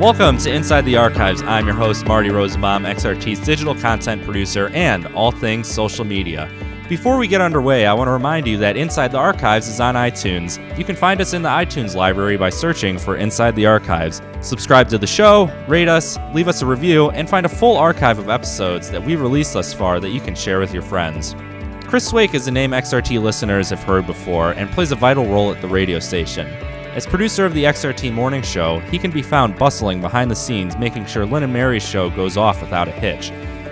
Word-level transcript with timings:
Welcome 0.00 0.38
to 0.38 0.52
Inside 0.52 0.80
the 0.80 0.96
Archives. 0.96 1.42
I'm 1.42 1.66
your 1.66 1.76
host, 1.76 2.06
Marty 2.06 2.30
Rosenbaum, 2.30 2.82
XRT's 2.82 3.38
digital 3.38 3.76
content 3.76 4.24
producer 4.24 4.68
and 4.70 5.06
all 5.14 5.30
things 5.30 5.68
social 5.68 6.04
media. 6.04 6.50
Before 6.88 7.18
we 7.18 7.28
get 7.28 7.40
underway, 7.40 7.86
I 7.86 7.92
want 7.92 8.08
to 8.08 8.12
remind 8.12 8.48
you 8.48 8.56
that 8.58 8.76
Inside 8.76 9.12
the 9.12 9.18
Archives 9.18 9.68
is 9.68 9.78
on 9.78 9.94
iTunes. 9.94 10.58
You 10.76 10.84
can 10.84 10.96
find 10.96 11.20
us 11.20 11.34
in 11.34 11.42
the 11.42 11.48
iTunes 11.48 11.94
library 11.94 12.36
by 12.36 12.50
searching 12.50 12.98
for 12.98 13.16
Inside 13.16 13.54
the 13.54 13.66
Archives. 13.66 14.22
Subscribe 14.40 14.88
to 14.88 14.98
the 14.98 15.06
show, 15.06 15.48
rate 15.68 15.88
us, 15.88 16.18
leave 16.34 16.48
us 16.48 16.62
a 16.62 16.66
review, 16.66 17.10
and 17.10 17.30
find 17.30 17.46
a 17.46 17.48
full 17.48 17.76
archive 17.76 18.18
of 18.18 18.28
episodes 18.28 18.90
that 18.90 19.04
we've 19.04 19.20
released 19.20 19.52
thus 19.52 19.72
far 19.72 20.00
that 20.00 20.10
you 20.10 20.20
can 20.20 20.34
share 20.34 20.58
with 20.58 20.72
your 20.72 20.82
friends. 20.82 21.36
Chris 21.88 22.12
Cwiak 22.12 22.34
is 22.34 22.46
a 22.46 22.50
name 22.50 22.72
XRT 22.72 23.18
listeners 23.22 23.70
have 23.70 23.82
heard 23.82 24.06
before 24.06 24.50
and 24.50 24.70
plays 24.72 24.92
a 24.92 24.94
vital 24.94 25.24
role 25.24 25.50
at 25.50 25.62
the 25.62 25.66
radio 25.66 25.98
station. 25.98 26.46
As 26.94 27.06
producer 27.06 27.46
of 27.46 27.54
the 27.54 27.64
XRT 27.64 28.12
Morning 28.12 28.42
Show, 28.42 28.80
he 28.90 28.98
can 28.98 29.10
be 29.10 29.22
found 29.22 29.56
bustling 29.56 30.02
behind 30.02 30.30
the 30.30 30.36
scenes, 30.36 30.76
making 30.76 31.06
sure 31.06 31.24
Lynn 31.24 31.44
and 31.44 31.52
Mary's 31.52 31.82
show 31.82 32.10
goes 32.10 32.36
off 32.36 32.60
without 32.60 32.88
a 32.88 32.90
hitch. 32.90 33.30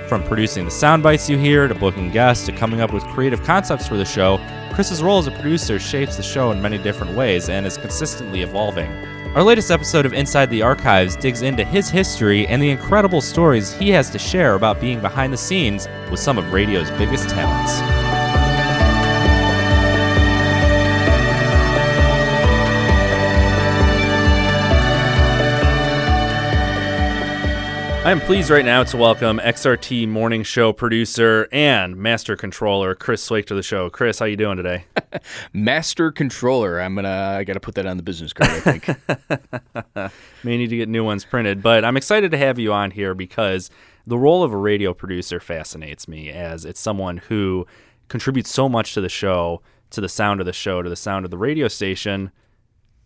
From 0.09 0.23
producing 0.23 0.65
the 0.65 0.71
sound 0.71 1.03
bites 1.03 1.29
you 1.29 1.37
hear, 1.37 1.69
to 1.69 1.75
booking 1.75 2.11
guests, 2.11 2.47
to 2.47 2.53
coming 2.53 2.81
up 2.81 2.91
with 2.91 3.05
creative 3.09 3.43
concepts 3.43 3.87
for 3.87 3.99
the 3.99 4.05
show, 4.07 4.39
Chris's 4.73 5.03
role 5.03 5.19
as 5.19 5.27
a 5.27 5.33
producer 5.33 5.79
shapes 5.79 6.17
the 6.17 6.23
show 6.23 6.53
in 6.53 6.63
many 6.63 6.79
different 6.79 7.15
ways 7.15 7.51
and 7.51 7.67
is 7.67 7.77
consistently 7.77 8.41
evolving. 8.41 8.91
Our 9.35 9.43
latest 9.43 9.71
episode 9.71 10.07
of 10.07 10.15
Inside 10.15 10.49
the 10.49 10.63
Archives 10.63 11.17
digs 11.17 11.43
into 11.43 11.65
his 11.65 11.91
history 11.91 12.47
and 12.47 12.63
the 12.63 12.71
incredible 12.71 13.21
stories 13.21 13.75
he 13.75 13.91
has 13.91 14.09
to 14.09 14.19
share 14.19 14.55
about 14.55 14.81
being 14.81 15.01
behind 15.01 15.35
the 15.35 15.37
scenes 15.37 15.87
with 16.11 16.21
some 16.21 16.39
of 16.39 16.51
radio's 16.51 16.91
biggest 16.93 17.29
talents. 17.29 18.06
I 28.07 28.13
am 28.13 28.21
pleased 28.21 28.51
right 28.51 28.65
now 28.65 28.85
to 28.85 28.97
welcome 28.97 29.41
XRT 29.41 30.07
Morning 30.07 30.45
Show 30.45 30.73
producer 30.73 31.49
and 31.51 31.97
master 31.97 32.37
controller 32.37 32.95
Chris 32.95 33.29
Cwiak 33.29 33.47
to 33.47 33.57
the 33.57 33.65
show. 33.65 33.91
Chris, 33.91 34.21
how 34.21 34.27
you 34.27 34.37
doing 34.37 34.57
today? 34.57 34.85
Master 35.53 36.13
controller. 36.13 36.81
I'm 36.81 36.95
gonna. 36.95 37.09
I 37.37 37.43
gotta 37.43 37.59
put 37.59 37.75
that 37.75 37.85
on 37.85 37.97
the 37.97 38.05
business 38.05 38.33
card. 38.33 38.49
I 38.49 38.61
think. 38.61 40.13
May 40.45 40.57
need 40.57 40.71
to 40.71 40.77
get 40.77 40.89
new 40.89 41.03
ones 41.03 41.25
printed, 41.25 41.65
but 41.65 41.85
I'm 41.85 41.97
excited 41.97 42.31
to 42.31 42.39
have 42.39 42.61
you 42.61 42.73
on 42.73 42.93
here 42.93 43.13
because 43.13 43.71
the 44.07 44.17
role 44.17 44.45
of 44.45 44.53
a 44.53 44.57
radio 44.57 44.95
producer 44.95 45.41
fascinates 45.41 46.07
me, 46.07 46.31
as 46.31 46.65
it's 46.65 46.79
someone 46.79 47.17
who 47.17 47.67
contributes 48.07 48.53
so 48.53 48.69
much 48.69 48.95
to 48.95 49.01
the 49.01 49.09
show, 49.09 49.63
to 49.91 50.01
the 50.01 50.09
sound 50.09 50.39
of 50.39 50.47
the 50.47 50.53
show, 50.53 50.81
to 50.81 50.89
the 50.89 50.95
sound 50.95 51.25
of 51.25 51.33
the 51.33 51.39
radio 51.39 51.67
station. 51.67 52.31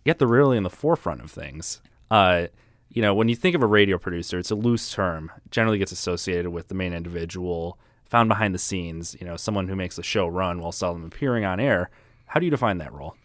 Yet 0.05 0.19
they're 0.19 0.29
really 0.29 0.59
in 0.59 0.63
the 0.63 0.69
forefront 0.69 1.23
of 1.23 1.31
things. 1.31 1.81
Uh, 2.11 2.49
you 2.91 3.03
know, 3.03 3.15
when 3.15 3.29
you 3.29 3.37
think 3.37 3.55
of 3.55 3.63
a 3.63 3.67
radio 3.67 3.99
producer, 3.99 4.39
it's 4.39 4.51
a 4.51 4.57
loose 4.57 4.93
term. 4.93 5.31
It 5.45 5.51
generally 5.51 5.79
gets 5.79 5.93
associated 5.93 6.51
with 6.51 6.69
the 6.69 6.75
main 6.75 6.93
individual 6.93 7.79
found 8.05 8.29
behind 8.29 8.53
the 8.53 8.59
scenes, 8.59 9.17
you 9.21 9.27
know, 9.27 9.37
someone 9.37 9.69
who 9.69 9.77
makes 9.77 9.97
the 9.97 10.03
show 10.03 10.27
run 10.27 10.61
while 10.61 10.73
seldom 10.73 11.05
appearing 11.05 11.45
on 11.45 11.61
air. 11.61 11.91
How 12.27 12.41
do 12.41 12.47
you 12.47 12.51
define 12.51 12.79
that 12.79 12.93
role? 12.93 13.17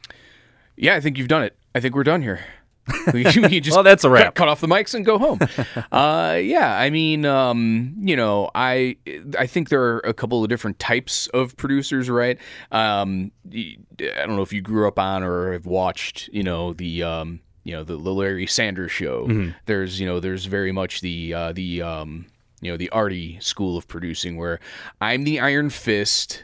yeah, 0.78 0.96
I 0.96 1.00
think 1.00 1.18
you've 1.18 1.28
done 1.28 1.44
it. 1.44 1.58
I 1.74 1.80
think 1.80 1.96
we're 1.96 2.03
done 2.03 2.22
here. 2.22 2.42
We, 3.14 3.24
we 3.24 3.59
just 3.62 3.76
Well, 3.76 3.84
that's 3.84 4.03
a 4.03 4.09
wrap. 4.12 4.26
Cut, 4.26 4.36
cut 4.36 4.48
off 4.48 4.62
the 4.62 4.68
mics 4.68 4.94
and 4.94 5.03
go 5.03 5.18
home. 5.18 5.40
uh, 5.92 6.38
yeah, 6.40 6.78
I 6.78 6.92
mean, 6.92 7.26
um, 7.26 7.96
you 8.00 8.16
know, 8.16 8.52
I 8.53 8.97
I 9.40 9.47
think 9.47 9.70
there 9.70 9.82
are 9.82 10.00
a 10.00 10.14
couple 10.14 10.44
of 10.44 10.50
different 10.50 10.78
types 10.78 11.26
of 11.28 11.58
producers, 11.58 12.12
right? 12.12 12.38
Um, 12.72 13.32
I 13.52 13.78
don't 14.00 14.36
know 14.36 14.44
if 14.44 14.53
you 14.53 14.62
grew 14.62 14.88
up 14.88 15.00
on 15.00 15.24
or 15.24 15.53
have 15.53 15.66
watched, 15.66 16.30
you 16.32 16.44
know, 16.44 16.74
the 16.74 17.02
um, 17.02 17.40
you 17.66 17.74
know 17.74 17.84
the, 17.84 17.98
the 17.98 18.14
Larry 18.14 18.48
Sanders 18.48 18.92
show. 18.92 19.28
Mm-hmm. 19.28 19.50
There's 19.66 20.00
you 20.00 20.06
know 20.06 20.22
there's 20.22 20.46
very 20.46 20.72
much 20.72 21.02
the 21.02 21.34
uh, 21.34 21.52
the 21.52 21.81
um, 21.81 22.28
you 22.62 22.72
know 22.72 22.78
the 22.78 22.90
Artie 22.92 23.38
school 23.42 23.76
of 23.76 23.88
producing 23.90 24.38
where 24.38 24.62
I'm 25.02 25.26
the 25.26 25.42
Iron 25.42 25.70
Fist. 25.70 26.44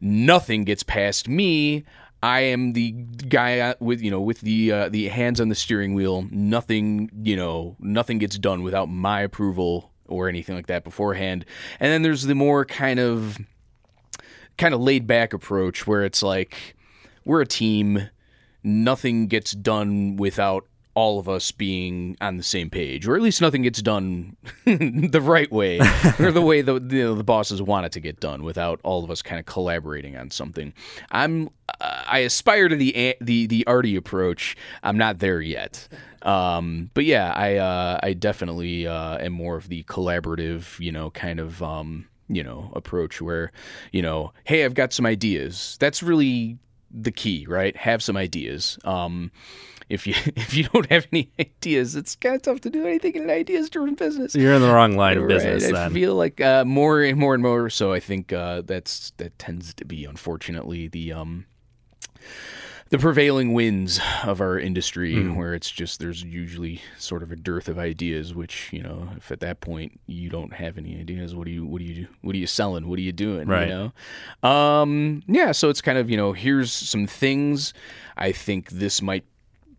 Nothing 0.00 0.64
gets 0.64 0.82
past 0.82 1.28
me. 1.28 1.84
I 2.24 2.40
am 2.40 2.72
the 2.72 2.90
guy 2.90 3.74
with 3.80 4.00
you 4.00 4.10
know 4.10 4.20
with 4.20 4.40
the 4.40 4.72
uh, 4.72 4.88
the 4.88 5.08
hands 5.08 5.40
on 5.40 5.48
the 5.48 5.54
steering 5.54 5.94
wheel. 5.94 6.26
Nothing 6.30 7.10
you 7.22 7.36
know 7.36 7.76
nothing 7.78 8.18
gets 8.18 8.38
done 8.38 8.62
without 8.62 8.86
my 8.86 9.20
approval 9.20 9.92
or 10.08 10.28
anything 10.28 10.54
like 10.54 10.66
that 10.66 10.84
beforehand. 10.84 11.44
And 11.80 11.92
then 11.92 12.02
there's 12.02 12.22
the 12.22 12.34
more 12.34 12.64
kind 12.64 12.98
of 12.98 13.38
kind 14.56 14.72
of 14.72 14.80
laid 14.80 15.06
back 15.06 15.32
approach 15.32 15.86
where 15.86 16.04
it's 16.04 16.22
like 16.22 16.76
we're 17.24 17.42
a 17.42 17.46
team. 17.46 18.08
Nothing 18.64 19.26
gets 19.26 19.52
done 19.52 20.16
without 20.16 20.66
all 20.94 21.18
of 21.18 21.28
us 21.28 21.50
being 21.52 22.16
on 22.20 22.36
the 22.36 22.42
same 22.42 22.68
page, 22.68 23.06
or 23.08 23.16
at 23.16 23.22
least 23.22 23.40
nothing 23.40 23.62
gets 23.62 23.80
done 23.80 24.36
the 24.64 25.20
right 25.22 25.50
way, 25.50 25.80
or 26.18 26.30
the 26.30 26.42
way 26.42 26.60
the 26.60 26.74
you 26.74 27.02
know, 27.02 27.14
the 27.14 27.24
bosses 27.24 27.62
want 27.62 27.86
it 27.86 27.92
to 27.92 28.00
get 28.00 28.20
done, 28.20 28.42
without 28.42 28.80
all 28.82 29.02
of 29.02 29.10
us 29.10 29.22
kind 29.22 29.40
of 29.40 29.46
collaborating 29.46 30.16
on 30.16 30.30
something. 30.30 30.72
I'm 31.10 31.50
I 31.80 32.18
aspire 32.18 32.68
to 32.68 32.76
the 32.76 33.16
the 33.20 33.46
the 33.46 33.66
Artie 33.66 33.96
approach. 33.96 34.56
I'm 34.82 34.98
not 34.98 35.18
there 35.18 35.40
yet. 35.40 35.88
Um, 36.22 36.90
but 36.94 37.04
yeah, 37.04 37.32
I 37.34 37.56
uh, 37.56 37.98
I 38.02 38.12
definitely 38.12 38.86
uh, 38.86 39.18
am 39.18 39.32
more 39.32 39.56
of 39.56 39.68
the 39.68 39.82
collaborative, 39.84 40.78
you 40.78 40.92
know, 40.92 41.10
kind 41.10 41.40
of 41.40 41.62
um, 41.62 42.06
you 42.28 42.42
know 42.42 42.70
approach 42.74 43.20
where 43.20 43.50
you 43.92 44.02
know, 44.02 44.32
hey, 44.44 44.64
I've 44.64 44.74
got 44.74 44.92
some 44.92 45.06
ideas. 45.06 45.76
That's 45.80 46.02
really 46.02 46.58
the 46.92 47.12
key, 47.12 47.46
right? 47.48 47.76
Have 47.76 48.02
some 48.02 48.16
ideas. 48.16 48.78
Um, 48.84 49.30
if 49.88 50.06
you 50.06 50.14
if 50.36 50.54
you 50.54 50.64
don't 50.64 50.90
have 50.90 51.06
any 51.12 51.30
ideas, 51.40 51.96
it's 51.96 52.16
kind 52.16 52.36
of 52.36 52.42
tough 52.42 52.60
to 52.62 52.70
do 52.70 52.86
anything 52.86 53.14
in 53.14 53.24
an 53.24 53.30
ideas 53.30 53.70
driven 53.70 53.94
business. 53.94 54.34
You're 54.34 54.54
in 54.54 54.62
the 54.62 54.72
wrong 54.72 54.96
line 54.96 55.18
of 55.18 55.24
Right, 55.24 55.42
business 55.42 55.72
I 55.72 55.88
feel 55.90 56.14
like 56.14 56.40
uh, 56.40 56.64
more 56.64 57.02
and 57.02 57.18
more 57.18 57.34
and 57.34 57.42
more. 57.42 57.70
So 57.70 57.92
I 57.92 58.00
think 58.00 58.32
uh, 58.32 58.62
that's 58.62 59.12
that 59.18 59.38
tends 59.38 59.74
to 59.74 59.84
be 59.84 60.04
unfortunately 60.04 60.88
the 60.88 61.12
um 61.12 61.46
the 62.92 62.98
prevailing 62.98 63.54
winds 63.54 63.98
of 64.22 64.42
our 64.42 64.58
industry, 64.58 65.14
Hmm. 65.14 65.34
where 65.34 65.54
it's 65.54 65.70
just 65.70 65.98
there's 65.98 66.22
usually 66.22 66.82
sort 66.98 67.22
of 67.22 67.32
a 67.32 67.36
dearth 67.36 67.68
of 67.68 67.78
ideas. 67.78 68.34
Which 68.34 68.68
you 68.70 68.82
know, 68.82 69.08
if 69.16 69.32
at 69.32 69.40
that 69.40 69.60
point 69.62 69.98
you 70.06 70.28
don't 70.28 70.52
have 70.52 70.76
any 70.76 71.00
ideas, 71.00 71.34
what 71.34 71.46
do 71.46 71.50
you 71.52 71.64
what 71.64 71.78
do 71.78 71.84
you 71.86 71.94
do? 71.94 72.06
What 72.20 72.34
are 72.34 72.38
you 72.38 72.46
selling? 72.46 72.88
What 72.88 72.98
are 72.98 73.02
you 73.02 73.10
doing? 73.12 73.48
Right. 73.48 73.68
You 73.68 73.92
know, 74.44 74.48
um, 74.48 75.22
yeah. 75.26 75.52
So 75.52 75.70
it's 75.70 75.80
kind 75.80 75.96
of 75.96 76.10
you 76.10 76.18
know, 76.18 76.34
here's 76.34 76.70
some 76.70 77.06
things. 77.06 77.72
I 78.18 78.30
think 78.30 78.68
this 78.68 79.00
might 79.00 79.24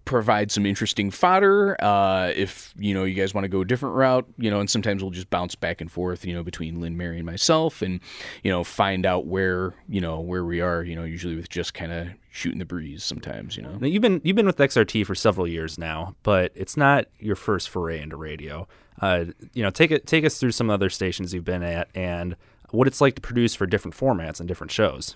provide 0.06 0.52
some 0.52 0.66
interesting 0.66 1.10
fodder 1.10 1.82
uh, 1.82 2.32
if 2.36 2.74
you 2.78 2.94
know 2.94 3.06
you 3.06 3.14
guys 3.14 3.34
want 3.34 3.46
to 3.46 3.50
go 3.50 3.62
a 3.62 3.66
different 3.66 3.96
route 3.96 4.28
you 4.38 4.52
know 4.52 4.60
and 4.60 4.70
sometimes 4.70 5.02
we'll 5.02 5.12
just 5.12 5.30
bounce 5.30 5.56
back 5.56 5.80
and 5.80 5.92
forth 5.92 6.26
you 6.26 6.34
know 6.34 6.44
between 6.44 6.82
lynn 6.82 6.98
mary 6.98 7.18
and 7.18 7.26
myself 7.26 7.82
and 7.82 8.02
you 8.44 8.52
know 8.52 8.64
find 8.64 9.06
out 9.06 9.26
where 9.28 9.74
you 9.88 10.02
know 10.02 10.20
where 10.20 10.44
we 10.44 10.60
are 10.60 10.84
you 10.84 10.96
know 10.96 11.04
usually 11.04 11.36
with 11.36 11.50
just 11.50 11.74
kind 11.74 11.94
of 11.94 12.08
shooting 12.32 12.60
the 12.60 12.66
breeze 12.66 13.04
sometimes 13.04 13.56
you 13.56 13.64
know 13.64 13.78
Now, 13.78 13.88
you've 13.88 14.02
been 14.02 14.20
you've 14.24 14.36
been 14.36 14.46
with 14.46 14.58
XRT 14.58 15.06
for 15.06 15.16
several 15.16 15.48
years 15.48 15.78
now, 15.78 16.16
but 16.24 16.52
it's 16.56 16.76
not 16.76 17.06
your 17.20 17.36
first 17.36 17.70
foray 17.70 18.02
into 18.02 18.18
radio. 18.18 18.68
Uh, 19.02 19.26
you 19.54 19.64
know, 19.64 19.70
take 19.70 19.92
it 19.92 20.08
take 20.08 20.26
us 20.26 20.38
through 20.40 20.52
some 20.52 20.70
other 20.70 20.90
stations 20.90 21.34
you've 21.34 21.46
been 21.46 21.64
at 21.64 21.90
and 21.96 22.36
what 22.72 22.88
it's 22.88 23.02
like 23.02 23.16
to 23.16 23.22
produce 23.22 23.54
for 23.54 23.66
different 23.68 23.96
formats 23.96 24.40
and 24.40 24.48
different 24.48 24.72
shows. 24.72 25.16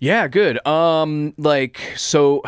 Yeah, 0.00 0.28
good. 0.28 0.64
Um, 0.66 1.34
like 1.38 1.80
so, 1.96 2.42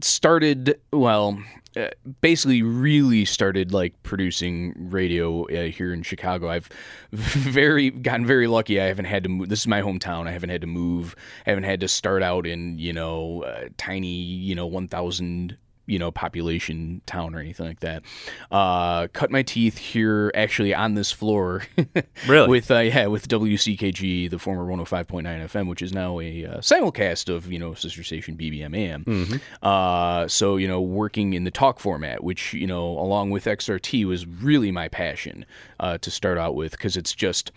started 0.00 0.78
well. 0.92 1.42
Uh, 1.76 1.88
basically, 2.20 2.62
really 2.62 3.24
started 3.24 3.72
like 3.72 3.94
producing 4.02 4.74
radio 4.76 5.44
uh, 5.44 5.70
here 5.70 5.92
in 5.94 6.02
Chicago. 6.02 6.48
I've 6.50 6.68
very 7.12 7.90
gotten 7.90 8.26
very 8.26 8.48
lucky. 8.48 8.80
I 8.80 8.86
haven't 8.86 9.04
had 9.04 9.22
to 9.22 9.28
move. 9.28 9.48
This 9.48 9.60
is 9.60 9.66
my 9.68 9.80
hometown. 9.80 10.26
I 10.26 10.32
haven't 10.32 10.50
had 10.50 10.62
to 10.62 10.66
move. 10.66 11.14
I 11.46 11.50
haven't 11.50 11.64
had 11.64 11.80
to 11.80 11.88
start 11.88 12.22
out 12.22 12.46
in 12.46 12.78
you 12.78 12.92
know 12.92 13.44
uh, 13.44 13.68
tiny 13.78 14.08
you 14.08 14.54
know 14.54 14.66
one 14.66 14.88
thousand 14.88 15.56
you 15.90 15.98
know 15.98 16.10
population 16.10 17.02
town 17.06 17.34
or 17.34 17.40
anything 17.40 17.66
like 17.66 17.80
that. 17.80 18.02
Uh, 18.50 19.08
cut 19.08 19.30
my 19.30 19.42
teeth 19.42 19.76
here 19.76 20.30
actually 20.34 20.72
on 20.72 20.94
this 20.94 21.10
floor. 21.10 21.62
Really? 22.28 22.48
with 22.48 22.70
uh, 22.70 22.78
yeah 22.78 23.06
with 23.06 23.28
WCKG, 23.28 24.30
the 24.30 24.38
former 24.38 24.64
105.9 24.64 25.24
FM, 25.24 25.68
which 25.68 25.82
is 25.82 25.92
now 25.92 26.20
a 26.20 26.44
uh, 26.44 26.58
simulcast 26.58 27.34
of 27.34 27.50
you 27.50 27.58
know 27.58 27.74
sister 27.74 28.02
station 28.04 28.36
BBM 28.36 28.76
AM. 28.76 29.40
Uh, 29.62 30.28
so 30.28 30.56
you 30.56 30.68
know 30.68 30.80
working 30.80 31.32
in 31.34 31.44
the 31.44 31.50
talk 31.50 31.80
format, 31.80 32.22
which 32.22 32.52
you 32.52 32.66
know 32.66 32.98
along 32.98 33.30
with 33.30 33.44
XRT 33.46 34.04
was 34.06 34.26
really 34.26 34.70
my 34.70 34.88
passion 34.88 35.44
uh, 35.80 35.98
to 35.98 36.10
start 36.10 36.38
out 36.38 36.54
with 36.54 36.72
because 36.72 36.96
it's 36.96 37.14
just 37.14 37.52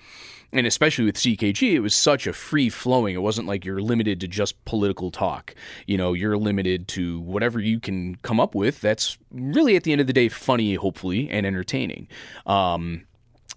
and 0.54 0.68
especially 0.68 1.06
with 1.06 1.16
CKG, 1.16 1.74
it 1.74 1.80
was 1.80 1.96
such 1.96 2.28
a 2.28 2.34
free 2.34 2.70
flowing. 2.70 3.16
It 3.16 3.22
wasn't 3.22 3.48
like 3.48 3.66
you're 3.66 3.82
limited 3.82 4.22
to 4.22 4.28
just 4.28 4.64
political 4.66 5.12
talk. 5.12 5.56
You 5.88 5.98
know, 5.98 6.14
you're 6.14 6.38
limited 6.38 6.88
to 6.90 7.20
whatever 7.22 7.60
you 7.60 7.80
can 7.80 8.16
come 8.18 8.40
up 8.40 8.54
with. 8.54 8.80
That's 8.80 9.18
really 9.32 9.76
at 9.76 9.84
the 9.84 9.92
end 9.92 10.02
of 10.02 10.08
the 10.08 10.14
day 10.14 10.30
funny, 10.30 10.76
hopefully, 10.76 11.30
and 11.30 11.46
entertaining. 11.46 12.08
Um, 12.46 13.06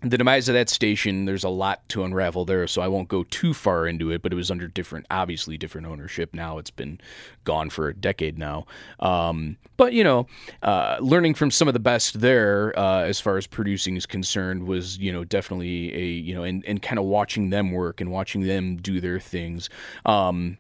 the 0.03 0.19
demise 0.19 0.49
of 0.49 0.55
that 0.55 0.69
station, 0.69 1.25
there's 1.25 1.45
a 1.45 1.49
lot 1.49 1.89
to 1.89 2.05
unravel 2.05 2.45
there, 2.45 2.67
so 2.67 2.83
I 2.83 2.89
won't 2.89 3.09
go 3.09 3.25
too 3.25 3.55
far 3.55 3.87
into 3.87 4.11
it. 4.11 4.21
But 4.23 4.33
it 4.33 4.37
was 4.37 4.51
under 4.51 4.69
different, 4.69 5.07
obviously 5.11 5.57
different 5.57 5.87
ownership. 5.87 6.35
Now 6.35 6.59
it's 6.59 6.71
been 6.71 7.01
gone 7.45 7.71
for 7.71 7.89
a 7.89 7.95
decade 7.95 8.39
now. 8.39 8.67
Um, 9.01 9.57
but 9.77 9.95
you 9.95 10.05
know, 10.05 10.27
uh, 10.63 10.99
learning 11.01 11.35
from 11.35 11.51
some 11.51 11.67
of 11.67 11.75
the 11.75 11.81
best 11.81 12.21
there, 12.21 12.79
uh, 12.79 13.03
as 13.03 13.21
far 13.21 13.39
as 13.39 13.47
producing 13.47 13.97
is 13.97 14.05
concerned, 14.05 14.67
was 14.67 14.99
you 14.99 15.13
know 15.13 15.25
definitely 15.25 15.95
a 15.95 16.05
you 16.05 16.35
know, 16.35 16.43
and, 16.43 16.65
and 16.67 16.83
kind 16.83 16.99
of 16.99 17.07
watching 17.07 17.51
them 17.51 17.73
work 17.73 18.01
and 18.01 18.11
watching 18.11 18.43
them 18.43 18.77
do 18.77 19.01
their 19.01 19.19
things. 19.19 19.71
Um, 20.05 20.59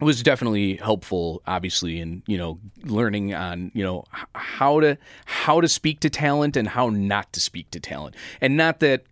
was 0.00 0.22
definitely 0.22 0.76
helpful 0.76 1.42
obviously 1.46 2.00
in 2.00 2.22
you 2.26 2.36
know 2.36 2.58
learning 2.82 3.32
on 3.32 3.70
you 3.74 3.84
know 3.84 4.04
how 4.34 4.80
to 4.80 4.98
how 5.24 5.60
to 5.60 5.68
speak 5.68 6.00
to 6.00 6.10
talent 6.10 6.56
and 6.56 6.68
how 6.68 6.88
not 6.90 7.32
to 7.32 7.40
speak 7.40 7.70
to 7.70 7.80
talent. 7.80 8.14
And 8.40 8.56
not 8.56 8.80
that 8.80 9.04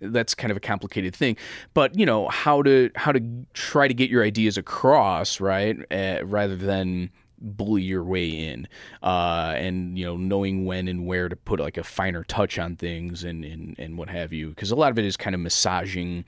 that's 0.00 0.34
kind 0.34 0.50
of 0.50 0.56
a 0.56 0.60
complicated 0.60 1.14
thing 1.14 1.36
but 1.74 1.96
you 1.96 2.04
know 2.04 2.28
how 2.28 2.60
to 2.62 2.90
how 2.96 3.12
to 3.12 3.20
try 3.54 3.86
to 3.86 3.94
get 3.94 4.10
your 4.10 4.24
ideas 4.24 4.58
across 4.58 5.40
right 5.40 5.78
uh, 5.92 6.24
rather 6.24 6.56
than 6.56 7.08
bully 7.38 7.82
your 7.82 8.02
way 8.02 8.28
in 8.28 8.66
uh, 9.02 9.54
and 9.56 9.98
you 9.98 10.04
know 10.04 10.16
knowing 10.16 10.64
when 10.64 10.88
and 10.88 11.06
where 11.06 11.28
to 11.28 11.36
put 11.36 11.60
like 11.60 11.76
a 11.76 11.84
finer 11.84 12.24
touch 12.24 12.58
on 12.58 12.74
things 12.74 13.22
and 13.22 13.44
and, 13.44 13.76
and 13.78 13.96
what 13.96 14.08
have 14.08 14.32
you 14.32 14.48
because 14.48 14.70
a 14.70 14.76
lot 14.76 14.90
of 14.90 14.98
it 14.98 15.04
is 15.04 15.16
kind 15.16 15.34
of 15.34 15.40
massaging 15.40 16.24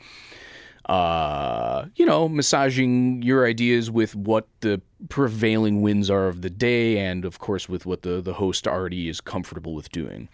uh, 0.87 1.87
you 1.97 2.05
know, 2.05 2.29
massaging 2.29 3.23
your 3.23 3.47
ideas 3.47 3.91
with 3.91 4.15
what 4.15 4.47
the 4.61 4.81
prevailing 5.09 5.83
winds 5.83 6.11
are 6.11 6.29
of 6.29 6.43
the 6.43 6.51
day, 6.51 6.99
and 6.99 7.25
of 7.25 7.39
course 7.39 7.69
with 7.69 7.87
what 7.87 8.03
the 8.03 8.21
the 8.21 8.35
host 8.35 8.69
already 8.69 9.09
is 9.09 9.21
comfortable 9.21 9.75
with 9.75 9.91
doing. 9.91 10.29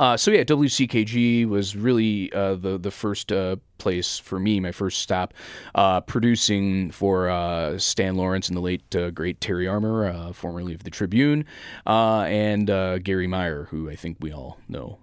Uh, 0.00 0.16
so 0.16 0.30
yeah, 0.30 0.42
WCKG 0.42 1.46
was 1.48 1.76
really 1.76 2.32
uh, 2.32 2.56
the 2.56 2.78
the 2.78 2.90
first 2.90 3.30
uh, 3.30 3.56
place 3.78 4.18
for 4.18 4.40
me, 4.40 4.58
my 4.58 4.72
first 4.72 5.00
stop, 5.00 5.34
uh, 5.76 6.00
producing 6.00 6.90
for 6.90 7.28
uh, 7.28 7.78
Stan 7.78 8.16
Lawrence 8.16 8.48
and 8.48 8.56
the 8.56 8.60
late 8.60 8.96
uh, 8.96 9.10
great 9.10 9.40
Terry 9.40 9.68
Armour, 9.68 10.06
uh, 10.06 10.32
formerly 10.32 10.74
of 10.74 10.82
the 10.82 10.90
Tribune, 10.90 11.44
uh, 11.86 12.22
and 12.22 12.70
uh, 12.70 12.98
Garry 12.98 13.28
Meier, 13.28 13.64
who 13.70 13.88
I 13.88 13.94
think 13.94 14.16
we 14.20 14.32
all 14.32 14.58
know. 14.68 14.98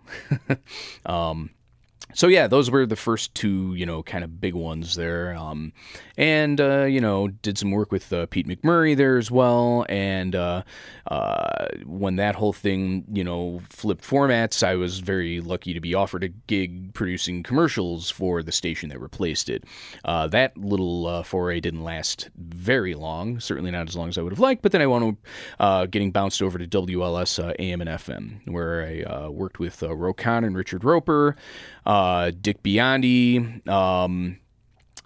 um, 1.05 1.51
so 2.13 2.27
yeah, 2.27 2.47
those 2.47 2.69
were 2.69 2.85
the 2.85 2.95
first 2.95 3.33
two, 3.35 3.73
you 3.75 3.85
know, 3.85 4.03
kind 4.03 4.23
of 4.23 4.39
big 4.39 4.53
ones 4.53 4.95
there. 4.95 5.35
Um, 5.35 5.73
and 6.17 6.61
uh, 6.61 6.83
you 6.83 7.01
know, 7.01 7.27
did 7.27 7.57
some 7.57 7.71
work 7.71 7.91
with 7.91 8.11
uh, 8.13 8.25
Pete 8.27 8.47
McMurray 8.47 8.95
there 8.95 9.17
as 9.17 9.31
well. 9.31 9.85
And 9.89 10.35
uh, 10.35 10.63
uh, 11.07 11.67
when 11.85 12.17
that 12.17 12.35
whole 12.35 12.53
thing, 12.53 13.05
you 13.09 13.23
know, 13.23 13.61
flipped 13.69 14.03
formats, 14.03 14.63
I 14.63 14.75
was 14.75 14.99
very 14.99 15.41
lucky 15.41 15.73
to 15.73 15.79
be 15.79 15.95
offered 15.95 16.23
a 16.23 16.29
gig 16.29 16.93
producing 16.93 17.43
commercials 17.43 18.09
for 18.09 18.43
the 18.43 18.51
station 18.51 18.89
that 18.89 18.99
replaced 18.99 19.49
it. 19.49 19.63
Uh, 20.05 20.27
that 20.27 20.57
little 20.57 21.07
uh, 21.07 21.23
foray 21.23 21.59
didn't 21.59 21.83
last 21.83 22.29
very 22.35 22.93
long, 22.93 23.39
certainly 23.39 23.71
not 23.71 23.87
as 23.87 23.95
long 23.95 24.09
as 24.09 24.17
I 24.17 24.21
would 24.21 24.31
have 24.31 24.39
liked. 24.39 24.61
But 24.61 24.71
then 24.71 24.81
I 24.81 24.87
wound 24.87 25.17
up 25.59 25.91
getting 25.91 26.11
bounced 26.11 26.41
over 26.41 26.57
to 26.57 26.67
WLS 26.67 27.55
AM 27.59 27.81
and 27.81 27.89
FM, 27.89 28.47
where 28.51 28.85
I 28.85 29.27
worked 29.27 29.59
with 29.59 29.81
uh, 29.81 29.95
Roe 29.95 30.13
Conn 30.13 30.43
and 30.43 30.55
Richard 30.55 30.83
Roeper, 30.83 31.35
uh, 31.85 32.31
Dick 32.41 32.63
Biondi. 32.63 33.67
Um, 33.67 34.37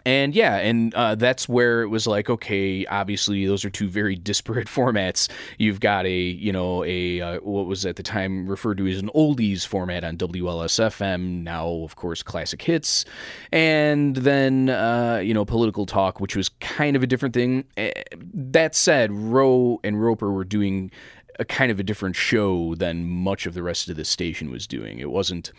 and 0.08 0.36
yeah, 0.36 0.58
and 0.58 0.94
uh, 0.94 1.16
that's 1.16 1.50
where 1.50 1.82
it 1.82 1.88
was 1.88 2.06
like, 2.06 2.30
okay, 2.30 2.86
obviously 2.86 3.48
those 3.48 3.66
are 3.66 3.72
two 3.72 3.90
very 3.90 4.16
disparate 4.26 4.68
formats. 4.68 5.30
You've 5.58 5.80
got 5.80 6.06
a, 6.06 6.16
you 6.16 6.52
know, 6.52 6.84
a 6.86 7.22
uh, 7.22 7.40
what 7.40 7.66
was 7.66 7.86
at 7.88 7.96
the 7.96 8.04
time 8.04 8.48
referred 8.48 8.78
to 8.78 8.88
as 8.88 9.00
an 9.00 9.10
oldies 9.16 9.66
format 9.66 10.04
on 10.04 10.18
WLS 10.18 10.80
FM, 10.80 11.42
now 11.42 11.68
of 11.68 11.96
course 11.96 12.22
classic 12.22 12.62
hits, 12.62 13.04
and 13.52 14.16
then 14.18 14.70
uh, 14.70 15.22
you 15.24 15.34
know 15.34 15.44
political 15.44 15.88
talk, 15.88 16.20
which 16.20 16.36
was 16.36 16.50
kind 16.60 16.96
of 16.96 17.02
a 17.02 17.08
different 17.08 17.34
thing. 17.34 17.66
Eh, 17.78 17.92
That 18.16 18.76
said, 18.76 19.12
Roe 19.12 19.80
and 19.84 20.00
Roeper 20.00 20.32
were 20.32 20.46
doing 20.46 20.92
a 21.40 21.46
kind 21.46 21.72
of 21.72 21.80
a 21.80 21.84
different 21.84 22.16
show 22.16 22.76
than 22.76 23.10
much 23.10 23.46
of 23.46 23.56
the 23.56 23.64
rest 23.64 23.90
of 23.90 23.98
the 23.98 24.06
station 24.06 24.52
was 24.52 24.68
doing. 24.68 25.00
It 25.00 25.10
wasn't 25.10 25.52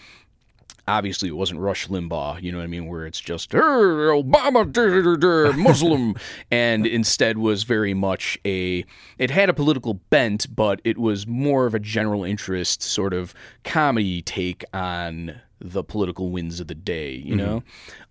obviously 0.89 1.29
it 1.29 1.37
wasn't 1.37 1.61
Rush 1.61 1.89
Limbaugh, 1.89 2.43
you 2.43 2.53
know 2.53 2.59
what 2.59 2.65
I 2.65 2.69
mean, 2.69 2.87
where 2.87 3.07
it's 3.07 3.21
just 3.21 3.55
"Er, 3.55 4.11
Obama 4.13 4.71
dur, 4.71 5.17
dur, 5.17 5.53
Muslim, 5.57 6.15
and 6.51 6.87
instead 6.87 7.39
was 7.39 7.65
very 7.65 7.95
much 7.95 8.39
a. 8.45 8.85
It 9.19 9.31
had 9.31 9.49
a 9.49 9.55
political 9.55 9.95
bent, 9.95 10.55
but 10.55 10.81
it 10.85 10.99
was 10.99 11.27
more 11.27 11.67
of 11.67 11.75
a 11.75 11.81
general 11.81 12.25
interest 12.25 12.83
sort 12.83 13.15
of 13.15 13.35
comedy 13.65 14.23
take 14.23 14.65
on 14.73 15.41
the 15.59 15.83
political 15.83 16.31
winds 16.31 16.61
of 16.61 16.67
the 16.67 16.75
day, 16.75 17.13
you 17.13 17.35
know, 17.35 17.63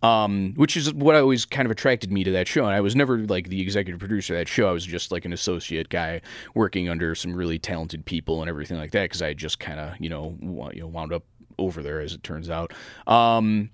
um, 0.02 0.54
which 0.56 0.76
is 0.76 0.92
what 0.94 1.16
always 1.16 1.46
kind 1.46 1.66
of 1.66 1.72
attracted 1.72 2.12
me 2.12 2.24
to 2.24 2.32
that 2.32 2.48
show. 2.48 2.66
And 2.66 2.74
I 2.74 2.82
was 2.82 2.96
never 2.96 3.20
like 3.20 3.50
the 3.50 3.62
executive 3.62 4.00
producer 4.00 4.34
of 4.34 4.40
that 4.40 4.48
show. 4.48 4.68
I 4.68 4.72
was 4.72 4.86
just 4.86 5.12
like 5.12 5.26
an 5.26 5.34
associate 5.34 5.90
guy 5.90 6.22
working 6.56 6.90
under 6.90 7.14
some 7.14 7.36
really 7.36 7.60
talented 7.60 8.04
people 8.06 8.42
and 8.42 8.50
everything 8.50 8.78
like 8.78 8.92
that 8.92 9.04
because 9.04 9.22
I 9.22 9.34
just 9.34 9.60
kind 9.60 9.80
of 9.80 9.94
you 10.00 10.10
know 10.10 10.36
you 10.74 10.82
know 10.82 10.88
wound 10.88 11.14
up 11.14 11.24
over 11.58 11.82
there 11.82 12.00
as 12.02 12.14
it 12.14 12.24
turns 12.24 12.50
out. 12.50 12.74
Um, 13.08 13.70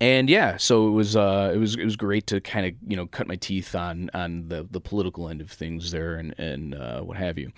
and 0.00 0.30
yeah, 0.30 0.56
so 0.56 0.86
it 0.88 0.92
was 0.92 1.16
uh, 1.16 1.50
it 1.52 1.58
was 1.58 1.76
it 1.76 1.84
was 1.84 1.96
great 1.96 2.26
to 2.28 2.40
kind 2.40 2.66
of 2.66 2.74
you 2.86 2.96
know 2.96 3.06
cut 3.06 3.26
my 3.26 3.36
teeth 3.36 3.74
on 3.74 4.10
on 4.14 4.48
the 4.48 4.66
the 4.70 4.80
political 4.80 5.28
end 5.28 5.40
of 5.40 5.50
things 5.50 5.90
there 5.90 6.16
and 6.16 6.34
and 6.38 6.74
uh, 6.74 7.00
what 7.00 7.16
have 7.16 7.38
you. 7.38 7.50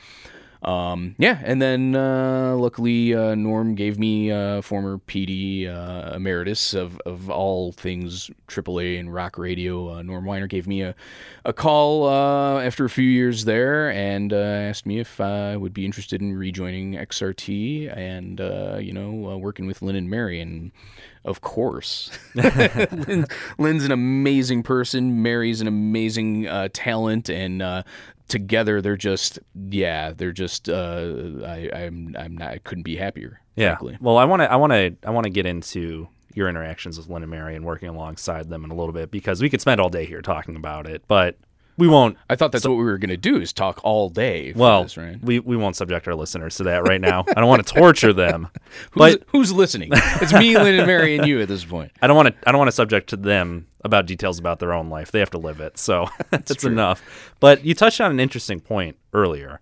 Um, 0.62 1.14
yeah, 1.18 1.40
and 1.42 1.60
then 1.60 1.96
uh, 1.96 2.54
luckily 2.56 3.14
uh, 3.14 3.34
Norm 3.34 3.74
gave 3.74 3.98
me 3.98 4.30
uh, 4.30 4.60
former 4.60 4.98
PD 4.98 5.66
uh, 5.66 6.14
emeritus 6.14 6.74
of, 6.74 7.00
of 7.06 7.30
all 7.30 7.72
things 7.72 8.30
AAA 8.48 9.00
and 9.00 9.12
rock 9.12 9.38
radio. 9.38 9.94
Uh, 9.94 10.02
Norm 10.02 10.24
Winer 10.24 10.48
gave 10.48 10.66
me 10.66 10.82
a 10.82 10.94
a 11.46 11.54
call 11.54 12.06
uh, 12.06 12.60
after 12.60 12.84
a 12.84 12.90
few 12.90 13.08
years 13.08 13.46
there 13.46 13.90
and 13.90 14.34
asked 14.34 14.84
me 14.84 15.00
if 15.00 15.18
I 15.20 15.56
would 15.56 15.72
be 15.72 15.86
interested 15.86 16.20
in 16.20 16.34
rejoining 16.36 16.92
XRT 16.92 17.96
and 17.96 18.38
you 18.84 18.92
know 18.92 19.38
working 19.38 19.66
with 19.66 19.80
Lynn 19.80 19.96
and 19.96 20.10
Mary 20.10 20.40
and 20.40 20.72
of 21.24 21.42
course. 21.42 22.10
Lynn, 22.34 23.26
Lynn's 23.58 23.84
an 23.84 23.92
amazing 23.92 24.62
person. 24.62 25.22
Mary's 25.22 25.60
an 25.60 25.66
amazing 25.66 26.44
talent, 26.72 27.30
and 27.30 27.62
together 28.30 28.80
they're 28.80 28.96
just 28.96 29.38
yeah, 29.68 30.12
they're 30.12 30.32
just. 30.32 30.68
Uh, 30.68 31.42
I, 31.44 31.70
I'm 31.74 32.16
I'm 32.18 32.36
not. 32.36 32.52
I 32.52 32.58
couldn't 32.58 32.84
be 32.84 32.96
happier. 32.96 33.40
Yeah. 33.56 33.76
frankly. 33.76 33.98
Well, 34.00 34.16
I 34.16 34.24
want 34.24 34.40
to 34.40 34.50
I 34.50 34.56
want 34.56 34.72
to 34.72 34.96
I 35.04 35.10
want 35.10 35.24
to 35.24 35.30
get 35.30 35.44
into 35.44 36.08
your 36.34 36.48
interactions 36.48 36.96
with 36.96 37.08
Lynn 37.08 37.22
and 37.22 37.30
Mary 37.30 37.56
and 37.56 37.64
working 37.64 37.88
alongside 37.88 38.48
them 38.48 38.64
in 38.64 38.70
a 38.70 38.74
little 38.74 38.92
bit 38.92 39.10
because 39.10 39.42
we 39.42 39.50
could 39.50 39.60
spend 39.60 39.80
all 39.80 39.90
day 39.90 40.06
here 40.06 40.22
talking 40.22 40.56
about 40.56 40.86
it, 40.86 41.02
but 41.08 41.36
we 41.80 41.88
won't. 41.88 42.16
I 42.28 42.36
thought 42.36 42.52
that's 42.52 42.64
what 42.68 42.76
we 42.76 42.84
were 42.84 42.98
gonna 42.98 43.16
do 43.16 43.40
is 43.40 43.52
talk 43.52 43.80
all 43.82 44.08
day. 44.08 44.52
For 44.52 44.58
Well, 44.58 44.82
this, 44.84 44.96
right? 44.96 45.18
we 45.22 45.40
we 45.40 45.56
won't 45.56 45.74
subject 45.74 46.06
our 46.06 46.14
listeners 46.14 46.54
to 46.58 46.64
that 46.64 46.86
right 46.86 47.00
now. 47.00 47.24
I 47.28 47.34
don't 47.40 47.48
want 47.48 47.66
to 47.66 47.74
torture 47.74 48.12
them, 48.12 48.48
Who's, 48.92 49.16
but 49.16 49.22
who's 49.28 49.52
listening? 49.52 49.90
It's 49.92 50.32
me, 50.32 50.56
Lynn, 50.56 50.76
and 50.76 50.86
Mary, 50.86 51.16
and 51.16 51.26
you 51.26 51.40
at 51.40 51.48
this 51.48 51.64
point. 51.64 51.90
I 52.00 52.06
don't 52.06 52.16
want 52.16 52.28
to 52.28 52.34
I 52.48 52.52
don't 52.52 52.58
want 52.58 52.68
to 52.68 52.72
subject 52.76 53.10
to 53.10 53.16
them 53.16 53.66
about 53.82 54.06
details 54.06 54.38
about 54.38 54.58
their 54.60 54.72
own 54.72 54.90
life. 54.90 55.10
They 55.10 55.18
have 55.18 55.30
to 55.30 55.38
live 55.38 55.60
it, 55.60 55.78
so 55.78 56.06
that's 56.30 56.54
true. 56.54 56.70
enough. 56.70 57.02
But 57.40 57.64
you 57.64 57.74
touched 57.74 58.00
on 58.00 58.10
an 58.12 58.20
interesting 58.20 58.60
point 58.60 58.96
earlier, 59.12 59.60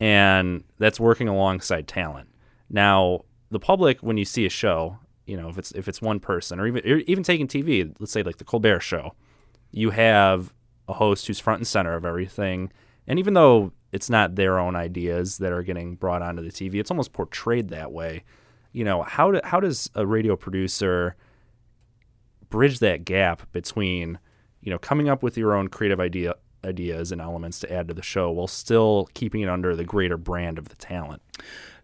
and 0.00 0.64
that's 0.78 1.00
working 1.00 1.28
alongside 1.28 1.88
talent. 1.88 2.28
Now, 2.70 3.24
the 3.50 3.60
public, 3.60 4.00
when 4.00 4.16
you 4.16 4.24
see 4.24 4.46
a 4.46 4.50
show, 4.50 4.98
you 5.26 5.36
know, 5.36 5.48
if 5.48 5.58
it's 5.58 5.72
if 5.72 5.88
it's 5.88 6.00
one 6.00 6.20
person, 6.20 6.60
or 6.60 6.66
even 6.66 6.82
or 6.90 6.98
even 6.98 7.24
taking 7.24 7.48
TV, 7.48 7.92
let's 7.98 8.12
say 8.12 8.22
like 8.22 8.36
the 8.38 8.44
Colbert 8.44 8.80
Show, 8.80 9.14
you 9.72 9.90
have 9.90 10.52
a 10.88 10.94
host 10.94 11.26
who's 11.26 11.40
front 11.40 11.60
and 11.60 11.66
center 11.66 11.94
of 11.94 12.04
everything, 12.04 12.72
and 13.06 13.18
even 13.18 13.34
though 13.34 13.72
it's 13.92 14.10
not 14.10 14.34
their 14.34 14.58
own 14.58 14.76
ideas 14.76 15.38
that 15.38 15.52
are 15.52 15.62
getting 15.62 15.94
brought 15.94 16.22
onto 16.22 16.42
the 16.42 16.50
TV, 16.50 16.74
it's 16.74 16.90
almost 16.90 17.12
portrayed 17.12 17.68
that 17.68 17.92
way. 17.92 18.24
You 18.72 18.84
know, 18.84 19.02
how 19.02 19.30
do, 19.30 19.40
how 19.44 19.60
does 19.60 19.90
a 19.94 20.06
radio 20.06 20.36
producer 20.36 21.16
bridge 22.50 22.78
that 22.78 23.04
gap 23.04 23.50
between 23.52 24.18
you 24.60 24.70
know 24.70 24.78
coming 24.78 25.08
up 25.08 25.22
with 25.22 25.36
your 25.36 25.54
own 25.54 25.68
creative 25.68 26.00
idea 26.00 26.34
ideas 26.64 27.12
and 27.12 27.20
elements 27.20 27.60
to 27.60 27.72
add 27.72 27.88
to 27.88 27.94
the 27.94 28.02
show 28.02 28.30
while 28.30 28.46
still 28.46 29.08
keeping 29.14 29.40
it 29.40 29.48
under 29.48 29.76
the 29.76 29.84
greater 29.84 30.16
brand 30.16 30.58
of 30.58 30.68
the 30.68 30.76
talent. 30.76 31.22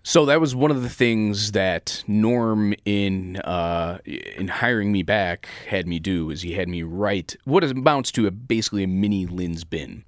So 0.04 0.26
that 0.26 0.40
was 0.40 0.54
one 0.54 0.72
of 0.72 0.82
the 0.82 0.88
things 0.88 1.52
that 1.52 2.02
Norm 2.08 2.74
in 2.84 3.36
uh, 3.36 3.98
in 4.04 4.48
hiring 4.48 4.90
me 4.90 5.02
back 5.02 5.48
had 5.68 5.86
me 5.86 6.00
do 6.00 6.30
is 6.30 6.42
he 6.42 6.52
had 6.54 6.68
me 6.68 6.82
write 6.82 7.36
what 7.44 7.62
amounts 7.62 8.10
to 8.12 8.26
a 8.26 8.32
basically 8.32 8.82
a 8.82 8.88
mini 8.88 9.26
Lynn's 9.26 9.62
bin. 9.64 10.04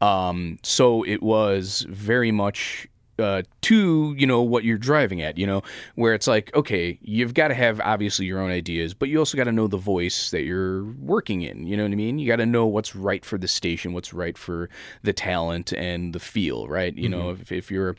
Um, 0.00 0.58
so 0.62 1.02
it 1.04 1.22
was 1.22 1.84
very 1.88 2.30
much 2.30 2.86
uh, 3.18 3.42
to 3.62 4.14
you 4.18 4.26
know 4.26 4.42
what 4.42 4.64
you're 4.64 4.78
driving 4.78 5.22
at 5.22 5.38
you 5.38 5.46
know 5.46 5.62
where 5.94 6.14
it's 6.14 6.26
like 6.26 6.54
okay 6.54 6.98
you've 7.02 7.34
got 7.34 7.48
to 7.48 7.54
have 7.54 7.80
obviously 7.80 8.26
your 8.26 8.40
own 8.40 8.50
ideas 8.50 8.94
but 8.94 9.08
you 9.08 9.18
also 9.18 9.36
got 9.36 9.44
to 9.44 9.52
know 9.52 9.66
the 9.66 9.76
voice 9.76 10.30
that 10.30 10.42
you're 10.42 10.84
working 11.00 11.42
in 11.42 11.66
you 11.66 11.76
know 11.76 11.84
what 11.84 11.92
i 11.92 11.96
mean? 11.96 12.18
You 12.18 12.26
got 12.26 12.36
to 12.36 12.46
know 12.46 12.66
what's 12.66 12.94
right 12.94 13.24
for 13.24 13.38
the 13.38 13.48
station 13.48 13.92
what's 13.92 14.12
right 14.12 14.36
for 14.36 14.68
the 15.02 15.12
talent 15.12 15.72
and 15.72 16.12
the 16.12 16.20
feel 16.20 16.68
right? 16.68 16.94
You 16.94 17.08
know 17.08 17.30
if, 17.30 17.52
if 17.52 17.70
you're 17.70 17.96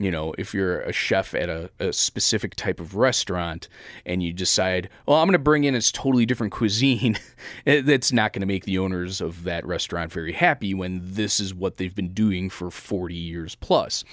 you 0.00 0.10
know 0.10 0.34
if 0.38 0.54
you're 0.54 0.80
a 0.80 0.92
chef 0.92 1.34
at 1.34 1.48
a, 1.48 1.70
a 1.78 1.92
specific 1.92 2.54
type 2.54 2.80
of 2.80 2.94
restaurant 2.94 3.68
and 4.06 4.22
you 4.22 4.32
decide 4.32 4.88
well 5.06 5.18
i'm 5.18 5.26
going 5.26 5.32
to 5.32 5.38
bring 5.38 5.64
in 5.64 5.74
this 5.74 5.90
totally 5.90 6.24
different 6.24 6.52
cuisine 6.52 7.18
that's 7.64 8.12
not 8.12 8.32
going 8.32 8.40
to 8.40 8.46
make 8.46 8.64
the 8.64 8.78
owners 8.78 9.20
of 9.20 9.44
that 9.44 9.66
restaurant 9.66 10.12
very 10.12 10.32
happy 10.32 10.74
when 10.74 11.00
this 11.02 11.40
is 11.40 11.54
what 11.54 11.76
they've 11.76 11.94
been 11.94 12.12
doing 12.12 12.48
for 12.48 12.70
40 12.70 13.14
years 13.14 13.54
plus 13.56 14.04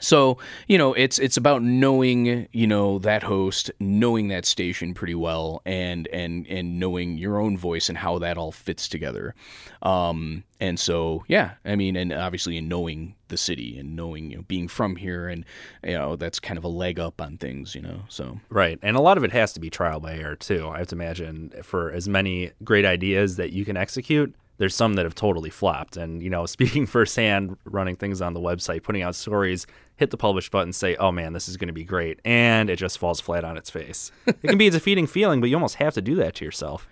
so 0.00 0.38
you 0.68 0.78
know 0.78 0.92
it's 0.94 1.18
it's 1.18 1.36
about 1.36 1.62
knowing 1.62 2.48
you 2.52 2.66
know 2.66 2.98
that 2.98 3.22
host 3.22 3.70
knowing 3.80 4.28
that 4.28 4.44
station 4.44 4.94
pretty 4.94 5.14
well 5.14 5.62
and 5.64 6.06
and 6.08 6.46
and 6.48 6.78
knowing 6.78 7.16
your 7.16 7.38
own 7.38 7.56
voice 7.56 7.88
and 7.88 7.98
how 7.98 8.18
that 8.18 8.36
all 8.36 8.52
fits 8.52 8.88
together 8.88 9.34
um 9.82 10.44
and 10.60 10.78
so 10.78 11.24
yeah 11.28 11.52
i 11.64 11.74
mean 11.76 11.96
and 11.96 12.12
obviously 12.12 12.56
in 12.56 12.68
knowing 12.68 13.14
the 13.28 13.36
city 13.36 13.78
and 13.78 13.96
knowing 13.96 14.30
you 14.30 14.36
know 14.36 14.44
being 14.46 14.68
from 14.68 14.96
here 14.96 15.28
and 15.28 15.44
you 15.82 15.92
know 15.92 16.16
that's 16.16 16.38
kind 16.38 16.58
of 16.58 16.64
a 16.64 16.68
leg 16.68 16.98
up 17.00 17.20
on 17.20 17.36
things 17.36 17.74
you 17.74 17.82
know 17.82 18.02
so 18.08 18.38
Right. 18.48 18.78
And 18.82 18.96
a 18.96 19.00
lot 19.00 19.18
of 19.18 19.24
it 19.24 19.32
has 19.32 19.52
to 19.54 19.60
be 19.60 19.70
trial 19.70 20.00
by 20.00 20.16
error, 20.16 20.36
too. 20.36 20.68
I 20.68 20.78
have 20.78 20.86
to 20.88 20.94
imagine 20.94 21.52
for 21.62 21.90
as 21.90 22.08
many 22.08 22.52
great 22.64 22.84
ideas 22.84 23.36
that 23.36 23.52
you 23.52 23.64
can 23.64 23.76
execute, 23.76 24.34
there's 24.58 24.74
some 24.74 24.94
that 24.94 25.04
have 25.04 25.14
totally 25.14 25.50
flopped. 25.50 25.96
And, 25.96 26.22
you 26.22 26.30
know, 26.30 26.46
speaking 26.46 26.86
firsthand, 26.86 27.56
running 27.64 27.96
things 27.96 28.20
on 28.20 28.34
the 28.34 28.40
website, 28.40 28.82
putting 28.82 29.02
out 29.02 29.14
stories, 29.14 29.66
hit 29.96 30.10
the 30.10 30.16
publish 30.16 30.50
button, 30.50 30.72
say, 30.72 30.96
oh 30.96 31.12
man, 31.12 31.32
this 31.32 31.48
is 31.48 31.56
going 31.56 31.68
to 31.68 31.74
be 31.74 31.84
great. 31.84 32.20
And 32.24 32.70
it 32.70 32.76
just 32.76 32.98
falls 32.98 33.20
flat 33.20 33.44
on 33.44 33.56
its 33.56 33.70
face. 33.70 34.10
it 34.26 34.42
can 34.42 34.58
be 34.58 34.68
a 34.68 34.70
defeating 34.70 35.06
feeling, 35.06 35.40
but 35.40 35.48
you 35.48 35.56
almost 35.56 35.76
have 35.76 35.94
to 35.94 36.02
do 36.02 36.14
that 36.16 36.36
to 36.36 36.44
yourself. 36.44 36.88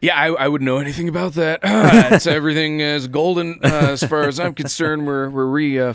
Yeah, 0.00 0.16
I, 0.16 0.28
I 0.28 0.48
wouldn't 0.48 0.66
know 0.66 0.78
anything 0.78 1.08
about 1.08 1.34
that. 1.34 1.60
Uh, 1.68 2.10
it's 2.12 2.26
everything 2.26 2.80
is 2.80 3.08
golden 3.08 3.58
uh, 3.64 3.88
as 3.90 4.02
far 4.02 4.24
as 4.24 4.38
I'm 4.38 4.54
concerned. 4.54 5.06
We're 5.06 5.28
we're 5.30 5.46
re 5.46 5.80
uh. 5.80 5.94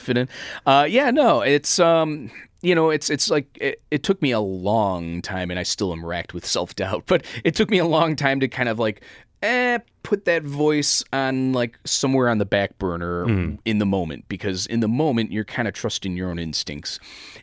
Uh, 0.65 0.85
yeah, 0.89 1.11
no, 1.11 1.41
it's 1.41 1.79
um, 1.79 2.29
you 2.63 2.73
know, 2.73 2.89
it's 2.89 3.09
it's 3.09 3.29
like 3.29 3.45
it, 3.59 3.81
it 3.91 4.03
took 4.03 4.21
me 4.21 4.31
a 4.31 4.39
long 4.39 5.21
time, 5.21 5.51
and 5.51 5.59
I 5.59 5.63
still 5.63 5.91
am 5.91 6.03
racked 6.03 6.33
with 6.33 6.45
self 6.45 6.75
doubt. 6.75 7.03
But 7.05 7.25
it 7.43 7.55
took 7.55 7.69
me 7.69 7.77
a 7.77 7.85
long 7.85 8.15
time 8.15 8.39
to 8.39 8.47
kind 8.47 8.69
of 8.69 8.79
like 8.79 9.01
eh, 9.43 9.79
put 10.03 10.25
that 10.25 10.43
voice 10.43 11.03
on 11.13 11.53
like 11.53 11.79
somewhere 11.85 12.29
on 12.29 12.37
the 12.37 12.45
back 12.45 12.77
burner 12.79 13.25
in 13.65 13.77
the 13.79 13.85
moment 13.85 14.25
because 14.27 14.65
in 14.65 14.79
the 14.79 14.87
moment 14.87 15.31
you're 15.31 15.43
kind 15.43 15.67
of 15.67 15.73
trusting 15.73 16.15
your 16.15 16.29
own 16.29 16.39
instincts 16.39 16.99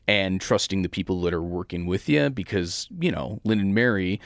and 0.09 0.41
trusting 0.41 0.83
the 0.83 0.89
people 0.89 1.21
that 1.23 1.35
are 1.35 1.43
working 1.43 1.87
with 1.87 2.09
you 2.09 2.31
because 2.31 2.89
you 2.99 3.11
know 3.11 3.41
Lynn 3.45 3.61
and 3.61 3.75
Mary 3.75 4.21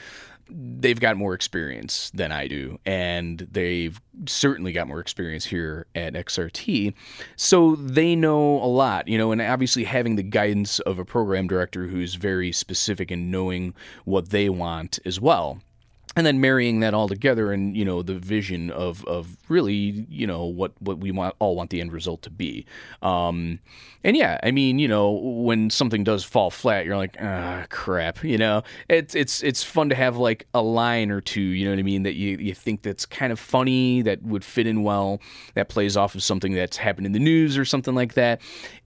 they've 0.49 0.99
got 0.99 1.17
more 1.17 1.33
experience 1.33 2.11
than 2.13 2.31
I 2.31 2.47
do, 2.47 2.79
and 2.85 3.47
they've 3.51 3.99
certainly 4.27 4.71
got 4.71 4.87
more 4.87 4.99
experience 4.99 5.45
here 5.45 5.87
at 5.95 6.13
XRT. 6.13 6.93
So 7.35 7.75
they 7.75 8.15
know 8.15 8.61
a 8.61 8.67
lot, 8.67 9.07
you 9.07 9.17
know, 9.17 9.31
and 9.31 9.41
obviously 9.41 9.83
having 9.83 10.15
the 10.15 10.23
guidance 10.23 10.79
of 10.81 10.99
a 10.99 11.05
program 11.05 11.47
director 11.47 11.87
who's 11.87 12.15
very 12.15 12.51
specific 12.51 13.11
and 13.11 13.31
knowing 13.31 13.73
what 14.05 14.29
they 14.29 14.49
want 14.49 14.99
as 15.05 15.19
well. 15.19 15.59
And 16.15 16.25
then 16.25 16.39
marrying 16.39 16.79
that 16.79 16.93
all 16.93 17.09
together 17.09 17.51
and, 17.51 17.75
you 17.75 17.83
know, 17.83 18.01
the 18.01 18.15
vision 18.15 18.71
of, 18.71 19.03
of 19.05 19.35
really, 19.49 20.05
you 20.09 20.25
know, 20.25 20.45
what, 20.45 20.71
what 20.79 20.99
we 20.99 21.11
want 21.11 21.35
all 21.39 21.55
want 21.55 21.71
the 21.71 21.81
end 21.81 21.91
result 21.91 22.21
to 22.21 22.29
be. 22.29 22.65
Um, 23.01 23.59
and 24.05 24.15
yeah, 24.15 24.39
I 24.43 24.51
mean, 24.51 24.77
you 24.77 24.87
know, 24.87 25.11
when 25.11 25.71
something 25.71 26.03
does 26.03 26.23
fall 26.23 26.51
flat, 26.51 26.85
you're 26.85 26.95
like, 26.95 27.17
ah, 27.19 27.65
crap. 27.69 28.23
You 28.23 28.37
know, 28.37 28.61
it's 28.87 29.15
it's 29.15 29.41
it's 29.41 29.63
fun 29.63 29.89
to 29.89 29.95
have 29.95 30.15
like 30.15 30.47
a 30.53 30.61
line 30.61 31.09
or 31.09 31.21
two. 31.21 31.41
You 31.41 31.65
know 31.65 31.71
what 31.71 31.79
I 31.79 31.83
mean? 31.83 32.03
That 32.03 32.13
you 32.13 32.37
you 32.37 32.53
think 32.53 32.83
that's 32.83 33.07
kind 33.07 33.33
of 33.33 33.39
funny, 33.39 34.03
that 34.03 34.21
would 34.21 34.45
fit 34.45 34.67
in 34.67 34.83
well, 34.83 35.21
that 35.55 35.69
plays 35.69 35.97
off 35.97 36.13
of 36.13 36.21
something 36.21 36.53
that's 36.53 36.77
happened 36.77 37.07
in 37.07 37.13
the 37.13 37.19
news 37.19 37.57
or 37.57 37.65
something 37.65 37.95
like 37.95 38.13
that, 38.13 38.41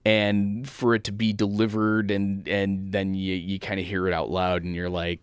and 0.06 0.66
for 0.66 0.94
it 0.94 1.04
to 1.04 1.12
be 1.12 1.34
delivered 1.34 2.10
and 2.10 2.48
and 2.48 2.90
then 2.90 3.12
you 3.12 3.34
you 3.34 3.58
kind 3.58 3.78
of 3.78 3.84
hear 3.84 4.08
it 4.08 4.14
out 4.14 4.30
loud 4.30 4.64
and 4.64 4.74
you're 4.74 4.90
like. 4.90 5.20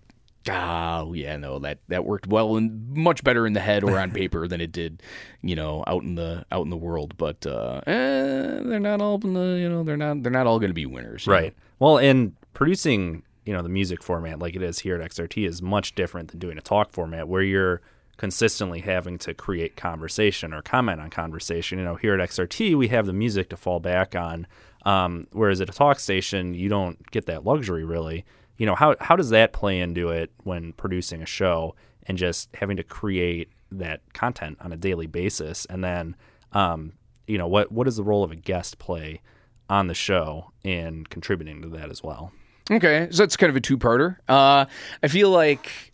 Oh 0.49 1.13
yeah, 1.13 1.35
no 1.37 1.59
that 1.59 1.79
that 1.87 2.05
worked 2.05 2.27
well 2.27 2.57
and 2.57 2.89
much 2.89 3.23
better 3.23 3.45
in 3.45 3.53
the 3.53 3.59
head 3.59 3.83
or 3.83 3.99
on 3.99 4.11
paper 4.21 4.47
than 4.47 4.61
it 4.61 4.71
did, 4.71 5.01
you 5.41 5.55
know, 5.55 5.83
out 5.87 6.03
in 6.03 6.15
the 6.15 6.45
out 6.51 6.63
in 6.63 6.69
the 6.69 6.77
world. 6.77 7.17
But 7.17 7.45
uh, 7.45 7.81
eh, 7.87 8.59
they're 8.63 8.79
not 8.79 9.01
all 9.01 9.17
the 9.17 9.27
you 9.27 9.69
know 9.69 9.83
they're 9.83 9.97
not 9.97 10.23
they're 10.23 10.31
not 10.31 10.47
all 10.47 10.59
going 10.59 10.69
to 10.69 10.75
be 10.75 10.85
winners, 10.85 11.25
you 11.25 11.31
know? 11.31 11.39
Right. 11.39 11.53
Well, 11.79 11.97
and 11.97 12.33
producing, 12.53 13.23
you 13.45 13.53
know, 13.53 13.61
the 13.61 13.69
music 13.69 14.01
format 14.01 14.39
like 14.39 14.55
it 14.55 14.61
is 14.61 14.79
here 14.79 14.99
at 14.99 15.11
XRT 15.11 15.47
is 15.47 15.61
much 15.61 15.95
different 15.95 16.31
than 16.31 16.39
doing 16.39 16.57
a 16.57 16.61
talk 16.61 16.91
format 16.91 17.27
where 17.27 17.43
you're 17.43 17.81
consistently 18.17 18.81
having 18.81 19.17
to 19.19 19.33
create 19.33 19.75
conversation 19.75 20.53
or 20.53 20.61
comment 20.61 20.99
on 20.99 21.09
conversation. 21.09 21.77
You 21.77 21.85
know, 21.85 21.95
here 21.95 22.19
at 22.19 22.29
XRT, 22.29 22.75
we 22.75 22.87
have 22.89 23.05
the 23.05 23.13
music 23.13 23.49
to 23.49 23.57
fall 23.57 23.79
back 23.79 24.15
on. 24.15 24.47
Um, 24.85 25.27
whereas 25.31 25.61
at 25.61 25.69
a 25.69 25.73
talk 25.73 25.99
station, 25.99 26.53
you 26.53 26.69
don't 26.69 27.11
get 27.11 27.25
that 27.27 27.45
luxury 27.45 27.83
really. 27.83 28.25
You 28.57 28.65
know, 28.65 28.75
how 28.75 28.95
how 28.99 29.15
does 29.15 29.29
that 29.29 29.53
play 29.53 29.79
into 29.79 30.09
it 30.09 30.31
when 30.43 30.73
producing 30.73 31.21
a 31.21 31.25
show 31.25 31.75
and 32.03 32.17
just 32.17 32.49
having 32.55 32.77
to 32.77 32.83
create 32.83 33.49
that 33.71 34.01
content 34.13 34.57
on 34.61 34.71
a 34.71 34.77
daily 34.77 35.07
basis? 35.07 35.65
And 35.65 35.83
then, 35.83 36.15
um, 36.53 36.93
you 37.27 37.37
know, 37.37 37.47
what 37.47 37.71
what 37.71 37.85
does 37.85 37.97
the 37.97 38.03
role 38.03 38.23
of 38.23 38.31
a 38.31 38.35
guest 38.35 38.79
play 38.79 39.21
on 39.69 39.87
the 39.87 39.93
show 39.93 40.51
in 40.63 41.05
contributing 41.05 41.61
to 41.61 41.69
that 41.69 41.89
as 41.89 42.03
well? 42.03 42.31
Okay, 42.69 43.07
so 43.11 43.23
that's 43.23 43.37
kind 43.37 43.49
of 43.49 43.55
a 43.55 43.61
two-parter. 43.61 44.17
Uh, 44.27 44.65
I 45.01 45.07
feel 45.07 45.29
like 45.29 45.93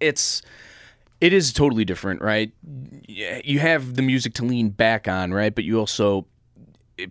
it's 0.00 0.42
it 1.20 1.32
is 1.32 1.52
totally 1.52 1.84
different, 1.84 2.20
right? 2.20 2.50
You 3.06 3.60
have 3.60 3.94
the 3.94 4.02
music 4.02 4.34
to 4.34 4.44
lean 4.44 4.70
back 4.70 5.06
on, 5.06 5.32
right? 5.32 5.54
But 5.54 5.62
you 5.62 5.78
also 5.78 6.26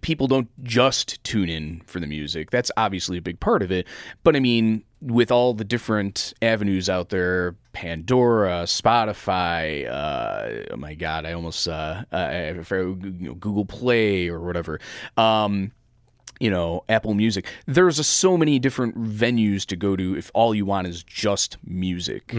people 0.02 0.28
don't 0.28 0.50
just 0.64 1.24
tune 1.24 1.50
in 1.50 1.82
for 1.86 2.00
the 2.00 2.08
music. 2.08 2.52
That's 2.52 2.72
obviously 2.78 3.18
a 3.18 3.22
big 3.22 3.40
part 3.40 3.62
of 3.62 3.72
it. 3.72 3.88
But 4.24 4.36
I 4.36 4.40
mean, 4.40 4.84
with 5.02 5.32
all 5.32 5.54
the 5.54 5.64
different 5.64 6.34
avenues 6.42 6.90
out 6.90 7.10
there, 7.10 7.56
Pandora, 7.74 8.64
Spotify, 8.64 9.90
uh, 9.90 10.74
oh 10.74 10.78
my 10.78 10.94
God, 10.94 11.26
I 11.26 11.34
almost 11.34 11.68
uh, 11.68 12.04
I 12.12 12.50
you 12.50 13.14
know, 13.20 13.34
Google 13.36 13.66
Play 13.66 14.28
or 14.28 14.40
whatever. 14.42 14.80
Um, 15.18 15.72
you 16.40 16.50
know, 16.50 16.84
Apple 16.90 17.14
Music. 17.14 17.46
There's 17.68 18.00
a, 18.00 18.04
so 18.04 18.36
many 18.36 18.58
different 18.58 19.00
venues 19.00 19.64
to 19.68 19.76
go 19.76 19.96
to 19.96 20.18
if 20.18 20.32
all 20.34 20.56
you 20.56 20.66
want 20.66 20.88
is 20.88 21.04
just 21.04 21.58
music. 21.64 22.34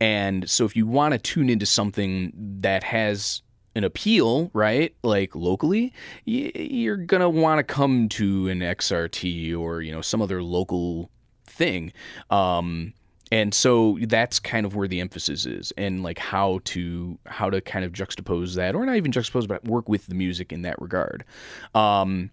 And 0.00 0.48
so 0.50 0.66
if 0.66 0.76
you 0.76 0.86
want 0.86 1.12
to 1.12 1.18
tune 1.18 1.48
into 1.48 1.64
something 1.64 2.32
that 2.60 2.82
has 2.84 3.40
an 3.74 3.84
appeal, 3.84 4.50
right? 4.52 4.94
Like 5.02 5.34
locally, 5.34 5.92
you're 6.24 6.96
going 6.96 7.20
to 7.20 7.28
want 7.28 7.58
to 7.58 7.62
come 7.62 8.08
to 8.10 8.48
an 8.48 8.60
XRT 8.60 9.56
or, 9.58 9.82
you 9.82 9.92
know, 9.92 10.02
some 10.02 10.22
other 10.22 10.42
local 10.42 11.10
thing. 11.46 11.92
Um 12.30 12.94
and 13.30 13.52
so 13.52 13.98
that's 14.06 14.40
kind 14.40 14.64
of 14.64 14.74
where 14.74 14.88
the 14.88 15.00
emphasis 15.00 15.44
is 15.44 15.70
and 15.76 16.02
like 16.02 16.18
how 16.18 16.60
to 16.64 17.18
how 17.26 17.50
to 17.50 17.60
kind 17.60 17.84
of 17.84 17.92
juxtapose 17.92 18.54
that 18.54 18.74
or 18.74 18.86
not 18.86 18.96
even 18.96 19.12
juxtapose 19.12 19.46
but 19.46 19.62
work 19.66 19.86
with 19.86 20.06
the 20.06 20.14
music 20.14 20.50
in 20.50 20.62
that 20.62 20.80
regard 20.80 21.26
um 21.74 22.30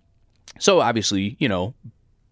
so 0.60 0.82
obviously, 0.82 1.36
you 1.40 1.50
know, 1.50 1.74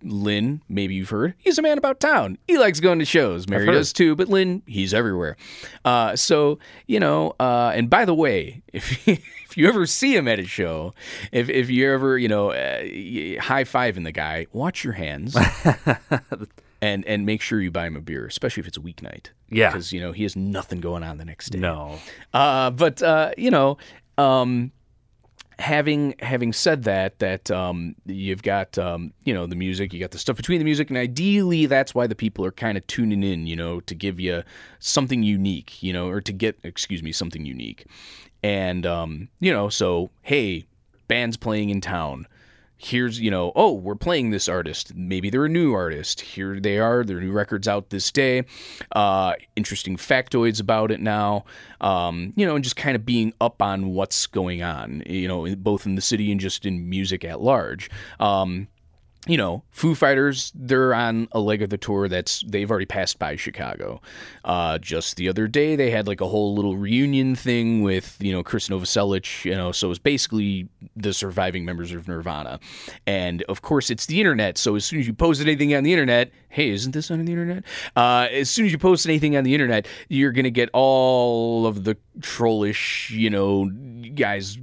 Lynn, 0.04 0.62
maybe 0.68 0.96
you've 0.96 1.10
heard, 1.10 1.34
he's 1.38 1.58
a 1.58 1.62
man 1.62 1.78
about 1.78 2.00
town. 2.00 2.38
He 2.48 2.58
likes 2.58 2.80
going 2.80 3.00
to 3.00 3.06
shows. 3.06 3.48
Mary 3.48 3.66
does 3.68 3.94
too, 3.94 4.16
but 4.16 4.28
Lynn, 4.28 4.62
he's 4.66 4.94
everywhere. 4.94 5.38
Uh, 5.86 6.16
so, 6.16 6.60
you 6.88 7.00
know, 7.00 7.34
uh, 7.40 7.72
and 7.74 7.90
by 7.90 8.06
the 8.06 8.14
way, 8.14 8.62
if 8.74 9.08
if 9.08 9.58
you 9.58 9.68
ever 9.68 9.86
see 9.86 10.16
him 10.16 10.28
at 10.28 10.40
a 10.40 10.46
show, 10.46 10.94
if 11.32 11.50
if 11.50 11.70
you 11.70 11.92
ever, 11.92 12.18
you 12.18 12.28
know, 12.28 12.52
uh, 12.52 12.80
high 13.42 13.64
fiving 13.64 14.04
the 14.04 14.12
guy, 14.12 14.48
watch 14.52 14.84
your 14.84 14.94
hands. 14.94 15.36
And, 16.82 17.06
and 17.06 17.26
make 17.26 17.42
sure 17.42 17.62
you 17.62 17.72
buy 17.72 17.88
him 17.88 17.96
a 17.96 18.02
beer, 18.02 18.26
especially 18.26 18.60
if 18.60 18.68
it's 18.68 18.76
a 18.76 18.82
weeknight. 18.82 19.28
Yeah. 19.50 19.70
Because, 19.70 19.94
you 19.94 20.02
know, 20.02 20.12
he 20.12 20.24
has 20.24 20.36
nothing 20.36 20.82
going 20.82 21.02
on 21.02 21.18
the 21.18 21.24
next 21.24 21.52
day. 21.52 21.60
No. 21.60 21.98
Uh, 22.34 22.72
but 22.72 23.02
uh, 23.02 23.32
you 23.38 23.50
know, 23.50 23.78
um, 24.18 24.74
having 25.60 26.16
having 26.20 26.54
said 26.54 26.84
that, 26.84 27.20
that 27.20 27.52
um, 27.52 27.96
you've 28.06 28.44
got 28.44 28.78
um, 28.78 29.14
you 29.24 29.34
know 29.34 29.48
the 29.48 29.56
music, 29.56 29.94
you 29.94 30.00
got 30.00 30.12
the 30.12 30.20
stuff 30.20 30.36
between 30.36 30.60
the 30.60 30.66
music, 30.66 30.90
and 30.90 30.98
ideally 30.98 31.66
that's 31.66 31.94
why 31.94 32.08
the 32.08 32.16
people 32.16 32.46
are 32.46 32.52
kind 32.52 32.78
of 32.78 32.86
tuning 32.88 33.24
in, 33.24 33.48
you 33.48 33.56
know, 33.56 33.80
to 33.82 33.96
give 33.96 34.20
you 34.20 34.44
something 34.80 35.24
unique, 35.24 35.82
you 35.82 35.94
know, 35.94 36.08
or 36.08 36.22
to 36.22 36.34
get 36.34 36.58
excuse 36.64 37.04
me 37.04 37.12
something 37.12 37.46
unique. 37.46 37.86
and 38.44 38.86
um, 38.86 39.30
you 39.40 39.52
know, 39.52 39.70
so 39.70 40.10
hey, 40.22 40.66
bands 41.08 41.38
playing 41.38 41.70
in 41.70 41.82
town. 41.82 42.28
Here's 42.84 43.20
you 43.20 43.32
know, 43.32 43.54
oh, 43.56 43.72
we're 43.72 43.96
playing 43.96 44.32
this 44.32 44.50
artist. 44.50 44.94
Maybe 44.94 45.30
they're 45.30 45.46
a 45.46 45.50
new 45.50 45.74
artist. 45.74 46.20
Here 46.20 46.60
they 46.60 46.80
are. 46.80 47.04
Their 47.04 47.22
new 47.22 47.32
records 47.32 47.68
out 47.68 47.90
this 47.90 48.12
day. 48.12 48.44
Uh, 48.94 49.34
interesting 49.56 49.96
factoids 49.96 50.60
about 50.60 50.92
it 50.92 51.00
now. 51.00 51.46
Um, 51.80 52.34
you 52.36 52.46
know, 52.46 52.56
and 52.56 52.64
just 52.64 52.76
kind 52.76 52.96
of 52.96 53.06
being 53.06 53.34
up 53.40 53.62
on 53.62 53.94
what's 53.94 54.28
going 54.28 54.64
on. 54.64 55.02
You 55.06 55.28
know, 55.28 55.56
both 55.56 55.86
in 55.86 55.96
the 55.96 56.02
city 56.02 56.32
and 56.32 56.42
just 56.42 56.66
in 56.66 56.90
music 56.90 57.24
at 57.24 57.42
large. 57.42 57.90
Um, 58.20 58.68
you 59.26 59.38
know, 59.38 59.64
Foo 59.72 59.96
Fighters, 59.96 60.52
they're 60.54 60.94
on 60.94 61.30
a 61.32 61.40
leg 61.40 61.62
of 61.62 61.70
the 61.70 61.78
tour 61.78 62.10
that's 62.10 62.44
they've 62.46 62.70
already 62.70 62.86
passed 62.86 63.20
by 63.20 63.38
Chicago. 63.38 64.02
Uh, 64.44 64.78
just 64.78 65.16
the 65.16 65.30
other 65.30 65.48
day, 65.48 65.78
they 65.78 65.90
had 65.92 66.08
like 66.08 66.20
a 66.20 66.28
whole 66.28 66.54
little 66.56 66.76
reunion 66.76 67.36
thing 67.36 67.84
with 67.84 68.18
you 68.20 68.34
know 68.34 68.44
Krist 68.44 68.70
Novoselic. 68.70 69.46
You 69.46 69.56
know, 69.56 69.72
so 69.72 69.90
it's 69.92 70.00
basically 70.00 70.68
the 70.98 71.14
surviving 71.14 71.64
members 71.64 71.94
of 71.94 72.08
Nirvana, 72.08 72.60
and 73.08 73.44
of 73.44 73.62
course 73.62 73.90
it's 73.90 74.08
the 74.08 74.20
internet. 74.20 74.58
So 74.58 74.76
as 74.76 74.84
soon 74.84 75.00
as 75.00 75.08
you 75.08 75.14
post 75.14 75.40
anything 75.40 75.74
on 75.74 75.84
the 75.84 75.94
internet, 75.94 76.32
hey, 76.50 76.70
isn't 76.70 76.92
this 76.92 77.10
on 77.10 77.24
the 77.24 77.32
internet? 77.32 77.64
Uh, 77.96 78.28
as 78.30 78.50
soon 78.50 78.66
as 78.66 78.74
you 78.74 78.78
post 78.78 79.06
anything 79.06 79.38
on 79.38 79.46
the 79.46 79.54
internet, 79.54 79.88
you're 80.10 80.34
gonna 80.34 80.50
get 80.50 80.70
all 80.74 81.66
of 81.66 81.86
the 81.86 81.96
trollish, 82.22 83.10
you 83.12 83.30
know, 83.30 83.72
guys, 84.16 84.58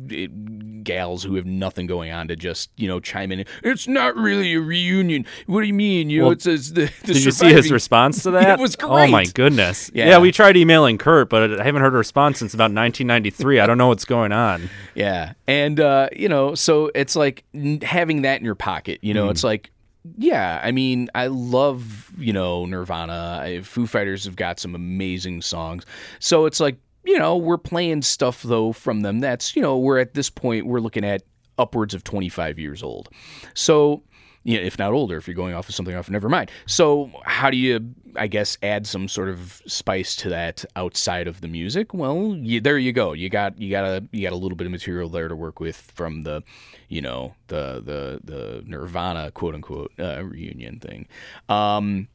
gals 0.85 1.23
who 1.23 1.35
have 1.37 1.47
nothing 1.47 1.87
going 1.87 2.11
on 2.13 2.29
to 2.29 2.37
just 2.37 2.71
you 2.77 2.89
know 2.89 3.01
chime 3.01 3.33
in. 3.33 3.45
It's 3.63 3.89
not 3.89 4.17
really 4.17 4.55
a 4.55 4.61
reunion. 4.61 5.27
What 5.47 5.61
do 5.61 5.67
you 5.67 5.75
mean? 5.75 6.11
You 6.11 6.23
well, 6.23 6.31
know, 6.31 6.33
it 6.33 6.43
says 6.43 6.73
the. 6.73 6.91
the 7.05 7.15
did 7.15 7.25
you 7.25 7.31
see 7.31 7.53
his 7.53 7.71
response 7.71 8.23
to 8.25 8.31
that? 8.33 8.59
it 8.59 8.63
was 8.63 8.77
great. 8.77 8.91
Oh 8.91 9.07
my 9.09 9.25
goodness! 9.25 9.91
Yeah. 9.95 10.09
yeah, 10.09 10.19
we 10.19 10.33
tried 10.33 10.57
emailing 10.57 10.99
Kurt, 10.99 11.29
but 11.31 11.61
I 11.61 11.65
haven't 11.65 11.83
heard 11.83 11.95
a 11.95 11.99
response 11.99 12.39
since 12.39 12.55
about 12.55 12.73
1993. 12.73 13.61
I 13.61 13.67
don't 13.67 13.79
know 13.79 13.89
what's 13.89 14.05
going 14.05 14.33
on. 14.33 14.69
Yeah, 14.95 15.33
and 15.47 15.81
uh, 15.81 16.09
you 16.15 16.29
know, 16.29 16.55
so 16.55 16.91
it's 16.95 17.15
like 17.17 17.45
having 17.83 18.23
that 18.23 18.39
in 18.41 18.45
your 18.45 18.57
pocket. 18.57 18.99
You 19.03 19.15
know, 19.15 19.29
mm. 19.29 19.31
it's 19.31 19.45
like 19.45 19.71
yeah, 20.17 20.61
I 20.63 20.73
mean, 20.73 21.09
I 21.15 21.27
love, 21.27 22.11
you 22.19 22.33
know, 22.33 22.65
Nirvana. 22.65 23.41
I, 23.43 23.61
Foo 23.61 23.87
Fighters 23.87 24.25
have 24.25 24.37
got 24.37 24.59
some 24.59 24.75
amazing 24.75 25.43
songs. 25.43 25.85
So 26.19 26.47
it's 26.47 26.61
like, 26.61 26.77
you 27.05 27.19
know, 27.19 27.37
we're 27.37 27.59
playing 27.59 28.03
stuff 28.03 28.43
though 28.43 28.73
from 28.73 29.01
them 29.01 29.21
that's, 29.21 29.57
you 29.57 29.63
know, 29.63 29.79
we're 29.79 29.99
at 29.99 30.15
this 30.15 30.31
point 30.31 30.67
we're 30.67 30.81
looking 30.81 31.05
at 31.05 31.23
upwards 31.59 31.95
of 31.95 32.03
25 32.05 32.59
years 32.59 32.83
old. 32.83 33.09
So, 33.55 34.03
you 34.43 34.57
know, 34.59 34.65
if 34.65 34.79
not 34.79 34.93
older, 34.93 35.19
if 35.19 35.29
you're 35.29 35.35
going 35.35 35.55
off 35.55 35.69
of 35.69 35.75
something 35.75 35.95
off, 35.95 36.09
never 36.09 36.29
mind. 36.29 36.51
So, 36.67 37.11
how 37.25 37.51
do 37.51 37.59
you, 37.59 37.95
I 38.17 38.27
guess, 38.27 38.57
add 38.63 38.87
some 38.87 39.07
sort 39.07 39.29
of 39.29 39.61
spice 39.67 40.17
to 40.17 40.31
that 40.31 40.65
outside 40.77 41.29
of 41.29 41.43
the 41.43 41.49
music? 41.49 41.93
Well, 41.93 42.35
you, 42.41 42.61
there 42.61 42.79
you 42.79 42.93
go. 42.93 43.13
You 43.13 43.29
got 43.29 43.61
you 43.61 43.71
got 43.71 43.85
a 43.85 44.03
you 44.13 44.23
got 44.23 44.33
a 44.33 44.37
little 44.37 44.57
bit 44.57 44.67
of 44.67 44.71
material 44.71 45.11
there 45.11 45.29
to 45.29 45.37
work 45.37 45.61
with 45.61 45.77
from 45.95 46.23
the, 46.23 46.43
you 46.89 47.03
know, 47.03 47.35
the 47.49 47.83
the 47.85 48.21
the 48.25 48.65
Nirvana 48.67 49.31
quote 49.33 49.55
unquote 49.55 49.93
uh, 49.99 50.25
reunion 50.25 50.81
thing. 50.81 51.07
Um, 51.51 52.09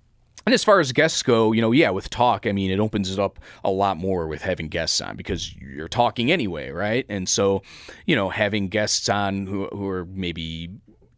and 0.45 0.53
as 0.53 0.63
far 0.63 0.79
as 0.79 0.91
guests 0.91 1.23
go, 1.23 1.51
you 1.51 1.61
know, 1.61 1.71
yeah, 1.71 1.89
with 1.89 2.09
talk, 2.09 2.45
I 2.45 2.51
mean, 2.51 2.69
it 2.69 2.79
opens 2.79 3.11
it 3.11 3.19
up 3.19 3.39
a 3.63 3.71
lot 3.71 3.97
more 3.97 4.27
with 4.27 4.41
having 4.41 4.67
guests 4.67 5.01
on 5.01 5.15
because 5.15 5.55
you're 5.55 5.87
talking 5.87 6.31
anyway, 6.31 6.69
right? 6.69 7.05
And 7.09 7.27
so, 7.27 7.63
you 8.05 8.15
know, 8.15 8.29
having 8.29 8.67
guests 8.67 9.09
on 9.09 9.47
who, 9.47 9.67
who 9.67 9.89
are 9.89 10.05
maybe 10.05 10.69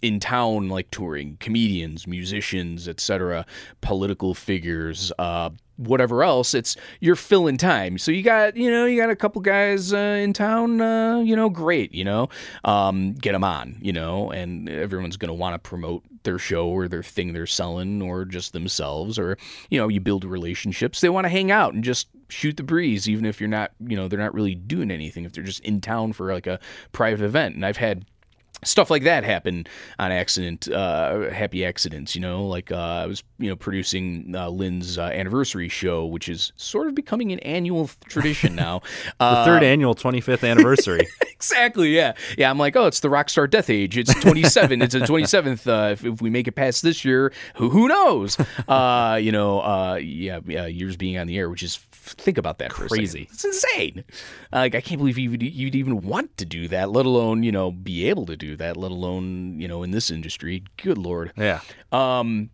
in 0.01 0.19
town 0.19 0.69
like 0.69 0.89
touring 0.91 1.37
comedians 1.39 2.05
musicians 2.05 2.87
etc 2.87 3.45
political 3.81 4.35
figures 4.35 5.11
uh, 5.17 5.49
whatever 5.77 6.23
else 6.23 6.53
it's 6.53 6.77
you're 6.99 7.15
filling 7.15 7.57
time 7.57 7.97
so 7.97 8.11
you 8.11 8.21
got 8.21 8.55
you 8.55 8.69
know 8.69 8.85
you 8.85 8.99
got 8.99 9.09
a 9.09 9.15
couple 9.15 9.41
guys 9.41 9.93
uh, 9.93 9.97
in 10.21 10.33
town 10.33 10.81
uh, 10.81 11.17
you 11.19 11.35
know 11.35 11.49
great 11.49 11.93
you 11.93 12.03
know 12.03 12.29
um, 12.63 13.13
get 13.13 13.31
them 13.31 13.43
on 13.43 13.77
you 13.81 13.91
know 13.91 14.29
and 14.31 14.69
everyone's 14.69 15.17
going 15.17 15.29
to 15.29 15.33
want 15.33 15.55
to 15.55 15.59
promote 15.59 16.03
their 16.27 16.37
show 16.37 16.67
or 16.67 16.89
their 16.89 17.01
thing 17.01 17.31
they're 17.31 17.47
selling 17.47 18.01
or 18.01 18.25
just 18.25 18.51
themselves 18.51 19.17
or 19.17 19.37
you 19.69 19.79
know 19.79 19.87
you 19.87 20.01
build 20.01 20.25
relationships 20.25 20.99
they 20.99 21.07
want 21.07 21.23
to 21.23 21.29
hang 21.29 21.51
out 21.51 21.73
and 21.73 21.85
just 21.85 22.09
shoot 22.27 22.57
the 22.57 22.63
breeze 22.63 23.07
even 23.07 23.25
if 23.25 23.39
you're 23.39 23.47
not 23.47 23.71
you 23.79 23.95
know 23.95 24.09
they're 24.09 24.19
not 24.19 24.33
really 24.33 24.53
doing 24.53 24.91
anything 24.91 25.23
if 25.23 25.31
they're 25.31 25.43
just 25.43 25.61
in 25.61 25.79
town 25.79 26.11
for 26.11 26.33
like 26.33 26.45
a 26.45 26.59
private 26.91 27.23
event. 27.23 27.55
And 27.55 27.65
i've 27.65 27.77
had 27.77 28.05
stuff 28.63 28.89
like 28.89 29.03
that 29.03 29.23
happen 29.23 29.67
on 29.99 30.11
accident 30.11 30.69
uh, 30.69 31.29
happy 31.29 31.63
accidents 31.63 32.15
you 32.15 32.21
know 32.21 32.45
like 32.45 32.71
uh, 32.71 32.75
i 32.75 33.05
was 33.05 33.23
you 33.37 33.49
know 33.49 33.55
producing 33.55 34.33
uh, 34.35 34.49
lynn's 34.49 34.97
uh, 34.97 35.03
anniversary 35.03 35.69
show 35.69 36.05
which 36.05 36.27
is 36.27 36.51
sort 36.55 36.87
of 36.87 36.95
becoming 36.95 37.31
an 37.31 37.39
annual 37.39 37.89
tradition 38.07 38.55
now. 38.55 38.81
The 39.19 39.43
third 39.45 39.63
uh, 39.63 39.67
annual 39.67 39.95
25th 39.95 40.47
anniversary. 40.49 41.07
Exactly 41.37 41.95
yeah. 41.95 42.13
Yeah 42.35 42.49
i'm 42.49 42.57
like 42.57 42.75
oh 42.75 42.87
it's 42.87 42.99
the 43.01 43.09
rockstar 43.09 43.47
death 43.47 43.69
age. 43.69 43.95
It's 43.95 44.11
27 44.21 44.81
it's 44.81 44.93
the 44.93 44.99
27th 45.01 45.67
uh, 45.67 45.91
if, 45.91 46.03
if, 46.03 46.19
we 46.19 46.31
make 46.31 46.47
it 46.47 46.53
past 46.53 46.81
this 46.81 47.05
year 47.05 47.31
who 47.55 47.69
who 47.69 47.87
knows? 47.87 48.37
You 48.39 49.31
know 49.31 49.97
yeah, 50.01 50.39
yeah 50.47 50.65
years 50.65 50.97
being 50.97 51.19
on 51.19 51.27
the 51.27 51.37
air 51.37 51.47
which 51.47 51.61
is 51.61 51.77
think 51.91 52.39
about 52.39 52.57
that 52.57 52.71
crazy. 52.71 53.27
It's 53.31 53.45
insane. 53.45 54.03
Like 54.51 54.73
i 54.73 54.81
can't 54.81 54.97
believe 54.97 55.19
you'd, 55.19 55.43
you'd 55.43 55.75
even 55.75 56.01
want 56.01 56.35
to 56.37 56.45
do 56.45 56.67
that 56.69 56.89
let 56.89 57.05
alone 57.05 57.43
you 57.43 57.51
know 57.51 57.69
be 57.69 58.09
able 58.09 58.25
to 58.25 58.35
do 58.35 58.46
that, 58.55 58.77
let 58.77 58.91
alone 58.91 59.59
you 59.59 59.67
know 59.67 59.83
in 59.83 59.91
this 59.91 60.09
industry. 60.09 60.63
Good 60.77 60.97
lord. 60.97 61.33
Yeah. 61.37 61.61
Um. 61.91 62.49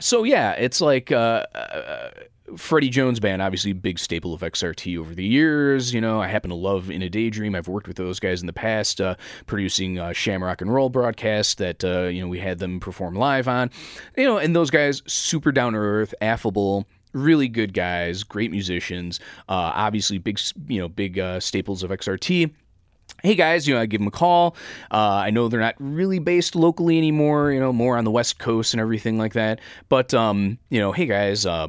So 0.00 0.24
yeah, 0.24 0.52
it's 0.52 0.80
like 0.80 1.12
uh, 1.12 1.46
uh, 1.54 2.10
Freddy 2.56 2.88
Jones 2.88 3.20
Band, 3.20 3.40
obviously 3.40 3.72
big 3.72 3.98
staple 3.98 4.34
of 4.34 4.40
XRT 4.40 4.98
over 4.98 5.14
the 5.14 5.24
years. 5.24 5.94
You 5.94 6.00
know, 6.00 6.20
I 6.20 6.26
happen 6.26 6.50
to 6.50 6.56
love 6.56 6.90
In 6.90 7.02
a 7.02 7.08
Daydream. 7.08 7.54
I've 7.54 7.68
worked 7.68 7.86
with 7.88 7.96
those 7.96 8.18
guys 8.18 8.40
in 8.40 8.46
the 8.46 8.52
past, 8.52 9.00
uh, 9.00 9.14
producing 9.46 9.98
uh, 9.98 10.12
Shamrock 10.12 10.60
and 10.60 10.72
Roll 10.72 10.90
broadcast 10.90 11.58
that 11.58 11.84
uh, 11.84 12.02
you 12.04 12.20
know 12.20 12.28
we 12.28 12.38
had 12.38 12.58
them 12.58 12.80
perform 12.80 13.14
live 13.14 13.48
on. 13.48 13.70
You 14.16 14.24
know, 14.24 14.38
and 14.38 14.54
those 14.54 14.70
guys 14.70 15.02
super 15.06 15.52
down 15.52 15.72
to 15.72 15.78
earth, 15.78 16.14
affable 16.20 16.86
really 17.14 17.46
good 17.48 17.72
guys, 17.72 18.24
great 18.24 18.50
musicians, 18.50 19.20
uh, 19.48 19.70
obviously 19.72 20.18
big, 20.18 20.38
you 20.66 20.80
know, 20.80 20.88
big 20.88 21.16
uh, 21.18 21.40
staples 21.40 21.82
of 21.84 21.90
XRT 21.90 22.52
hey 23.24 23.34
guys, 23.34 23.66
you 23.66 23.74
know, 23.74 23.80
I 23.80 23.86
give 23.86 24.00
them 24.00 24.08
a 24.08 24.12
call. 24.12 24.54
Uh, 24.90 25.22
I 25.24 25.30
know 25.30 25.48
they're 25.48 25.58
not 25.58 25.76
really 25.78 26.18
based 26.18 26.54
locally 26.54 26.98
anymore, 26.98 27.52
you 27.52 27.58
know, 27.58 27.72
more 27.72 27.96
on 27.96 28.04
the 28.04 28.10
West 28.10 28.38
Coast 28.38 28.74
and 28.74 28.80
everything 28.80 29.16
like 29.16 29.32
that. 29.32 29.60
But, 29.88 30.12
um, 30.12 30.58
you 30.68 30.78
know, 30.78 30.92
hey 30.92 31.06
guys, 31.06 31.46
uh, 31.46 31.68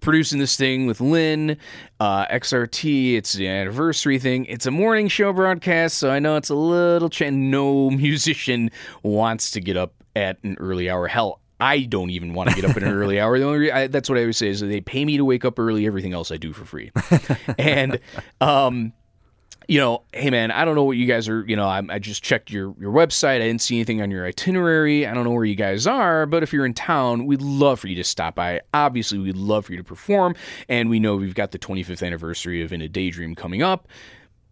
producing 0.00 0.38
this 0.38 0.56
thing 0.56 0.86
with 0.86 1.00
Lynn, 1.00 1.56
uh, 1.98 2.26
XRT. 2.26 3.16
It's 3.16 3.32
the 3.32 3.48
anniversary 3.48 4.18
thing. 4.20 4.46
It's 4.46 4.64
a 4.64 4.70
morning 4.70 5.08
show 5.08 5.32
broadcast, 5.32 5.98
so 5.98 6.08
I 6.08 6.20
know 6.20 6.36
it's 6.36 6.50
a 6.50 6.54
little 6.54 7.10
ch- 7.10 7.22
no 7.22 7.90
musician 7.90 8.70
wants 9.02 9.50
to 9.50 9.60
get 9.60 9.76
up 9.76 9.92
at 10.14 10.38
an 10.44 10.56
early 10.60 10.88
hour. 10.88 11.08
Hell, 11.08 11.40
I 11.58 11.80
don't 11.80 12.10
even 12.10 12.32
want 12.32 12.48
to 12.50 12.56
get 12.56 12.64
up 12.64 12.76
at 12.76 12.82
an 12.84 12.92
early 12.92 13.20
hour. 13.20 13.38
The 13.38 13.44
only 13.44 13.58
re- 13.58 13.72
I, 13.72 13.86
that's 13.88 14.08
what 14.08 14.18
I 14.18 14.22
always 14.22 14.36
say 14.36 14.48
is 14.48 14.60
they 14.60 14.80
pay 14.80 15.04
me 15.04 15.16
to 15.16 15.24
wake 15.24 15.44
up 15.44 15.58
early. 15.58 15.86
Everything 15.86 16.14
else 16.14 16.30
I 16.30 16.36
do 16.36 16.52
for 16.52 16.64
free. 16.64 16.90
and 17.58 18.00
um, 18.40 18.92
you 19.70 19.78
know, 19.78 20.02
hey 20.12 20.30
man, 20.30 20.50
I 20.50 20.64
don't 20.64 20.74
know 20.74 20.82
what 20.82 20.96
you 20.96 21.06
guys 21.06 21.28
are. 21.28 21.44
You 21.46 21.54
know, 21.54 21.68
I, 21.68 21.80
I, 21.88 22.00
just 22.00 22.24
checked 22.24 22.50
your 22.50 22.74
your 22.80 22.92
website. 22.92 23.36
I 23.36 23.46
didn't 23.46 23.60
see 23.60 23.76
anything 23.76 24.02
on 24.02 24.10
your 24.10 24.26
itinerary. 24.26 25.06
I 25.06 25.14
don't 25.14 25.22
know 25.22 25.30
where 25.30 25.44
you 25.44 25.54
guys 25.54 25.86
are, 25.86 26.26
but 26.26 26.42
if 26.42 26.52
you're 26.52 26.66
in 26.66 26.74
town, 26.74 27.24
we'd 27.24 27.40
love 27.40 27.78
for 27.78 27.86
you 27.86 27.94
to 27.94 28.02
stop 28.02 28.34
by. 28.34 28.62
Obviously, 28.74 29.18
we'd 29.18 29.36
love 29.36 29.66
for 29.66 29.72
you 29.72 29.78
to 29.78 29.84
perform, 29.84 30.34
and 30.68 30.90
we 30.90 30.98
know 30.98 31.14
we've 31.14 31.36
got 31.36 31.52
the 31.52 31.58
25th 31.58 32.04
anniversary 32.04 32.62
of 32.62 32.72
In 32.72 32.82
a 32.82 32.88
Daydream 32.88 33.36
coming 33.36 33.62
up 33.62 33.86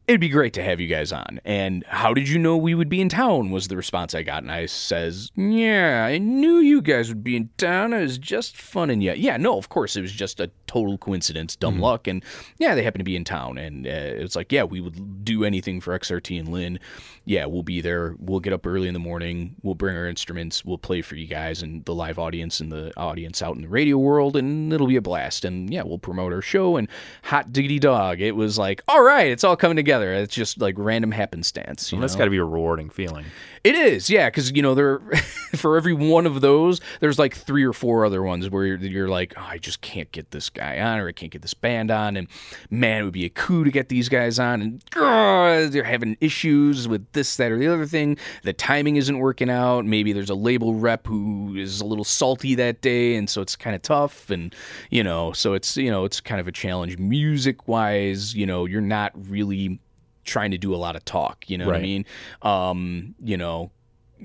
it'd 0.09 0.23
be 0.23 0.31
great 0.31 0.55
to 0.55 0.65
have 0.65 0.81
you 0.81 0.89
guys 0.89 1.13
on. 1.13 1.39
And 1.45 1.85
how 1.87 2.15
did 2.15 2.31
you 2.31 2.39
know 2.39 2.57
we 2.57 2.75
would 2.75 2.89
be 2.89 3.03
in 3.03 3.11
town? 3.11 3.51
Was 3.51 3.69
the 3.69 3.77
response 3.77 4.15
I 4.15 4.23
got. 4.23 4.43
And 4.43 4.51
I 4.51 4.65
says, 4.65 5.31
Yeah, 5.37 6.07
I 6.07 6.17
knew 6.17 6.57
you 6.61 6.81
guys 6.81 7.11
would 7.11 7.23
be 7.23 7.37
in 7.37 7.51
town. 7.59 7.93
It 7.93 8.01
was 8.01 8.17
just 8.17 8.57
fun 8.57 8.89
and 8.89 9.03
yeah. 9.03 9.13
Yeah, 9.13 9.37
no, 9.37 9.59
of 9.59 9.69
course, 9.69 9.97
it 9.97 10.01
was 10.01 10.13
just 10.13 10.41
a 10.41 10.51
total 10.69 10.97
coincidence, 10.99 11.57
dumb 11.57 11.75
mm-hmm. 11.75 11.83
luck. 11.83 12.07
And 12.07 12.25
yeah, 12.59 12.75
they 12.75 12.83
happen 12.83 12.99
to 12.99 13.05
be 13.05 13.17
in 13.17 13.25
town. 13.25 13.59
And 13.59 13.87
uh, 13.87 13.91
it's 13.91 14.37
like, 14.37 14.53
yeah, 14.53 14.63
we 14.63 14.81
would 14.81 15.25
do 15.25 15.45
anything 15.45 15.81
for 15.81 15.99
XRT 15.99 16.39
and 16.39 16.49
Lynn. 16.49 16.79
Yeah, 17.25 17.47
we'll 17.47 17.63
be 17.63 17.81
there. 17.81 18.15
We'll 18.19 18.41
get 18.41 18.53
up 18.53 18.67
early 18.67 18.89
in 18.89 18.95
the 18.95 19.01
morning. 19.01 19.57
We'll 19.63 19.75
bring 19.75 19.97
our 19.97 20.07
instruments. 20.07 20.65
We'll 20.65 20.79
play 20.79 21.03
for 21.03 21.17
you 21.17 21.27
guys 21.27 21.63
and 21.63 21.85
the 21.85 21.95
live 21.95 22.19
audience 22.19 22.61
and 22.61 22.71
the 22.71 22.93
audience 22.97 23.43
out 23.43 23.57
in 23.57 23.63
the 23.63 23.69
radio 23.69 23.99
world. 23.99 24.37
And 24.37 24.73
it'll 24.73 24.87
be 24.87 24.97
a 24.97 25.03
blast. 25.03 25.45
And 25.45 25.73
yeah, 25.73 25.83
we'll 25.83 25.99
promote 25.99 26.33
our 26.33 26.43
show. 26.43 26.77
And 26.77 26.89
hot 27.25 27.53
diggity 27.53 27.79
dog. 27.79 28.21
It 28.21 28.33
was 28.33 28.59
like, 28.59 28.83
all 28.89 29.03
right, 29.03 29.27
it's 29.27 29.45
all 29.45 29.57
coming 29.57 29.77
together. 29.77 30.13
It's 30.15 30.35
just 30.35 30.61
like 30.61 30.75
random 30.79 31.11
happenstance. 31.11 31.93
well, 31.93 32.01
that's 32.01 32.15
got 32.15 32.25
to 32.25 32.31
be 32.31 32.39
a 32.39 32.45
rewarding 32.45 32.91
feeling. 32.91 33.27
It 33.65 33.75
is, 33.75 34.09
yeah, 34.09 34.29
because 34.29 34.53
you 34.53 34.63
know 34.63 34.75
there, 34.75 35.01
for 35.57 35.77
every 35.77 35.93
one 35.93 36.27
of 36.27 36.41
those, 36.41 36.81
there's 37.01 37.19
like 37.19 37.35
three 37.35 37.65
or 37.65 37.73
four 37.73 38.05
other 38.05 38.23
ones 38.23 38.49
where 38.49 38.65
you're, 38.65 38.79
you're 38.79 39.09
like, 39.09 39.35
oh, 39.37 39.47
I 39.47 39.59
just 39.59 39.81
can't 39.81 40.11
get 40.13 40.31
this 40.31 40.49
guy 40.59 40.81
on, 40.81 40.99
or 40.99 41.09
I 41.09 41.13
can't 41.13 41.33
get 41.33 41.43
this 41.43 41.55
band 41.55 41.91
on, 41.91 42.17
and 42.17 42.29
man, 42.71 43.01
it 43.01 43.05
would 43.05 43.13
be 43.13 43.25
a 43.25 43.31
coup 43.31 43.65
to 43.65 43.71
get 43.71 43.89
these 43.89 44.09
guys 44.09 44.39
on, 44.39 44.61
and 44.61 44.85
oh, 44.97 45.69
they're 45.69 45.85
having 45.85 46.17
issues 46.21 46.89
with 46.89 47.11
this, 47.13 47.37
that, 47.37 47.53
or 47.53 47.59
the 47.59 47.69
other 47.69 47.87
thing. 47.87 48.19
The 48.43 48.53
timing 48.53 48.97
isn't 48.97 49.19
working 49.19 49.51
out. 49.51 49.85
Maybe 49.85 50.13
there's 50.13 50.31
a 50.31 50.35
label 50.35 50.75
rep 50.75 51.07
who 51.07 51.55
is 51.57 51.81
a 51.81 51.87
little 51.87 52.05
salty 52.05 52.55
that 52.57 52.81
day, 52.81 53.15
and 53.15 53.31
so 53.31 53.41
it's 53.41 53.57
kind 53.57 53.77
of 53.77 53.83
tough, 53.83 54.31
and 54.31 54.55
you 54.91 55.03
know, 55.03 55.33
so 55.33 55.55
it's 55.55 55.77
you 55.77 55.91
know, 55.91 56.05
it's 56.05 56.21
kind 56.21 56.41
of 56.41 56.49
a 56.49 56.53
challenge 56.53 56.99
music 56.99 57.69
wise. 57.69 58.35
You 58.35 58.47
know, 58.47 58.67
you're 58.67 58.81
not 58.81 59.13
really 59.29 59.79
trying 60.25 60.51
to 60.51 60.59
do 60.59 60.75
a 60.75 60.77
lot 60.77 60.95
of 60.97 61.05
talk. 61.05 61.49
You 61.49 61.59
know 61.59 61.67
what 61.67 61.77
I 61.77 61.81
mean? 61.81 62.05
Um, 62.43 63.15
you 63.23 63.37
know, 63.37 63.71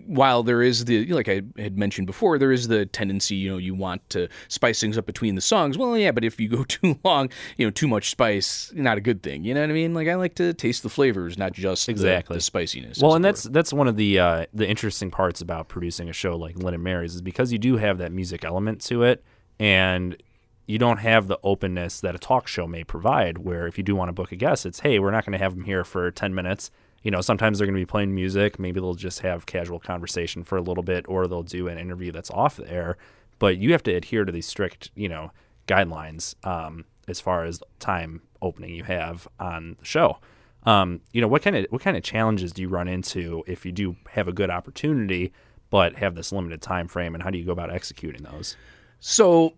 while 0.07 0.43
there 0.43 0.61
is 0.61 0.85
the 0.85 1.05
like 1.07 1.29
I 1.29 1.41
had 1.57 1.77
mentioned 1.77 2.07
before, 2.07 2.37
there 2.37 2.51
is 2.51 2.67
the 2.67 2.85
tendency, 2.85 3.35
you 3.35 3.51
know, 3.51 3.57
you 3.57 3.75
want 3.75 4.07
to 4.11 4.27
spice 4.47 4.79
things 4.79 4.97
up 4.97 5.05
between 5.05 5.35
the 5.35 5.41
songs. 5.41 5.77
Well, 5.77 5.97
yeah, 5.97 6.11
but 6.11 6.23
if 6.23 6.39
you 6.39 6.47
go 6.49 6.63
too 6.67 6.99
long, 7.03 7.29
you 7.57 7.65
know, 7.65 7.71
too 7.71 7.87
much 7.87 8.09
spice, 8.09 8.71
not 8.75 8.97
a 8.97 9.01
good 9.01 9.21
thing. 9.23 9.43
You 9.43 9.53
know 9.53 9.61
what 9.61 9.69
I 9.69 9.73
mean? 9.73 9.93
Like 9.93 10.07
I 10.07 10.15
like 10.15 10.35
to 10.35 10.53
taste 10.53 10.83
the 10.83 10.89
flavors, 10.89 11.37
not 11.37 11.53
just 11.53 11.87
Exactly. 11.89 12.35
the, 12.35 12.41
spiciness. 12.41 12.99
Well, 13.01 13.15
and 13.15 13.23
that's 13.23 13.43
that's 13.43 13.71
one 13.73 13.87
of 13.87 13.95
the 13.95 14.19
uh, 14.19 14.45
the 14.53 14.67
interesting 14.67 15.11
parts 15.11 15.41
about 15.41 15.67
producing 15.67 16.09
a 16.09 16.13
show 16.13 16.35
like 16.35 16.57
Lynn 16.57 16.73
and 16.73 16.83
Mary's 16.83 17.15
is 17.15 17.21
because 17.21 17.51
you 17.51 17.59
do 17.59 17.77
have 17.77 17.97
that 17.99 18.11
music 18.11 18.43
element 18.43 18.81
to 18.85 19.03
it, 19.03 19.23
and 19.59 20.21
you 20.65 20.77
don't 20.79 20.97
have 20.99 21.27
the 21.27 21.37
openness 21.43 21.99
that 22.01 22.15
a 22.15 22.17
talk 22.17 22.47
show 22.47 22.65
may 22.67 22.83
provide. 22.83 23.37
Where 23.39 23.67
if 23.67 23.77
you 23.77 23.83
do 23.83 23.95
want 23.95 24.09
to 24.09 24.13
book 24.13 24.31
a 24.31 24.35
guest, 24.35 24.65
it's 24.65 24.79
hey, 24.79 24.97
we're 24.99 25.11
not 25.11 25.25
going 25.25 25.33
to 25.37 25.43
have 25.43 25.55
them 25.55 25.65
here 25.65 25.83
for 25.83 26.09
ten 26.11 26.33
minutes. 26.33 26.71
You 27.03 27.11
know, 27.11 27.21
sometimes 27.21 27.57
they're 27.57 27.67
going 27.67 27.75
to 27.75 27.81
be 27.81 27.85
playing 27.85 28.15
music. 28.15 28.59
Maybe 28.59 28.79
they'll 28.79 28.95
just 28.95 29.19
have 29.19 29.45
casual 29.45 29.79
conversation 29.79 30.43
for 30.43 30.57
a 30.57 30.61
little 30.61 30.83
bit, 30.83 31.05
or 31.07 31.27
they'll 31.27 31.43
do 31.43 31.67
an 31.67 31.77
interview 31.77 32.11
that's 32.11 32.31
off 32.31 32.55
the 32.55 32.69
air. 32.69 32.97
But 33.39 33.57
you 33.57 33.73
have 33.73 33.83
to 33.83 33.93
adhere 33.93 34.25
to 34.25 34.31
these 34.31 34.47
strict, 34.47 34.91
you 34.95 35.09
know, 35.09 35.31
guidelines 35.67 36.35
um, 36.45 36.85
as 37.07 37.19
far 37.19 37.43
as 37.43 37.61
time 37.79 38.21
opening 38.41 38.73
you 38.73 38.83
have 38.83 39.27
on 39.39 39.75
the 39.79 39.85
show. 39.85 40.17
Um, 40.65 41.01
you 41.11 41.21
know, 41.21 41.27
what 41.27 41.41
kind 41.41 41.57
of 41.57 41.65
what 41.69 41.81
kind 41.81 41.97
of 41.97 42.03
challenges 42.03 42.53
do 42.53 42.61
you 42.61 42.69
run 42.69 42.87
into 42.87 43.43
if 43.47 43.65
you 43.65 43.71
do 43.71 43.97
have 44.11 44.27
a 44.27 44.31
good 44.31 44.49
opportunity 44.49 45.33
but 45.69 45.95
have 45.95 46.13
this 46.13 46.31
limited 46.31 46.61
time 46.61 46.87
frame, 46.87 47.15
and 47.15 47.23
how 47.23 47.31
do 47.31 47.37
you 47.39 47.43
go 47.43 47.51
about 47.51 47.73
executing 47.73 48.21
those? 48.21 48.55
So, 48.99 49.55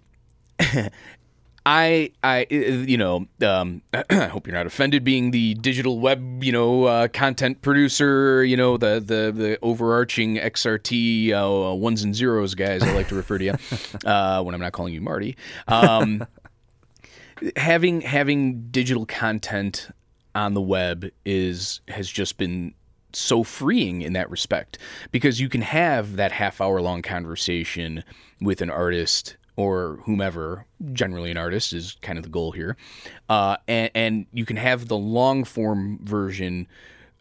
I, 1.66 2.12
I, 2.24 2.46
you 2.50 2.98
know, 2.98 3.26
um, 3.42 3.82
I 4.10 4.28
hope 4.28 4.46
you're 4.46 4.56
not 4.56 4.68
offended 4.68 5.04
being 5.04 5.32
the 5.32 5.56
digital 5.56 6.00
web, 6.00 6.44
you 6.44 6.52
know, 6.52 6.84
uh, 6.84 7.08
content 7.08 7.64
producer, 7.64 8.44
you 8.44 8.56
know, 8.56 8.78
the 8.78 9.00
the 9.00 9.32
the 9.36 9.60
overarching 9.64 10.36
XRT 10.36 11.32
uh, 11.32 11.74
ones 11.74 12.04
and 12.04 12.16
zeros 12.16 12.54
guys. 12.54 12.84
I 12.84 12.94
like 12.94 13.08
to 13.08 13.16
refer 13.16 13.40
to 13.40 13.46
you 13.46 13.54
uh, 14.06 14.44
when 14.44 14.54
I'm 14.54 14.62
not 14.62 14.74
calling 14.74 14.94
you 14.94 15.02
Marty. 15.02 15.38
Um, 15.68 16.26
having 17.56 18.02
having 18.02 18.70
digital 18.70 19.08
content 19.08 19.90
on 20.36 20.54
the 20.54 20.62
web 20.62 21.10
is 21.26 21.82
has 21.88 22.08
just 22.08 22.38
been 22.38 22.76
so 23.14 23.44
freeing 23.44 24.02
in 24.02 24.14
that 24.14 24.30
respect 24.30 24.78
because 25.12 25.40
you 25.40 25.50
can 25.50 25.62
have 25.62 26.18
that 26.18 26.32
half 26.32 26.62
hour 26.62 26.82
long 26.82 27.02
conversation 27.02 28.04
with 28.42 28.62
an 28.62 28.70
artist 28.70 29.38
or 29.58 30.00
whomever 30.04 30.66
generally 30.94 31.32
an 31.32 31.38
artist 31.38 31.74
is 31.74 31.98
kind 32.02 32.18
of 32.18 32.24
the 32.24 32.30
goal 32.30 32.52
here. 32.52 32.76
Uh, 33.30 33.58
and, 33.68 33.92
and 33.96 34.26
you 34.34 34.46
can 34.46 34.58
have 34.58 34.88
the 34.88 34.98
long 34.98 35.44
form 35.44 36.00
version 36.04 36.68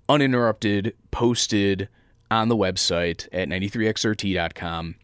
uninterrupted 0.09 0.94
posted 1.11 1.88
on 2.31 2.49
the 2.49 2.57
website 2.57 3.29
at 3.33 3.49
93xrt.com 3.49 4.97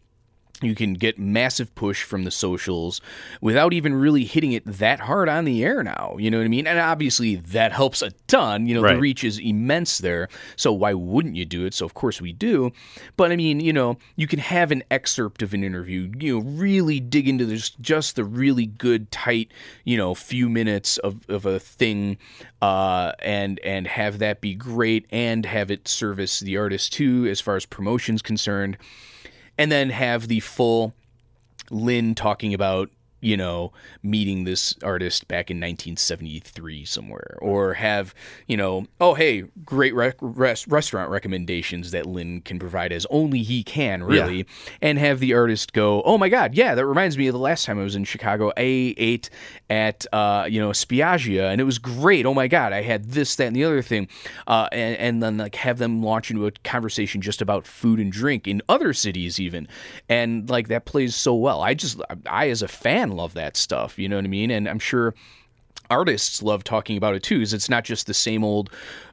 you 0.61 0.75
can 0.75 0.93
get 0.93 1.17
massive 1.19 1.73
push 1.75 2.03
from 2.03 2.23
the 2.23 2.31
socials 2.31 3.01
without 3.41 3.73
even 3.73 3.93
really 3.93 4.23
hitting 4.23 4.51
it 4.51 4.65
that 4.65 4.99
hard 4.99 5.27
on 5.27 5.45
the 5.45 5.63
air 5.63 5.83
now. 5.83 6.15
You 6.19 6.31
know 6.31 6.37
what 6.37 6.45
I 6.45 6.49
mean? 6.49 6.67
And 6.67 6.79
obviously 6.79 7.35
that 7.35 7.71
helps 7.71 8.01
a 8.01 8.11
ton. 8.27 8.67
You 8.67 8.75
know, 8.75 8.81
the 8.81 8.99
reach 8.99 9.23
is 9.23 9.39
immense 9.39 9.97
there. 9.97 10.27
So 10.55 10.71
why 10.71 10.93
wouldn't 10.93 11.35
you 11.35 11.45
do 11.45 11.65
it? 11.65 11.73
So 11.73 11.85
of 11.85 11.93
course 11.93 12.21
we 12.21 12.31
do. 12.31 12.71
But 13.17 13.31
I 13.31 13.35
mean, 13.35 13.59
you 13.59 13.73
know, 13.73 13.97
you 14.15 14.27
can 14.27 14.39
have 14.39 14.71
an 14.71 14.83
excerpt 14.91 15.41
of 15.41 15.53
an 15.53 15.63
interview, 15.63 16.11
you 16.19 16.39
know, 16.39 16.45
really 16.45 16.99
dig 16.99 17.27
into 17.27 17.45
this 17.45 17.69
just 17.69 18.15
the 18.15 18.23
really 18.23 18.65
good, 18.65 19.11
tight, 19.11 19.51
you 19.83 19.97
know, 19.97 20.13
few 20.13 20.49
minutes 20.49 20.97
of, 20.99 21.27
of 21.29 21.45
a 21.45 21.59
thing, 21.59 22.17
uh, 22.61 23.13
and 23.19 23.59
and 23.59 23.87
have 23.87 24.19
that 24.19 24.41
be 24.41 24.53
great 24.53 25.05
and 25.11 25.45
have 25.45 25.71
it 25.71 25.87
service 25.87 26.39
the 26.39 26.57
artist 26.57 26.93
too 26.93 27.27
as 27.29 27.41
far 27.41 27.55
as 27.55 27.65
promotion's 27.65 28.21
concerned 28.21 28.77
and 29.61 29.71
then 29.71 29.91
have 29.91 30.27
the 30.27 30.39
full 30.39 30.91
Lynn 31.69 32.15
talking 32.15 32.55
about 32.55 32.89
you 33.21 33.37
know 33.37 33.71
meeting 34.03 34.43
this 34.43 34.75
artist 34.83 35.27
back 35.27 35.49
in 35.49 35.57
1973 35.57 36.85
somewhere 36.85 37.37
or 37.41 37.73
have 37.73 38.13
you 38.47 38.57
know 38.57 38.85
oh 38.99 39.13
hey 39.13 39.43
great 39.63 39.95
rec- 39.95 40.17
res- 40.19 40.67
restaurant 40.67 41.09
recommendations 41.09 41.91
that 41.91 42.05
Lynn 42.05 42.41
can 42.41 42.59
provide 42.59 42.91
as 42.91 43.05
only 43.09 43.43
he 43.43 43.63
can 43.63 44.03
really 44.03 44.45
and 44.81 44.97
have 44.97 45.19
the 45.19 45.33
artist 45.33 45.73
go 45.73 46.01
oh 46.03 46.17
my 46.17 46.29
god 46.29 46.53
yeah 46.53 46.75
that 46.75 46.85
reminds 46.85 47.17
me 47.17 47.27
of 47.27 47.33
the 47.33 47.39
last 47.39 47.65
time 47.65 47.79
I 47.79 47.83
was 47.83 47.95
in 47.95 48.03
Chicago 48.03 48.51
I 48.57 48.93
ate 48.97 49.29
at 49.69 50.05
uh, 50.11 50.47
you 50.49 50.59
know 50.59 50.71
Spiaggia 50.71 51.51
and 51.51 51.61
it 51.61 51.65
was 51.65 51.77
great 51.77 52.25
oh 52.25 52.33
my 52.33 52.47
god 52.47 52.73
I 52.73 52.81
had 52.81 53.11
this 53.11 53.35
that 53.37 53.47
and 53.47 53.55
the 53.55 53.63
other 53.63 53.81
thing 53.81 54.07
uh, 54.47 54.67
and, 54.71 54.97
and 54.97 55.23
then 55.23 55.37
like 55.37 55.55
have 55.55 55.77
them 55.77 56.03
launch 56.03 56.31
into 56.31 56.45
a 56.47 56.51
conversation 56.63 57.21
just 57.21 57.41
about 57.41 57.65
food 57.65 57.99
and 57.99 58.11
drink 58.11 58.47
in 58.47 58.61
other 58.67 58.93
cities 58.93 59.39
even 59.39 59.67
and 60.09 60.49
like 60.49 60.67
that 60.67 60.85
plays 60.85 61.15
so 61.15 61.35
well. 61.35 61.61
I 61.61 61.73
just 61.73 62.01
I 62.25 62.49
as 62.49 62.61
a 62.61 62.67
fan 62.67 63.10
love 63.11 63.33
that 63.33 63.55
stuff 63.57 63.97
you 63.97 64.09
know 64.09 64.17
what 64.17 64.25
I 64.25 64.29
mean? 64.29 64.51
And 64.51 64.67
I'm 64.67 64.79
sure 64.79 65.13
artists 65.89 66.41
love 66.41 66.63
talking 66.63 66.97
about 66.97 67.15
it 67.15 67.21
too 67.23 67.37
because 67.37 67.53
it's 67.53 67.69
not 67.69 67.83
just 67.83 68.07
the 68.07 68.13
same 68.13 68.45
old 68.45 68.69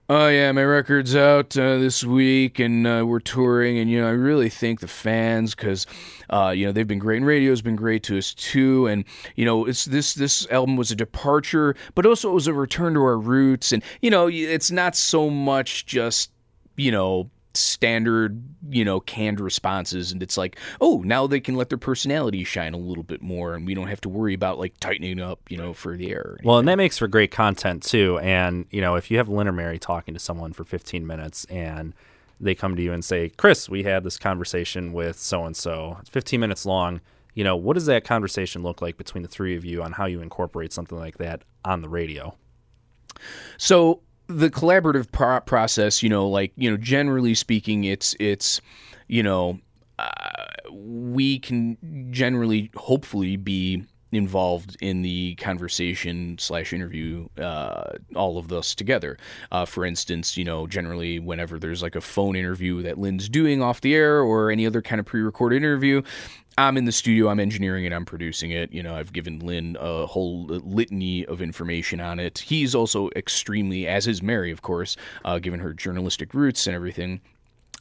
oh 0.09 0.29
yeah 0.29 0.51
my 0.53 0.63
record's 0.63 1.17
out 1.17 1.57
uh, 1.59 1.77
this 1.79 2.05
week 2.05 2.61
and 2.61 2.87
uh, 2.87 3.05
we're 3.05 3.19
touring 3.19 3.79
and 3.79 3.91
you 3.91 4.01
know 4.01 4.07
i 4.07 4.13
really 4.13 4.49
thank 4.49 4.79
the 4.79 4.87
fans 4.87 5.57
because 5.57 5.87
uh, 6.31 6.53
you 6.55 6.65
know 6.65 6.71
they've 6.71 6.87
been 6.87 7.01
great 7.01 7.17
and 7.17 7.27
radio's 7.27 7.61
been 7.61 7.75
great 7.75 8.05
to 8.05 8.17
us 8.17 8.33
too 8.35 8.87
and 8.87 9.05
you 9.35 9.45
know 9.45 9.65
it's 9.65 9.87
this 9.87 10.15
this 10.15 10.47
album 10.53 10.77
was 10.77 10.93
a 10.93 10.97
departure 10.97 11.75
but 11.97 12.07
also 12.07 12.31
it 12.31 12.35
was 12.35 12.47
a 12.47 12.55
return 12.55 12.95
to 12.95 13.01
our 13.01 13.19
roots 13.19 13.73
and 13.73 13.83
you 14.01 14.09
know 14.11 14.29
it's 14.29 14.71
not 14.71 14.95
so 14.95 15.29
much 15.29 15.85
just 15.85 16.31
you 16.77 16.93
know 16.93 17.29
standard, 17.59 18.43
you 18.71 18.85
know, 18.85 19.01
canned 19.01 19.41
responses. 19.41 20.13
And 20.13 20.23
it's 20.23 20.37
like, 20.37 20.59
oh, 20.81 21.03
now 21.05 21.27
they 21.27 21.41
can 21.41 21.57
let 21.57 21.69
their 21.69 21.79
personality 21.79 22.45
shine 22.45 22.75
a 22.75 22.79
little 22.79 23.03
bit 23.03 23.23
more, 23.23 23.55
and 23.55 23.67
we 23.67 23.75
don't 23.75 23.89
have 23.89 24.01
to 24.03 24.09
worry 24.09 24.35
about 24.35 24.59
like 24.59 24.75
tightening 24.81 25.21
up, 25.21 25.41
you 25.49 25.57
know, 25.57 25.73
for 25.73 25.97
the 25.97 26.11
air. 26.11 26.39
Well, 26.45 26.59
and 26.59 26.69
that 26.69 26.77
makes 26.77 26.99
for 26.99 27.09
great 27.09 27.31
content 27.31 27.83
too. 27.83 28.19
And 28.21 28.67
you 28.71 28.81
know, 28.81 28.95
if 28.95 29.11
you 29.11 29.19
have 29.19 29.29
Lynn 29.29 29.49
or 29.49 29.53
Mary 29.53 29.79
talking 29.79 30.15
to 30.15 30.21
someone 30.21 30.53
for 30.53 30.65
15 30.65 31.07
minutes 31.07 31.45
and 31.47 31.95
they 32.41 32.55
come 32.55 32.77
to 32.77 32.83
you 32.83 32.93
and 32.93 33.05
say, 33.05 33.31
"Chris, 33.31 33.69
we 33.69 33.83
had 33.83 34.05
this 34.05 34.17
conversation 34.17 34.93
with 34.93 35.19
so 35.19 35.45
and 35.45 35.57
so. 35.57 35.97
It's 36.01 36.11
15 36.11 36.39
minutes 36.41 36.65
long." 36.65 37.01
You 37.35 37.45
know, 37.45 37.57
what 37.57 37.75
does 37.75 37.87
that 37.87 38.05
conversation 38.05 38.63
look 38.63 38.83
like 38.83 38.97
between 38.97 39.23
the 39.23 39.29
three 39.29 39.57
of 39.57 39.65
you 39.65 39.83
on 39.83 39.93
how 39.93 40.07
you 40.07 40.21
incorporate 40.21 40.73
something 40.73 40.99
like 40.99 41.19
that 41.19 41.43
on 41.65 41.83
the 41.83 41.89
radio? 41.89 42.35
So 43.57 44.01
the 44.29 44.51
collaborative 44.51 45.11
pro- 45.11 45.41
process, 45.41 46.03
you 46.03 46.09
know, 46.09 46.29
like 46.29 46.53
you 46.57 46.71
know, 46.71 46.77
generally 46.77 47.35
speaking, 47.35 47.85
it's 47.85 48.15
it's 48.21 48.61
you 49.09 49.23
know, 49.23 49.59
uh, 49.99 50.11
we 50.71 51.39
can 51.39 51.77
generally, 52.13 52.71
hopefully, 52.77 53.37
be 53.37 53.83
involved 54.13 54.77
in 54.81 55.03
the 55.03 55.35
conversation 55.35 56.37
slash 56.39 56.73
interview 56.73 57.27
uh, 57.39 57.93
all 58.15 58.39
of 58.39 58.49
this 58.49 58.75
together. 58.75 59.19
Uh, 59.53 59.67
for 59.67 59.85
instance 59.85 60.35
you 60.35 60.45
know 60.45 60.67
generally 60.67 61.19
whenever 61.19 61.59
there's 61.59 61.83
like 61.83 61.95
a 61.95 62.01
phone 62.01 62.35
interview 62.35 62.83
that 62.83 62.97
lynn's 62.97 63.29
doing 63.29 63.63
off 63.63 63.83
the 63.83 63.95
air 63.95 64.21
or 64.21 64.51
any 64.51 64.67
other 64.67 64.81
kind 64.81 64.99
of 64.99 65.05
pre-recorded 65.05 65.57
interview 65.57 66.01
I'm 66.59 66.77
in 66.77 66.87
the 66.87 66.93
studio, 66.93 67.29
I'm 67.29 67.39
engineering 67.39 67.85
it, 67.85 67.93
I'm 67.93 68.05
producing 68.05 68.51
it. 68.51 68.73
You 68.73 68.83
know, 68.83 68.97
I've 68.97 69.13
given 69.13 69.39
Lynn 69.39 69.77
a 69.79 70.07
whole 70.07 70.47
litany 70.47 71.25
of 71.27 71.41
information 71.41 72.01
on 72.01 72.19
it. 72.19 72.39
He's 72.39 72.75
also 72.75 73.11
extremely, 73.15 73.87
as 73.87 74.09
is 74.09 74.23
Mary, 74.23 74.51
of 74.51 74.63
course, 74.63 74.97
uh, 75.25 75.39
given 75.39 75.61
her 75.61 75.73
journalistic 75.73 76.35
roots 76.35 76.67
and 76.67 76.75
everything. 76.75 77.21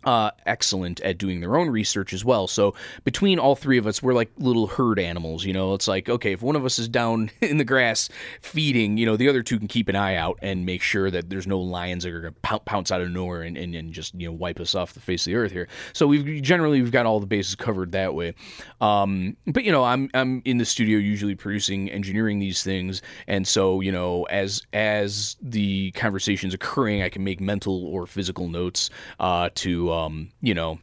Uh, 0.07 0.31
excellent 0.45 1.01
at 1.01 1.17
doing 1.17 1.41
their 1.41 1.57
own 1.57 1.69
research 1.69 2.13
as 2.13 2.23
well. 2.23 2.47
So 2.47 2.73
between 3.03 3.39
all 3.39 3.57
three 3.57 3.77
of 3.77 3.85
us, 3.85 4.01
we're 4.01 4.13
like 4.13 4.31
little 4.37 4.65
herd 4.65 4.99
animals. 4.99 5.43
You 5.43 5.51
know, 5.51 5.73
it's 5.73 5.85
like 5.85 6.07
okay, 6.07 6.31
if 6.31 6.41
one 6.41 6.55
of 6.55 6.63
us 6.63 6.79
is 6.79 6.87
down 6.87 7.29
in 7.41 7.57
the 7.57 7.65
grass 7.65 8.07
feeding, 8.39 8.95
you 8.95 9.05
know, 9.05 9.17
the 9.17 9.27
other 9.27 9.43
two 9.43 9.59
can 9.59 9.67
keep 9.67 9.89
an 9.89 9.97
eye 9.97 10.15
out 10.15 10.39
and 10.41 10.65
make 10.65 10.81
sure 10.81 11.11
that 11.11 11.29
there's 11.29 11.45
no 11.45 11.59
lions 11.59 12.05
that 12.05 12.13
are 12.13 12.21
going 12.21 12.33
to 12.33 12.59
pounce 12.59 12.89
out 12.89 13.01
of 13.01 13.11
nowhere 13.11 13.41
and, 13.41 13.57
and, 13.57 13.75
and 13.75 13.91
just 13.91 14.15
you 14.15 14.29
know 14.29 14.31
wipe 14.31 14.61
us 14.61 14.75
off 14.75 14.93
the 14.93 15.01
face 15.01 15.27
of 15.27 15.31
the 15.31 15.35
earth 15.35 15.51
here. 15.51 15.67
So 15.91 16.07
we've 16.07 16.41
generally 16.41 16.81
we've 16.81 16.89
got 16.89 17.05
all 17.05 17.19
the 17.19 17.27
bases 17.27 17.55
covered 17.55 17.91
that 17.91 18.13
way. 18.13 18.33
Um, 18.79 19.35
but 19.45 19.65
you 19.65 19.73
know, 19.73 19.83
I'm 19.83 20.09
I'm 20.13 20.41
in 20.45 20.57
the 20.57 20.63
studio 20.63 20.99
usually 20.99 21.35
producing, 21.35 21.91
engineering 21.91 22.39
these 22.39 22.63
things, 22.63 23.01
and 23.27 23.45
so 23.45 23.81
you 23.81 23.91
know, 23.91 24.23
as 24.29 24.61
as 24.71 25.35
the 25.41 25.91
conversation's 25.91 26.53
occurring, 26.53 27.01
I 27.01 27.09
can 27.09 27.25
make 27.25 27.41
mental 27.41 27.87
or 27.87 28.07
physical 28.07 28.47
notes 28.47 28.89
uh, 29.19 29.49
to 29.55 29.96
um, 30.05 30.29
you 30.41 30.53
know 30.53 30.79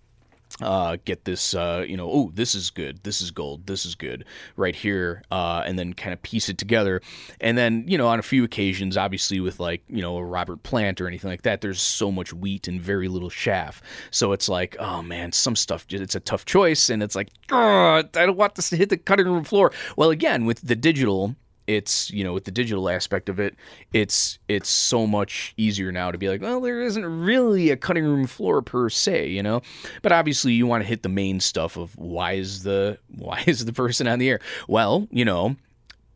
uh, 0.60 0.96
get 1.04 1.24
this, 1.24 1.54
uh, 1.54 1.84
you 1.86 1.96
know, 1.96 2.08
oh, 2.08 2.30
this 2.34 2.54
is 2.54 2.70
good, 2.70 3.02
this 3.02 3.20
is 3.20 3.30
gold, 3.30 3.66
this 3.66 3.84
is 3.84 3.94
good, 3.94 4.24
right 4.56 4.76
here, 4.76 5.22
uh, 5.30 5.62
and 5.66 5.78
then 5.78 5.92
kind 5.92 6.12
of 6.12 6.22
piece 6.22 6.48
it 6.48 6.58
together. 6.58 7.00
And 7.40 7.58
then, 7.58 7.84
you 7.88 7.98
know, 7.98 8.06
on 8.06 8.18
a 8.18 8.22
few 8.22 8.44
occasions, 8.44 8.96
obviously 8.96 9.40
with 9.40 9.58
like, 9.58 9.82
you 9.88 10.00
know, 10.00 10.16
a 10.16 10.24
Robert 10.24 10.62
Plant 10.62 11.00
or 11.00 11.08
anything 11.08 11.30
like 11.30 11.42
that, 11.42 11.60
there's 11.60 11.80
so 11.80 12.12
much 12.12 12.32
wheat 12.32 12.68
and 12.68 12.80
very 12.80 13.08
little 13.08 13.30
chaff. 13.30 13.82
So 14.10 14.32
it's 14.32 14.48
like, 14.48 14.76
oh 14.78 15.02
man, 15.02 15.32
some 15.32 15.56
stuff, 15.56 15.86
it's 15.88 16.14
a 16.14 16.20
tough 16.20 16.44
choice, 16.44 16.88
and 16.88 17.02
it's 17.02 17.16
like, 17.16 17.30
I 17.50 18.04
don't 18.14 18.36
want 18.36 18.54
this 18.54 18.70
to 18.70 18.76
hit 18.76 18.90
the 18.90 18.96
cutting 18.96 19.26
room 19.26 19.44
floor. 19.44 19.72
Well, 19.96 20.10
again, 20.10 20.44
with 20.44 20.60
the 20.60 20.76
digital, 20.76 21.34
it's 21.66 22.10
you 22.10 22.22
know 22.22 22.32
with 22.32 22.44
the 22.44 22.50
digital 22.50 22.88
aspect 22.88 23.28
of 23.28 23.40
it 23.40 23.54
it's 23.92 24.38
it's 24.48 24.68
so 24.68 25.06
much 25.06 25.54
easier 25.56 25.90
now 25.90 26.10
to 26.10 26.18
be 26.18 26.28
like 26.28 26.42
well 26.42 26.60
there 26.60 26.82
isn't 26.82 27.04
really 27.04 27.70
a 27.70 27.76
cutting 27.76 28.04
room 28.04 28.26
floor 28.26 28.60
per 28.60 28.88
se 28.88 29.28
you 29.28 29.42
know 29.42 29.60
but 30.02 30.12
obviously 30.12 30.52
you 30.52 30.66
want 30.66 30.82
to 30.82 30.86
hit 30.86 31.02
the 31.02 31.08
main 31.08 31.40
stuff 31.40 31.76
of 31.76 31.96
why 31.96 32.32
is 32.32 32.62
the 32.64 32.98
why 33.16 33.42
is 33.46 33.64
the 33.64 33.72
person 33.72 34.06
on 34.06 34.18
the 34.18 34.28
air 34.28 34.40
well 34.68 35.06
you 35.10 35.24
know 35.24 35.56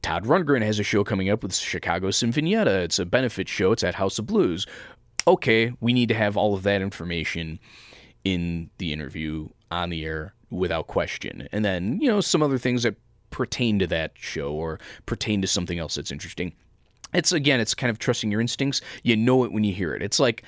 Todd 0.03 0.25
Rundgren 0.25 0.63
has 0.63 0.79
a 0.79 0.85
show 0.85 1.03
coming 1.03 1.29
up 1.29 1.43
with 1.43 1.55
Chicago 1.55 2.09
Sinfonietta. 2.09 2.85
It's 2.85 3.01
a 3.01 3.05
benefit 3.05 3.49
show. 3.49 3.73
It's 3.73 3.83
at 3.83 3.97
House 3.97 4.19
of 4.21 4.27
Blues. 4.27 4.65
Okay, 5.27 5.73
we 5.81 5.93
need 5.93 6.09
to 6.09 6.15
have 6.15 6.37
all 6.37 6.55
of 6.55 6.63
that 6.63 6.81
information 6.81 7.59
in 8.25 8.71
the 8.79 8.93
interview 8.93 9.49
on 9.71 9.91
the 9.91 10.05
air 10.05 10.35
without 10.51 10.87
question. 10.87 11.49
And 11.53 11.65
then, 11.65 12.01
you 12.01 12.09
know, 12.09 12.21
some 12.21 12.43
other 12.43 12.59
things 12.59 12.85
that 12.85 12.95
pertain 13.31 13.79
to 13.79 13.87
that 13.89 14.13
show 14.15 14.53
or 14.53 14.79
pertain 15.07 15.41
to 15.43 15.49
something 15.49 15.79
else 15.79 15.95
that's 15.95 16.11
interesting. 16.11 16.53
It's 17.15 17.33
again, 17.33 17.61
it's 17.61 17.75
kind 17.75 17.91
of 17.91 17.99
trusting 17.99 18.31
your 18.31 18.41
instincts. 18.41 18.81
You 19.03 19.17
know 19.17 19.45
it 19.45 19.53
when 19.53 19.65
you 19.65 19.73
hear 19.73 19.95
it. 19.95 20.03
It's 20.03 20.21
like 20.21 20.43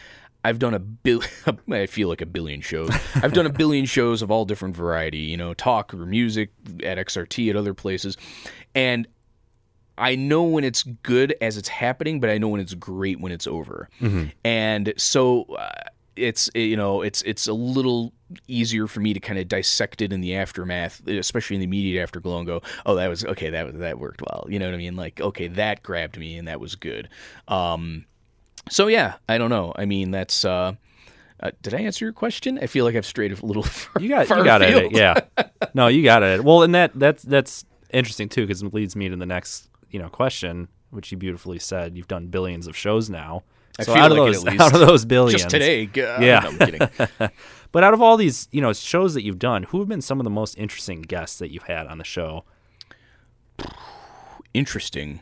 I've 0.44 0.58
done 0.58 0.74
a 0.74 0.78
bill. 0.78 1.22
I 1.70 1.86
feel 1.86 2.08
like 2.08 2.20
a 2.20 2.26
billion 2.26 2.60
shows. 2.60 2.90
I've 3.16 3.32
done 3.32 3.46
a 3.46 3.52
billion 3.52 3.86
shows 3.86 4.22
of 4.22 4.30
all 4.30 4.44
different 4.44 4.76
variety. 4.76 5.18
You 5.18 5.36
know, 5.36 5.54
talk 5.54 5.94
or 5.94 6.04
music 6.06 6.50
at 6.82 6.98
XRT 6.98 7.50
at 7.50 7.56
other 7.56 7.74
places, 7.74 8.16
and 8.74 9.06
I 9.98 10.16
know 10.16 10.44
when 10.44 10.64
it's 10.64 10.82
good 10.82 11.34
as 11.42 11.58
it's 11.58 11.68
happening, 11.68 12.20
but 12.20 12.30
I 12.30 12.38
know 12.38 12.48
when 12.48 12.60
it's 12.60 12.74
great 12.74 13.20
when 13.20 13.32
it's 13.32 13.46
over. 13.46 13.88
And 14.44 14.94
so 14.96 15.42
uh, 15.44 15.70
it's 16.16 16.50
you 16.54 16.76
know 16.76 17.02
it's 17.02 17.22
it's 17.22 17.46
a 17.46 17.52
little 17.52 18.12
easier 18.46 18.86
for 18.86 19.00
me 19.00 19.12
to 19.14 19.20
kind 19.20 19.38
of 19.38 19.48
dissect 19.48 20.02
it 20.02 20.12
in 20.12 20.20
the 20.20 20.36
aftermath, 20.36 21.06
especially 21.06 21.56
in 21.56 21.60
the 21.60 21.66
immediate 21.66 22.02
afterglow, 22.02 22.38
and 22.38 22.46
go, 22.46 22.62
oh, 22.86 22.94
that 22.94 23.08
was 23.08 23.24
okay, 23.24 23.50
that 23.50 23.66
was 23.66 23.76
that 23.76 23.98
worked 23.98 24.22
well. 24.22 24.46
You 24.48 24.58
know 24.58 24.66
what 24.66 24.74
I 24.74 24.78
mean? 24.78 24.96
Like, 24.96 25.20
okay, 25.20 25.48
that 25.48 25.82
grabbed 25.82 26.18
me 26.18 26.36
and 26.36 26.48
that 26.48 26.60
was 26.60 26.76
good. 26.76 27.08
Um, 27.48 28.04
so 28.68 28.86
yeah, 28.86 29.14
I 29.28 29.38
don't 29.38 29.50
know. 29.50 29.72
I 29.76 29.84
mean, 29.84 30.10
that's. 30.10 30.44
Uh, 30.44 30.74
uh, 31.42 31.50
did 31.62 31.72
I 31.72 31.78
answer 31.78 32.04
your 32.04 32.12
question? 32.12 32.58
I 32.60 32.66
feel 32.66 32.84
like 32.84 32.94
I've 32.94 33.06
strayed 33.06 33.32
a 33.32 33.46
little 33.46 33.62
far. 33.64 34.02
You 34.02 34.10
got 34.10 34.26
far 34.26 34.38
you 34.38 34.44
got 34.44 34.62
it. 34.62 34.92
Yeah. 34.92 35.20
No, 35.74 35.86
you 35.88 36.02
got 36.02 36.22
it. 36.22 36.42
Well, 36.42 36.62
and 36.62 36.74
that 36.74 36.90
that's 36.98 37.22
that's 37.22 37.64
interesting 37.90 38.28
too 38.28 38.42
because 38.42 38.62
it 38.62 38.74
leads 38.74 38.96
me 38.96 39.08
to 39.08 39.14
the 39.14 39.26
next 39.26 39.68
you 39.90 40.00
know 40.00 40.08
question, 40.08 40.68
which 40.88 41.12
you 41.12 41.18
beautifully 41.18 41.58
said. 41.58 41.96
You've 41.96 42.08
done 42.08 42.26
billions 42.26 42.66
of 42.66 42.76
shows 42.76 43.08
now. 43.10 43.44
I 43.80 43.82
so 43.84 43.94
out 43.94 44.12
of 44.12 44.18
like 44.18 44.32
those 44.32 44.46
out 44.60 44.74
of 44.74 44.80
those 44.80 45.04
billions, 45.04 45.42
Just 45.42 45.50
today. 45.50 45.86
g- 45.86 46.02
uh, 46.02 46.20
Yeah. 46.20 46.40
no, 46.40 46.48
I'm 46.48 46.58
kidding. 46.58 47.30
But 47.72 47.84
out 47.84 47.94
of 47.94 48.02
all 48.02 48.16
these 48.16 48.48
you 48.50 48.60
know 48.60 48.72
shows 48.72 49.14
that 49.14 49.22
you've 49.22 49.38
done, 49.38 49.62
who 49.64 49.78
have 49.78 49.88
been 49.88 50.00
some 50.02 50.18
of 50.18 50.24
the 50.24 50.30
most 50.30 50.58
interesting 50.58 51.02
guests 51.02 51.38
that 51.38 51.52
you've 51.52 51.62
had 51.64 51.86
on 51.86 51.98
the 51.98 52.04
show? 52.04 52.44
Interesting. 54.54 55.20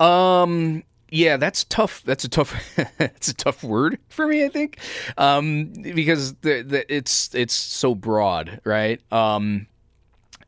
Um. 0.00 0.82
Yeah, 1.10 1.36
that's 1.36 1.62
tough. 1.64 2.02
That's 2.04 2.24
a 2.24 2.28
tough. 2.28 2.52
that's 2.98 3.28
a 3.28 3.34
tough 3.34 3.62
word 3.62 3.98
for 4.08 4.26
me. 4.26 4.44
I 4.44 4.48
think, 4.48 4.78
um, 5.16 5.72
because 5.94 6.34
the, 6.36 6.62
the 6.62 6.92
it's 6.92 7.32
it's 7.34 7.54
so 7.54 7.94
broad, 7.94 8.60
right? 8.64 9.00
Um, 9.12 9.68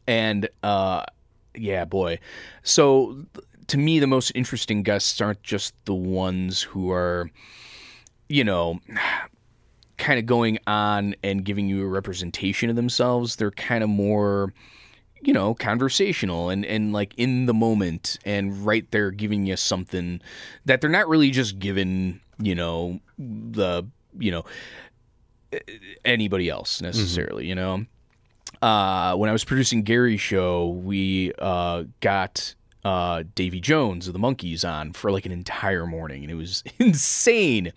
and 0.09 0.49
uh, 0.65 1.05
yeah, 1.55 1.85
boy. 1.85 2.19
So 2.65 3.25
to 3.69 3.79
me, 3.79 3.99
the 3.99 4.07
most 4.07 4.33
interesting 4.35 4.83
guests 4.83 5.21
aren't 5.21 5.43
just 5.43 5.75
the 5.85 5.95
ones 5.95 6.63
who 6.63 6.91
are, 6.91 7.31
you 8.29 8.45
know, 8.45 8.81
kind 9.99 10.19
of 10.19 10.27
going 10.27 10.59
on 10.67 11.15
and 11.23 11.45
giving 11.45 11.69
you 11.69 11.83
a 11.83 11.89
representation 11.89 12.69
of 12.69 12.77
themselves. 12.77 13.37
They're 13.37 13.51
kind 13.51 13.83
of 13.83 13.89
more, 13.89 14.53
you 15.23 15.33
know, 15.33 15.55
conversational 15.55 16.51
and, 16.51 16.67
and 16.67 16.93
like 16.93 17.15
in 17.17 17.47
the 17.47 17.55
moment 17.55 18.19
and 18.25 18.67
right 18.67 18.89
there 18.91 19.11
giving 19.11 19.47
you 19.47 19.57
something 19.57 20.21
that 20.67 20.83
they're 20.83 20.91
not 20.91 21.09
really 21.09 21.31
just 21.31 21.59
giving, 21.59 22.21
you 22.39 22.55
know, 22.55 23.01
the, 23.19 23.85
you 24.19 24.31
know, 24.31 24.45
anybody 26.05 26.51
else 26.51 26.83
necessarily, 26.83 27.47
you 27.47 27.55
know. 27.55 27.87
Uh, 28.61 29.15
when 29.17 29.29
I 29.31 29.33
was 29.33 29.45
producing 29.45 29.83
Gary's 29.83 30.21
show, 30.21 30.69
we 30.69 31.33
uh, 31.39 31.85
got 32.01 32.55
uh, 32.87 33.25
Davy 33.35 33.59
Jones 33.59 34.07
of 34.07 34.13
the 34.13 34.21
Monkees 34.21 34.65
on 34.65 34.93
for 34.93 35.11
like 35.11 35.27
an 35.27 35.33
entire 35.33 35.87
morning, 35.87 36.23
and 36.23 36.31
it 36.31 36.37
was 36.37 36.63
insane. 36.79 37.73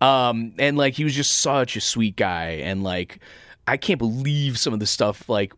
Um, 0.00 0.54
and 0.60 0.78
like 0.78 0.94
he 0.94 1.02
was 1.02 1.12
just 1.12 1.40
such 1.40 1.74
a 1.74 1.80
sweet 1.80 2.14
guy, 2.14 2.50
and 2.62 2.84
like 2.84 3.18
I 3.66 3.76
can't 3.76 3.98
believe 3.98 4.56
some 4.58 4.72
of 4.72 4.78
the 4.78 4.86
stuff 4.86 5.28
like. 5.28 5.52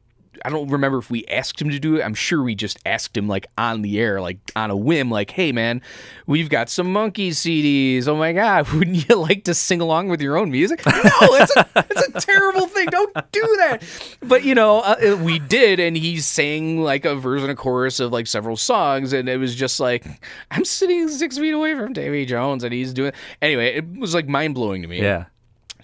I 0.44 0.50
don't 0.50 0.68
remember 0.68 0.98
if 0.98 1.10
we 1.10 1.24
asked 1.26 1.60
him 1.60 1.70
to 1.70 1.78
do 1.78 1.96
it. 1.96 2.02
I'm 2.02 2.14
sure 2.14 2.42
we 2.42 2.54
just 2.54 2.78
asked 2.86 3.16
him 3.16 3.28
like 3.28 3.46
on 3.56 3.82
the 3.82 3.98
air, 3.98 4.20
like 4.20 4.38
on 4.54 4.70
a 4.70 4.76
whim, 4.76 5.10
like, 5.10 5.30
"Hey 5.30 5.52
man, 5.52 5.82
we've 6.26 6.48
got 6.48 6.68
some 6.68 6.92
Monkees 6.92 7.32
CDs. 7.32 8.06
Oh 8.08 8.16
my 8.16 8.32
god, 8.32 8.68
wouldn't 8.72 9.08
you 9.08 9.16
like 9.16 9.44
to 9.44 9.54
sing 9.54 9.80
along 9.80 10.08
with 10.08 10.20
your 10.20 10.36
own 10.36 10.50
music?" 10.50 10.84
No, 10.86 10.92
it's 10.94 11.56
a, 11.56 11.66
it's 11.76 12.08
a 12.08 12.20
terrible 12.20 12.66
thing. 12.66 12.86
Don't 12.86 13.14
do 13.32 13.56
that. 13.58 13.82
But 14.22 14.44
you 14.44 14.54
know, 14.54 14.80
uh, 14.80 15.18
we 15.22 15.38
did, 15.38 15.80
and 15.80 15.96
he 15.96 16.18
sang 16.18 16.80
like 16.82 17.04
a 17.04 17.14
verse 17.14 17.42
and 17.42 17.50
a 17.50 17.54
chorus 17.56 18.00
of 18.00 18.12
like 18.12 18.26
several 18.26 18.56
songs, 18.56 19.12
and 19.12 19.28
it 19.28 19.38
was 19.38 19.54
just 19.54 19.80
like 19.80 20.04
I'm 20.50 20.64
sitting 20.64 21.08
six 21.08 21.38
feet 21.38 21.52
away 21.52 21.74
from 21.74 21.92
Davy 21.92 22.26
Jones, 22.26 22.64
and 22.64 22.72
he's 22.72 22.92
doing. 22.92 23.12
Anyway, 23.42 23.76
it 23.76 23.98
was 23.98 24.14
like 24.14 24.28
mind 24.28 24.54
blowing 24.54 24.82
to 24.82 24.88
me 24.88 25.00
Yeah. 25.00 25.26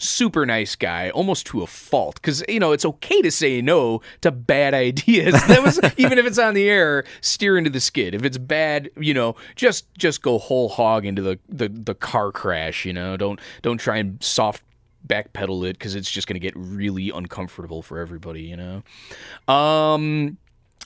Super 0.02 0.44
nice 0.44 0.76
guy, 0.76 1.10
almost 1.10 1.46
to 1.46 1.62
a 1.62 1.66
fault. 1.66 2.16
Because 2.16 2.44
you 2.48 2.60
know 2.60 2.72
it's 2.72 2.84
okay 2.84 3.22
to 3.22 3.30
say 3.30 3.62
no 3.62 4.00
to 4.20 4.30
bad 4.30 4.74
ideas. 4.88 5.34
That 5.46 5.62
was 5.62 5.80
even 5.96 6.18
if 6.18 6.26
it's 6.26 6.38
on 6.38 6.54
the 6.54 6.68
air, 6.68 7.04
steer 7.20 7.56
into 7.56 7.70
the 7.70 7.80
skid. 7.80 8.14
If 8.14 8.24
it's 8.24 8.38
bad, 8.38 8.90
you 8.96 9.14
know, 9.14 9.36
just 9.56 9.92
just 9.96 10.22
go 10.22 10.38
whole 10.38 10.68
hog 10.68 11.06
into 11.06 11.22
the 11.22 11.38
the, 11.48 11.68
the 11.68 11.94
car 11.94 12.32
crash. 12.32 12.84
You 12.84 12.92
know, 12.92 13.16
don't 13.16 13.40
don't 13.62 13.78
try 13.78 13.98
and 13.98 14.22
soft 14.22 14.62
backpedal 15.06 15.68
it 15.68 15.72
because 15.78 15.94
it's 15.94 16.10
just 16.10 16.28
going 16.28 16.34
to 16.34 16.40
get 16.40 16.54
really 16.56 17.10
uncomfortable 17.10 17.82
for 17.82 17.98
everybody. 17.98 18.42
You 18.42 18.56
know. 18.56 19.52
Um 19.52 20.38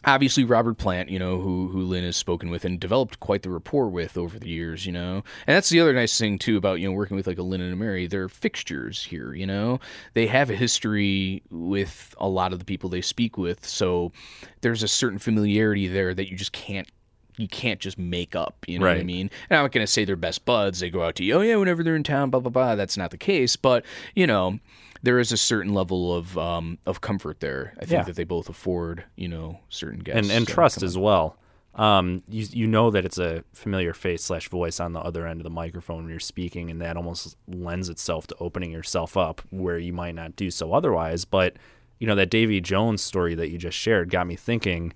obviously 0.06 0.44
Robert 0.44 0.78
Plant, 0.78 1.10
you 1.10 1.18
know, 1.18 1.38
who 1.38 1.68
who 1.68 1.82
Lynn 1.82 2.04
has 2.04 2.16
spoken 2.16 2.48
with 2.48 2.64
and 2.64 2.78
developed 2.78 3.20
quite 3.20 3.42
the 3.42 3.50
rapport 3.50 3.88
with 3.88 4.16
over 4.16 4.38
the 4.38 4.48
years, 4.48 4.86
you 4.86 4.92
know. 4.92 5.22
And 5.46 5.56
that's 5.56 5.68
the 5.68 5.80
other 5.80 5.92
nice 5.92 6.18
thing 6.18 6.38
too 6.38 6.56
about, 6.56 6.80
you 6.80 6.88
know, 6.88 6.94
working 6.94 7.16
with 7.16 7.26
like 7.26 7.38
a 7.38 7.42
Lynn 7.42 7.60
and 7.60 7.72
a 7.72 7.76
Mary. 7.76 8.06
They're 8.06 8.28
fixtures 8.28 9.04
here, 9.04 9.34
you 9.34 9.46
know. 9.46 9.80
They 10.14 10.26
have 10.28 10.50
a 10.50 10.56
history 10.56 11.42
with 11.50 12.14
a 12.18 12.28
lot 12.28 12.52
of 12.52 12.58
the 12.58 12.64
people 12.64 12.88
they 12.88 13.02
speak 13.02 13.36
with, 13.36 13.66
so 13.66 14.12
there's 14.60 14.82
a 14.82 14.88
certain 14.88 15.18
familiarity 15.18 15.88
there 15.88 16.14
that 16.14 16.30
you 16.30 16.36
just 16.36 16.52
can't 16.52 16.88
you 17.36 17.48
can't 17.48 17.80
just 17.80 17.98
make 17.98 18.34
up, 18.34 18.64
you 18.66 18.78
know 18.78 18.86
what 18.86 18.96
I 18.96 19.02
mean? 19.04 19.30
And 19.50 19.58
I'm 19.58 19.64
not 19.64 19.72
gonna 19.72 19.86
say 19.86 20.04
they're 20.04 20.16
best 20.16 20.44
buds. 20.44 20.80
They 20.80 20.90
go 20.90 21.02
out 21.02 21.14
to 21.16 21.24
you, 21.24 21.34
oh 21.34 21.40
yeah, 21.42 21.56
whenever 21.56 21.82
they're 21.82 21.96
in 21.96 22.02
town, 22.02 22.30
blah 22.30 22.40
blah 22.40 22.50
blah. 22.50 22.74
That's 22.76 22.96
not 22.96 23.10
the 23.10 23.18
case, 23.18 23.56
but 23.56 23.84
you 24.14 24.26
know, 24.26 24.58
there 25.02 25.18
is 25.18 25.32
a 25.32 25.36
certain 25.36 25.74
level 25.74 26.14
of 26.14 26.36
um, 26.38 26.78
of 26.86 27.00
comfort 27.00 27.40
there. 27.40 27.74
I 27.76 27.80
think 27.80 27.90
Yeah. 27.90 28.02
that 28.04 28.16
they 28.16 28.24
both 28.24 28.48
afford, 28.48 29.04
you 29.16 29.28
know, 29.28 29.60
certain 29.68 30.00
guests 30.00 30.20
and 30.22 30.30
and 30.30 30.48
trust 30.48 30.82
as 30.82 30.96
well. 30.96 31.36
Um, 31.74 32.22
you 32.26 32.46
you 32.50 32.66
know 32.66 32.90
that 32.90 33.04
it's 33.04 33.18
a 33.18 33.44
familiar 33.52 33.92
face 33.92 34.24
slash 34.24 34.48
voice 34.48 34.80
on 34.80 34.94
the 34.94 35.00
other 35.00 35.26
end 35.26 35.40
of 35.40 35.44
the 35.44 35.50
microphone 35.50 36.04
when 36.04 36.08
you're 36.10 36.20
speaking, 36.20 36.70
and 36.70 36.80
that 36.80 36.96
almost 36.96 37.36
lends 37.46 37.90
itself 37.90 38.26
to 38.28 38.36
opening 38.40 38.70
yourself 38.72 39.14
up 39.14 39.42
where 39.50 39.76
you 39.78 39.92
might 39.92 40.14
not 40.14 40.36
do 40.36 40.50
so 40.50 40.72
otherwise. 40.72 41.26
But 41.26 41.56
you 41.98 42.06
know 42.06 42.14
that 42.14 42.30
Davy 42.30 42.62
Jones 42.62 43.02
story 43.02 43.34
that 43.34 43.50
you 43.50 43.58
just 43.58 43.76
shared 43.76 44.08
got 44.08 44.26
me 44.26 44.36
thinking. 44.36 44.94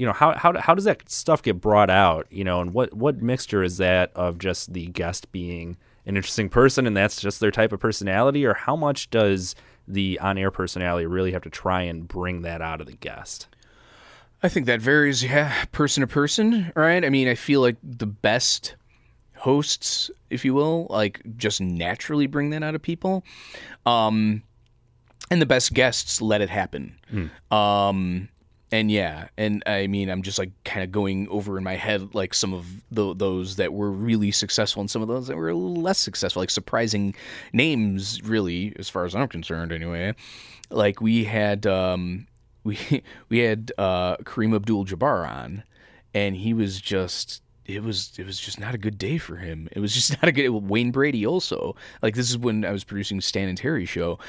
You 0.00 0.06
know 0.06 0.14
how 0.14 0.32
how 0.32 0.58
how 0.58 0.74
does 0.74 0.84
that 0.84 1.10
stuff 1.10 1.42
get 1.42 1.60
brought 1.60 1.90
out? 1.90 2.26
You 2.30 2.42
know, 2.42 2.62
and 2.62 2.72
what 2.72 2.94
what 2.94 3.20
mixture 3.20 3.62
is 3.62 3.76
that 3.76 4.10
of 4.14 4.38
just 4.38 4.72
the 4.72 4.86
guest 4.86 5.30
being 5.30 5.76
an 6.06 6.16
interesting 6.16 6.48
person 6.48 6.86
and 6.86 6.96
that's 6.96 7.20
just 7.20 7.38
their 7.38 7.50
type 7.50 7.70
of 7.70 7.80
personality, 7.80 8.46
or 8.46 8.54
how 8.54 8.76
much 8.76 9.10
does 9.10 9.54
the 9.86 10.18
on 10.20 10.38
air 10.38 10.50
personality 10.50 11.04
really 11.04 11.32
have 11.32 11.42
to 11.42 11.50
try 11.50 11.82
and 11.82 12.08
bring 12.08 12.40
that 12.40 12.62
out 12.62 12.80
of 12.80 12.86
the 12.86 12.94
guest? 12.94 13.48
I 14.42 14.48
think 14.48 14.64
that 14.64 14.80
varies, 14.80 15.22
yeah, 15.22 15.66
person 15.70 16.00
to 16.00 16.06
person, 16.06 16.72
right? 16.74 17.04
I 17.04 17.10
mean, 17.10 17.28
I 17.28 17.34
feel 17.34 17.60
like 17.60 17.76
the 17.82 18.06
best 18.06 18.76
hosts, 19.36 20.10
if 20.30 20.46
you 20.46 20.54
will, 20.54 20.86
like 20.88 21.20
just 21.36 21.60
naturally 21.60 22.26
bring 22.26 22.48
that 22.50 22.62
out 22.62 22.74
of 22.74 22.80
people. 22.80 23.22
Um, 23.84 24.44
and 25.30 25.42
the 25.42 25.46
best 25.46 25.74
guests 25.74 26.22
let 26.22 26.40
it 26.40 26.48
happen. 26.48 26.96
Um, 27.54 28.30
and 28.72 28.90
yeah, 28.90 29.28
and 29.36 29.62
I 29.66 29.86
mean, 29.88 30.08
I'm 30.08 30.22
just 30.22 30.38
like 30.38 30.52
kind 30.64 30.84
of 30.84 30.92
going 30.92 31.28
over 31.28 31.58
in 31.58 31.64
my 31.64 31.74
head 31.74 32.14
like 32.14 32.34
some 32.34 32.54
of 32.54 32.66
the, 32.90 33.14
those 33.14 33.56
that 33.56 33.72
were 33.72 33.90
really 33.90 34.30
successful 34.30 34.80
and 34.80 34.90
some 34.90 35.02
of 35.02 35.08
those 35.08 35.26
that 35.26 35.36
were 35.36 35.48
a 35.48 35.54
little 35.54 35.82
less 35.82 35.98
successful, 35.98 36.40
like 36.40 36.50
surprising 36.50 37.14
names, 37.52 38.22
really, 38.22 38.72
as 38.78 38.88
far 38.88 39.04
as 39.04 39.14
I'm 39.14 39.28
concerned, 39.28 39.72
anyway. 39.72 40.14
Like 40.70 41.00
we 41.00 41.24
had, 41.24 41.66
um, 41.66 42.28
we 42.64 42.78
we 43.28 43.38
had 43.38 43.72
uh, 43.76 44.16
Kareem 44.18 44.54
Abdul-Jabbar 44.54 45.28
on, 45.28 45.64
and 46.14 46.36
he 46.36 46.54
was 46.54 46.80
just 46.80 47.42
it 47.66 47.82
was 47.82 48.12
it 48.18 48.26
was 48.26 48.38
just 48.38 48.60
not 48.60 48.74
a 48.74 48.78
good 48.78 48.98
day 48.98 49.18
for 49.18 49.36
him. 49.36 49.68
It 49.72 49.80
was 49.80 49.94
just 50.00 50.12
not 50.12 50.28
a 50.28 50.32
good 50.32 50.48
Wayne 50.50 50.92
Brady 50.92 51.26
also. 51.26 51.74
Like 52.02 52.14
this 52.14 52.30
is 52.30 52.38
when 52.38 52.64
I 52.64 52.70
was 52.70 52.84
producing 52.84 53.20
Stan 53.20 53.48
and 53.48 53.58
Terry 53.58 53.84
show, 53.84 54.20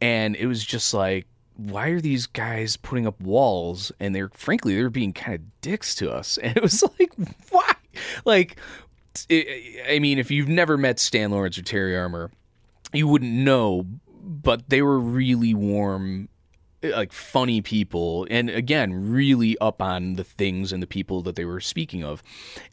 and 0.00 0.36
it 0.36 0.46
was 0.46 0.64
just 0.64 0.94
like 0.94 1.26
why 1.56 1.88
are 1.88 2.00
these 2.00 2.26
guys 2.26 2.76
putting 2.76 3.06
up 3.06 3.20
walls? 3.20 3.92
And 4.00 4.14
they're 4.14 4.30
frankly 4.30 4.74
they're 4.74 4.90
being 4.90 5.12
kind 5.12 5.34
of 5.34 5.60
dicks 5.60 5.94
to 5.96 6.12
us. 6.12 6.38
And 6.42 6.56
it 6.56 6.62
was 6.62 6.82
like 6.98 7.12
why? 7.50 7.72
Like 8.24 8.56
it, 9.28 9.86
i 9.88 10.00
mean 10.00 10.18
if 10.18 10.28
you've 10.28 10.48
never 10.48 10.76
met 10.76 10.98
stan 10.98 11.30
lawrence 11.30 11.56
or 11.56 11.62
terry 11.62 11.96
armour 11.96 12.32
you 12.92 13.06
wouldn't 13.06 13.30
know 13.30 13.86
but 14.20 14.68
they 14.68 14.82
were 14.82 14.98
really 14.98 15.54
warm 15.54 16.28
like 16.82 17.12
funny 17.12 17.60
people 17.60 18.26
and 18.30 18.50
again 18.50 19.10
really 19.10 19.56
up 19.58 19.80
on 19.80 20.14
the 20.14 20.24
things 20.24 20.72
and 20.72 20.82
the 20.82 20.86
people 20.86 21.22
that 21.22 21.36
they 21.36 21.44
were 21.44 21.60
speaking 21.60 22.04
of. 22.04 22.22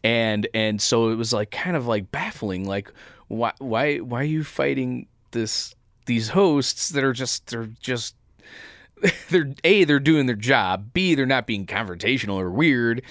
And 0.03 0.47
and 0.53 0.81
so 0.81 1.09
it 1.09 1.15
was 1.15 1.33
like 1.33 1.51
kind 1.51 1.75
of 1.75 1.87
like 1.87 2.11
baffling 2.11 2.67
like 2.67 2.91
why 3.27 3.53
why 3.59 3.97
why 3.97 4.21
are 4.21 4.25
you 4.25 4.43
fighting 4.43 5.07
this 5.31 5.75
these 6.05 6.29
hosts 6.29 6.89
that 6.89 7.03
are 7.03 7.13
just 7.13 7.47
they're 7.47 7.69
just 7.79 8.15
they're 9.29 9.53
a 9.63 9.83
they're 9.83 9.99
doing 9.99 10.25
their 10.25 10.35
job. 10.35 10.93
B 10.93 11.15
they're 11.15 11.25
not 11.25 11.47
being 11.47 11.65
confrontational 11.65 12.35
or 12.35 12.49
weird. 12.49 13.01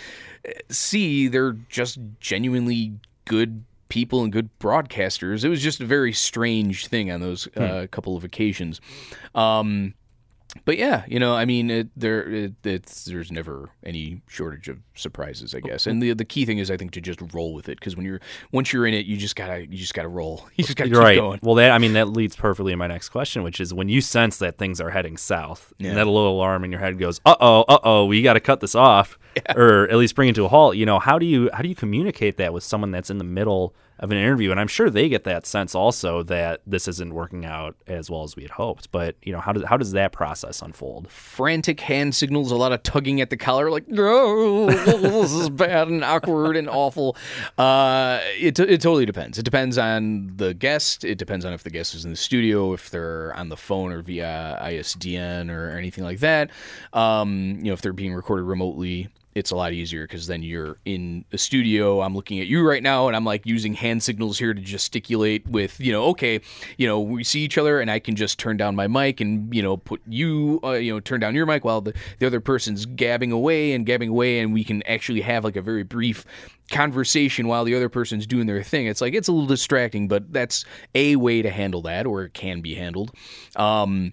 C 0.71 1.29
they're 1.29 1.57
just 1.69 1.99
genuinely 2.21 2.95
good 3.25 3.65
people 3.89 4.23
and 4.23 4.33
good 4.33 4.49
broadcasters. 4.61 5.45
It 5.45 5.49
was 5.49 5.63
just 5.63 5.81
a 5.81 5.87
very 5.87 6.13
strange 6.13 6.87
thing 6.87 7.11
on 7.11 7.21
those 7.21 7.49
uh, 7.57 7.87
couple 7.91 8.17
of 8.17 8.25
occasions. 8.25 8.81
Um 9.35 9.95
but 10.65 10.79
yeah, 10.79 11.05
you 11.09 11.19
know, 11.19 11.35
I 11.35 11.45
mean, 11.45 11.71
it, 11.71 11.89
there, 11.97 12.29
it, 12.29 12.53
it's 12.65 13.05
there's 13.05 13.31
never 13.31 13.71
any 13.85 14.23
shortage 14.29 14.69
of 14.69 14.79
surprises, 14.95 15.55
I 15.55 15.61
guess. 15.61 15.87
And 15.87 16.03
the 16.03 16.13
the 16.15 16.25
key 16.25 16.45
thing 16.45 16.59
is, 16.59 16.71
I 16.71 16.77
think, 16.77 16.93
to 16.93 17.01
just 17.01 17.21
roll 17.33 17.55
with 17.55 17.69
it 17.69 17.79
because 17.79 17.97
when 17.97 18.05
you're 18.07 18.21
once 18.53 18.73
you're 18.73 18.87
in 18.87 18.95
it, 18.95 19.07
you 19.07 19.17
just 19.17 19.37
gotta 19.37 19.63
you 19.67 19.77
just 19.79 19.95
gotta 19.95 20.09
roll. 20.09 20.47
You 20.57 20.65
just 20.65 20.77
gotta 20.77 20.91
keep 20.91 20.99
right. 20.99 21.19
going. 21.19 21.41
Well, 21.43 21.55
that 21.57 21.71
I 21.73 21.79
mean 21.79 21.95
that 21.95 22.09
leads 22.09 22.37
perfectly 22.37 22.73
to 22.73 22.77
my 22.77 22.87
next 22.87 23.09
question, 23.11 23.43
which 23.43 23.61
is 23.61 23.73
when 23.73 23.89
you 23.89 24.01
sense 24.01 24.39
that 24.39 24.59
things 24.59 24.81
are 24.81 24.91
heading 24.91 25.17
south, 25.17 25.73
Yeah. 25.79 25.91
and 25.91 25.97
that 25.99 26.05
little 26.07 26.33
alarm 26.33 26.65
in 26.65 26.71
your 26.71 26.81
head 26.81 26.99
goes, 26.99 27.21
"Uh 27.25 27.37
oh, 27.41 27.65
uh 27.69 27.79
oh, 27.83 28.05
we 28.07 28.23
got 28.23 28.35
to 28.35 28.41
cut 28.41 28.61
this 28.61 28.75
off," 28.75 29.19
or 29.57 29.89
at 29.89 29.97
least 29.97 30.15
bring 30.15 30.29
it 30.29 30.35
to 30.35 30.45
a 30.45 30.49
halt. 30.49 30.77
You 30.77 30.87
know, 30.87 30.99
how 30.99 31.19
do 31.19 31.27
you 31.27 31.49
how 31.53 31.63
do 31.63 31.69
you 31.69 31.75
communicate 31.75 32.37
that 32.37 32.53
with 32.53 32.63
someone 32.65 32.91
that's 32.91 33.11
in 33.11 33.19
the 33.19 33.25
middle 33.25 33.75
of 34.01 34.11
an 34.11 34.17
interview? 34.17 34.51
And 34.51 34.59
I'm 34.59 34.67
sure 34.67 34.91
they 34.91 35.09
get 35.09 35.25
that 35.25 35.47
sense 35.47 35.75
also 35.75 36.23
that 36.25 36.63
this 36.67 36.89
isn't 36.89 37.15
working 37.15 37.45
out 37.45 37.77
as 37.87 38.11
well 38.11 38.25
as 38.25 38.35
we 38.35 38.43
had 38.43 38.51
hoped. 38.51 38.91
But 38.91 39.15
you 39.23 39.33
know, 39.33 39.41
how 39.41 39.53
does 39.53 39.65
how 39.65 39.77
does 39.77 39.93
that 39.93 40.13
process 40.13 40.61
unfold? 40.61 41.09
Frantic 41.09 41.81
hand 41.81 42.15
signals, 42.15 42.51
a 42.51 42.57
lot 42.57 42.73
of 42.73 42.83
tugging 42.83 43.21
at 43.21 43.31
the 43.31 43.37
collar, 43.37 43.71
like 43.71 43.87
no, 43.87 44.67
this 44.71 45.33
is 45.33 45.51
bad 45.51 45.89
and 45.89 46.03
awkward 46.03 46.57
and 46.57 46.69
awful. 46.69 47.17
Uh, 47.57 48.21
it 48.37 48.59
it 48.59 48.81
totally 48.81 49.07
depends. 49.07 49.39
It 49.39 49.45
depends 49.45 49.79
on 49.79 50.33
the 50.37 50.55
guest. 50.55 51.05
It 51.05 51.19
depends 51.19 51.45
on 51.45 51.53
if 51.53 51.63
the 51.63 51.71
guest 51.71 51.95
is 51.95 52.05
in 52.05 52.11
the 52.11 52.17
studio, 52.17 52.73
if 52.73 52.91
they're 52.91 53.35
on 53.37 53.51
the 53.51 53.57
phone 53.57 53.93
or 53.93 54.03
via 54.03 54.59
ISDN 54.63 55.51
or 55.51 55.71
anything 55.71 56.05
like 56.05 56.21
that. 56.21 56.51
Um, 56.93 57.59
you 57.59 57.67
know, 57.67 57.75
if 57.75 57.83
they're 57.83 57.93
being 57.93 58.15
recorded 58.15 58.45
remotely. 58.45 59.09
It's 59.35 59.53
a 59.53 59.57
lot 59.57 59.73
easier 59.73 60.05
because 60.05 60.27
then 60.27 60.43
you're 60.43 60.79
in 60.85 61.25
the 61.31 61.39
studio. 61.39 62.01
I'm 62.01 62.17
looking 62.17 62.41
at 62.41 62.49
you 62.49 62.67
right 62.67 62.83
now, 62.83 63.07
and 63.07 63.15
I'm 63.15 63.25
like 63.25 63.47
using 63.47 63.75
hand 63.75 64.03
signals 64.03 64.39
here 64.39 64.53
to 64.53 64.61
gesticulate 64.61 65.47
with, 65.47 65.79
you 65.81 65.93
know, 65.93 66.07
okay, 66.07 66.41
you 66.79 66.87
know, 66.89 66.99
we 66.99 67.23
see 67.23 67.41
each 67.41 67.57
other, 67.57 67.81
and 67.81 67.91
I 67.91 68.01
can 68.01 68.17
just 68.17 68.39
turn 68.41 68.57
down 68.57 68.75
my 68.75 68.89
mic 68.89 69.21
and, 69.21 69.55
you 69.55 69.63
know, 69.63 69.77
put 69.77 70.01
you, 70.09 70.59
uh, 70.65 70.73
you 70.73 70.93
know, 70.93 71.01
turn 71.01 71.21
down 71.21 71.35
your 71.35 71.47
mic 71.47 71.65
while 71.65 71.81
the, 71.81 71.95
the 72.19 72.27
other 72.27 72.41
person's 72.41 72.87
gabbing 72.87 73.31
away 73.31 73.73
and 73.73 73.87
gabbing 73.87 74.09
away, 74.09 74.41
and 74.41 74.53
we 74.53 74.65
can 74.65 74.83
actually 74.83 75.21
have 75.21 75.45
like 75.45 75.57
a 75.57 75.63
very 75.63 75.85
brief 75.85 76.25
conversation 76.71 77.49
while 77.49 77.65
the 77.65 77.75
other 77.75 77.89
person's 77.89 78.27
doing 78.27 78.47
their 78.47 78.63
thing. 78.63 78.87
It's 78.87 79.01
like 79.01 79.15
it's 79.15 79.29
a 79.29 79.33
little 79.33 79.47
distracting, 79.47 80.09
but 80.09 80.33
that's 80.33 80.65
a 80.95 81.17
way 81.17 81.43
to 81.43 81.51
handle 81.51 81.83
that, 81.83 82.07
or 82.07 82.25
it 82.25 82.35
can 82.35 82.61
be 82.61 82.75
handled. 82.75 83.13
Um, 83.57 84.13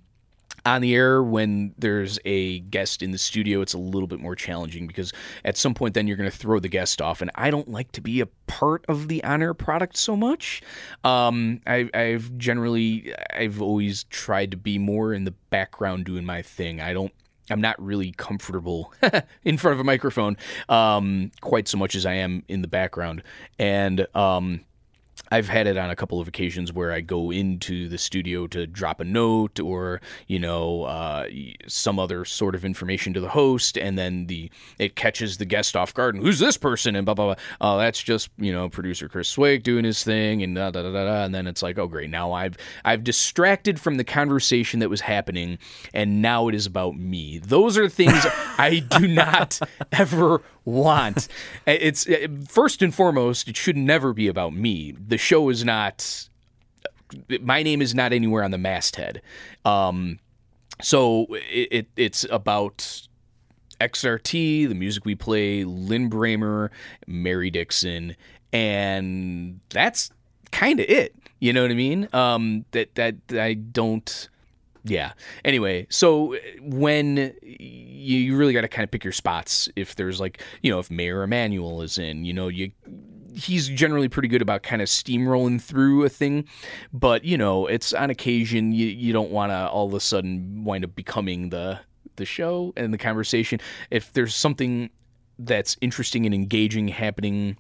on 0.68 0.82
the 0.82 0.94
air 0.94 1.24
when 1.24 1.74
there's 1.78 2.20
a 2.26 2.60
guest 2.60 3.02
in 3.02 3.12
the 3.12 3.18
studio 3.18 3.62
it's 3.62 3.74
a 3.74 3.78
little 3.78 4.08
bit 4.08 4.20
more 4.20 4.36
challenging 4.36 4.86
because 4.86 5.14
at 5.46 5.56
some 5.56 5.74
point 5.74 5.94
then 5.94 6.08
you're 6.08 6.18
going 6.18 6.30
to 6.30 6.38
throw 6.38 6.60
the 6.60 6.68
guest 6.68 7.02
off 7.02 7.22
and 7.22 7.32
i 7.36 7.50
don't 7.50 7.70
like 7.70 7.92
to 7.92 8.02
be 8.02 8.20
a 8.20 8.26
part 8.48 8.84
of 8.88 9.08
the 9.08 9.24
on-air 9.24 9.54
product 9.54 9.96
so 9.96 10.16
much 10.16 10.62
um, 11.04 11.62
I, 11.66 11.90
i've 11.94 12.38
generally 12.38 13.14
i've 13.34 13.62
always 13.62 14.04
tried 14.06 14.52
to 14.52 14.58
be 14.58 14.78
more 14.78 15.14
in 15.14 15.24
the 15.24 15.32
background 15.50 16.06
doing 16.06 16.26
my 16.26 16.42
thing 16.42 16.82
i 16.82 16.94
don't 16.94 17.14
I'm 17.50 17.62
not 17.62 17.82
really 17.82 18.12
comfortable 18.12 18.94
in 19.46 19.58
front 19.58 19.76
of 19.76 19.80
a 19.80 19.84
microphone 19.86 20.36
um, 20.68 21.32
quite 21.40 21.70
so 21.70 21.78
much 21.78 21.96
as 21.96 22.06
I 22.06 22.16
am 22.16 22.44
in 22.50 22.62
the 22.62 22.68
background. 22.68 23.24
And 23.58 24.06
um, 24.14 24.66
I've 25.32 25.48
had 25.48 25.68
it 25.68 25.78
on 25.78 25.90
a 25.90 25.96
couple 25.96 26.20
of 26.20 26.28
occasions 26.28 26.72
where 26.72 26.92
I 26.92 27.02
go 27.02 27.32
into 27.32 27.88
the 27.88 27.98
studio 27.98 28.48
to 28.48 28.68
drop 28.68 29.00
a 29.00 29.04
note 29.04 29.60
or 29.60 30.02
you 30.28 30.40
know 30.40 30.84
uh, 30.84 31.28
some 31.68 32.00
other 32.00 32.26
sort 32.26 32.56
of 32.56 32.66
information 32.66 33.14
to 33.14 33.20
the 33.20 33.30
host, 33.30 33.78
and 33.78 33.98
then 33.98 34.28
the 34.28 34.50
it 34.80 34.96
catches 34.96 35.38
the 35.38 35.46
guest 35.46 35.76
off 35.76 35.94
guard. 35.94 36.16
And 36.16 36.24
who's 36.24 36.40
this 36.40 36.58
person? 36.58 36.96
And 36.96 37.06
blah 37.06 37.14
blah 37.14 37.34
blah. 37.34 37.44
Oh, 37.62 37.78
that's 37.78 38.02
just 38.02 38.30
you 38.38 38.52
know 38.52 38.70
producer 38.70 39.10
Chris 39.10 39.36
Cwiak 39.36 39.64
doing 39.64 39.86
his 39.86 40.04
thing, 40.04 40.44
and 40.44 40.56
da 40.56 40.72
da 40.72 40.84
da 40.84 40.92
da. 40.92 41.24
And 41.24 41.34
then 41.34 41.48
it's 41.48 41.62
like, 41.62 41.78
oh 41.78 41.88
great, 41.88 42.10
now 42.10 42.32
I've 42.32 42.58
I've 42.86 43.04
distracted 43.04 43.80
from 43.80 43.96
the 43.96 44.04
conversation 44.04 44.80
that 44.80 44.90
was 44.90 45.02
happening, 45.02 45.58
and 45.94 46.22
now 46.22 46.48
it 46.48 46.56
is 46.56 46.66
about 46.66 46.98
me. 46.98 47.40
Those 47.40 47.78
are 47.78 47.90
things 47.90 48.26
I 48.58 48.80
do 48.80 49.08
not 49.08 49.60
ever 49.92 50.42
want. 50.68 51.28
It's 51.66 52.08
first 52.48 52.82
and 52.82 52.94
foremost, 52.94 53.48
it 53.48 53.58
should 53.58 53.78
never 53.78 54.14
be 54.14 54.28
about 54.28 54.54
me. 54.54 54.92
The 54.92 55.17
show 55.18 55.50
is 55.50 55.64
not. 55.64 56.30
My 57.42 57.64
name 57.64 57.82
is 57.82 57.96
not 57.96 58.12
anywhere 58.12 58.44
on 58.44 58.52
the 58.52 58.58
masthead. 58.58 59.22
Um, 59.64 60.20
so 60.82 61.26
it, 61.30 61.68
it 61.72 61.88
it's 61.96 62.26
about 62.30 63.08
XRT, 63.80 64.68
the 64.68 64.76
music 64.76 65.06
we 65.06 65.16
play, 65.16 65.64
Lin 65.64 66.10
Brehmer, 66.10 66.70
Mary 67.06 67.50
Dixon, 67.50 68.16
and 68.52 69.60
that's 69.70 70.12
kind 70.52 70.80
of 70.80 70.90
it. 70.90 71.16
You 71.40 71.54
know 71.54 71.62
what 71.62 71.72
I 71.72 71.76
mean? 71.76 72.10
Um, 72.14 72.66
that 72.72 72.96
that 72.96 73.16
I 73.32 73.54
don't. 73.54 74.30
Yeah. 74.84 75.12
Anyway, 75.44 75.86
so 75.90 76.38
when 76.62 77.36
you, 77.44 78.18
you 78.20 78.38
really 78.38 78.54
got 78.54 78.62
to 78.62 78.70
kind 78.70 78.86
of 78.86 78.92
pick 78.92 79.04
your 79.04 79.12
spots. 79.12 79.68
If 79.76 79.96
there's 79.96 80.22
like, 80.22 80.42
you 80.62 80.72
know, 80.72 80.80
if 80.80 80.90
Mayor 80.90 81.24
Emanuel 81.24 81.82
is 81.82 81.98
in, 81.98 82.24
you 82.24 82.32
know, 82.34 82.48
you 82.48 82.72
he's 83.38 83.68
generally 83.68 84.10
pretty 84.10 84.28
good 84.28 84.42
about 84.42 84.64
kind 84.64 84.82
of 84.82 84.88
steamrolling 84.88 85.62
through 85.62 86.04
a 86.04 86.10
thing, 86.10 86.46
but 86.92 87.24
you 87.24 87.38
know, 87.38 87.68
it's 87.68 87.94
on 87.94 88.10
occasion 88.10 88.72
you 88.72 88.88
you 88.88 89.14
don't 89.14 89.32
want 89.32 89.52
to 89.52 89.68
all 89.70 89.88
of 89.88 89.94
a 89.94 90.00
sudden 90.00 90.64
wind 90.64 90.84
up 90.84 90.96
becoming 90.96 91.50
the 91.50 91.80
the 92.16 92.26
show 92.26 92.74
and 92.76 92.94
the 92.94 92.98
conversation. 92.98 93.60
If 93.92 94.12
there's 94.14 94.36
something 94.36 94.90
that's 95.40 95.78
interesting 95.82 96.26
and 96.26 96.34
engaging 96.34 96.88
happening 96.88 97.58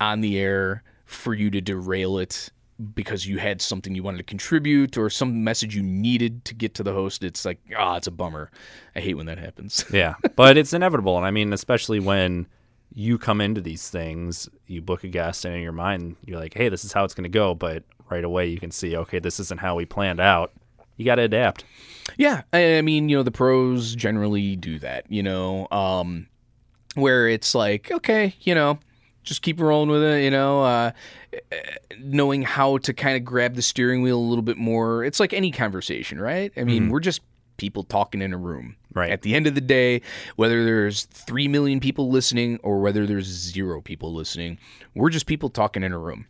on 0.00 0.20
the 0.20 0.38
air 0.38 0.82
for 1.04 1.34
you 1.34 1.50
to 1.50 1.60
derail 1.60 2.18
it 2.18 2.50
because 2.94 3.24
you 3.24 3.38
had 3.38 3.62
something 3.62 3.94
you 3.94 4.02
wanted 4.02 4.18
to 4.18 4.24
contribute 4.24 4.98
or 4.98 5.08
some 5.08 5.44
message 5.44 5.76
you 5.76 5.82
needed 5.82 6.44
to 6.44 6.54
get 6.54 6.74
to 6.74 6.82
the 6.82 6.92
host, 6.92 7.22
it's 7.22 7.44
like, 7.44 7.60
ah, 7.78 7.96
it's 7.96 8.08
a 8.08 8.10
bummer. 8.10 8.50
I 8.96 9.00
hate 9.00 9.14
when 9.14 9.26
that 9.26 9.38
happens. 9.38 9.84
Yeah, 9.92 10.14
but 10.34 10.56
it's 10.56 10.72
inevitable, 10.72 11.16
and 11.16 11.24
I 11.24 11.30
mean, 11.30 11.52
especially 11.52 12.00
when 12.00 12.48
you 12.94 13.18
come 13.18 13.40
into 13.40 13.60
these 13.60 13.90
things, 13.90 14.48
you 14.66 14.80
book 14.80 15.04
a 15.04 15.08
guest, 15.08 15.44
and 15.44 15.54
in 15.54 15.60
your 15.60 15.72
mind, 15.72 16.16
you're 16.24 16.38
like, 16.38 16.54
"Hey, 16.54 16.68
this 16.68 16.84
is 16.84 16.92
how 16.92 17.04
it's 17.04 17.14
going 17.14 17.24
to 17.24 17.28
go," 17.28 17.54
but 17.54 17.82
right 18.10 18.24
away 18.24 18.46
you 18.46 18.58
can 18.58 18.70
see, 18.70 18.96
okay, 18.96 19.18
this 19.18 19.40
isn't 19.40 19.60
how 19.60 19.74
we 19.74 19.84
planned 19.84 20.20
out. 20.20 20.52
You 20.96 21.04
got 21.04 21.16
to 21.16 21.22
adapt. 21.22 21.64
Yeah, 22.16 22.42
I 22.52 22.80
mean, 22.82 23.08
you 23.08 23.16
know, 23.16 23.22
the 23.22 23.32
pros 23.32 23.94
generally 23.96 24.54
do 24.56 24.78
that, 24.78 25.10
you 25.10 25.22
know, 25.22 25.66
um, 25.72 26.28
where 26.94 27.28
it's 27.28 27.54
like, 27.54 27.90
okay, 27.90 28.34
you 28.42 28.54
know, 28.54 28.78
just 29.24 29.42
keep 29.42 29.58
rolling 29.58 29.88
with 29.90 30.02
it, 30.02 30.22
you 30.22 30.30
know, 30.30 30.62
uh, 30.62 30.90
knowing 31.98 32.42
how 32.42 32.78
to 32.78 32.92
kind 32.92 33.16
of 33.16 33.24
grab 33.24 33.54
the 33.54 33.62
steering 33.62 34.02
wheel 34.02 34.18
a 34.18 34.20
little 34.20 34.42
bit 34.42 34.58
more. 34.58 35.02
It's 35.02 35.18
like 35.18 35.32
any 35.32 35.50
conversation, 35.50 36.20
right? 36.20 36.52
I 36.56 36.62
mean, 36.62 36.90
we're 36.90 37.00
just 37.00 37.22
people 37.56 37.82
talking 37.82 38.22
in 38.22 38.32
a 38.32 38.38
room. 38.38 38.76
Right. 38.92 39.10
At 39.10 39.22
the 39.22 39.34
end 39.34 39.48
of 39.48 39.56
the 39.56 39.60
day, 39.60 40.02
whether 40.36 40.64
there's 40.64 41.04
3 41.06 41.48
million 41.48 41.80
people 41.80 42.10
listening 42.10 42.60
or 42.62 42.80
whether 42.80 43.06
there's 43.06 43.26
zero 43.26 43.80
people 43.80 44.14
listening, 44.14 44.58
we're 44.94 45.10
just 45.10 45.26
people 45.26 45.50
talking 45.50 45.82
in 45.82 45.92
a 45.92 45.98
room. 45.98 46.26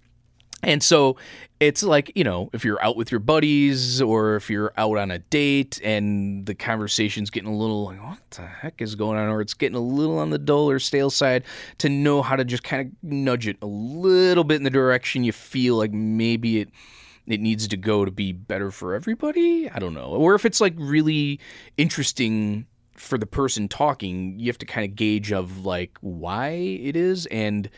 And 0.65 0.83
so 0.83 1.17
it's 1.61 1.83
like, 1.83 2.11
you 2.15 2.25
know, 2.25 2.51
if 2.53 2.65
you're 2.65 2.83
out 2.83 2.97
with 2.97 3.11
your 3.11 3.21
buddies 3.21 4.01
or 4.01 4.37
if 4.37 4.49
you're 4.49 4.73
out 4.77 4.97
on 4.97 5.11
a 5.11 5.19
date 5.19 5.81
and 5.85 6.47
the 6.47 6.55
conversation's 6.55 7.31
getting 7.31 7.51
a 7.51 7.57
little 7.57 7.85
like, 7.85 8.03
what 8.03 8.19
the 8.31 8.47
heck 8.47 8.81
is 8.81 8.95
going 8.95 9.19
on? 9.19 9.29
Or 9.29 9.41
it's 9.41 9.55
getting 9.55 9.77
a 9.77 9.81
little 9.81 10.19
on 10.19 10.31
the 10.31 10.39
dull 10.39 10.71
or 10.71 10.79
stale 10.79 11.11
side 11.11 11.45
to 11.79 11.89
know 11.89 12.23
how 12.23 12.37
to 12.37 12.45
just 12.45 12.65
kind 12.65 12.87
of 12.87 13.11
nudge 13.11 13.47
it 13.47 13.59
a 13.63 13.67
little 13.67 14.45
bit 14.45 14.57
in 14.57 14.65
the 14.65 14.71
direction 14.71 15.25
you 15.25 15.33
feel 15.33 15.77
like 15.77 15.93
maybe 15.93 16.61
it 16.61 16.71
it 17.27 17.41
needs 17.41 17.69
to 17.69 17.77
go 17.77 18.05
to 18.05 18.11
be 18.11 18.33
better 18.33 18.71
for 18.71 18.95
everybody. 18.95 19.69
I 19.71 19.79
don't 19.79 19.95
know. 19.95 20.09
Or 20.09 20.35
if 20.35 20.45
it's 20.45 20.61
like 20.61 20.75
really 20.77 21.41
interesting 21.77 22.67
for 22.97 23.19
the 23.19 23.27
person 23.27 23.69
talking, 23.69 24.39
you 24.39 24.47
have 24.47 24.59
to 24.59 24.67
kind 24.67 24.89
of 24.89 24.95
gauge 24.97 25.33
of 25.33 25.65
like 25.65 25.97
why 26.01 26.49
it 26.49 26.97
is 26.97 27.27
and 27.27 27.69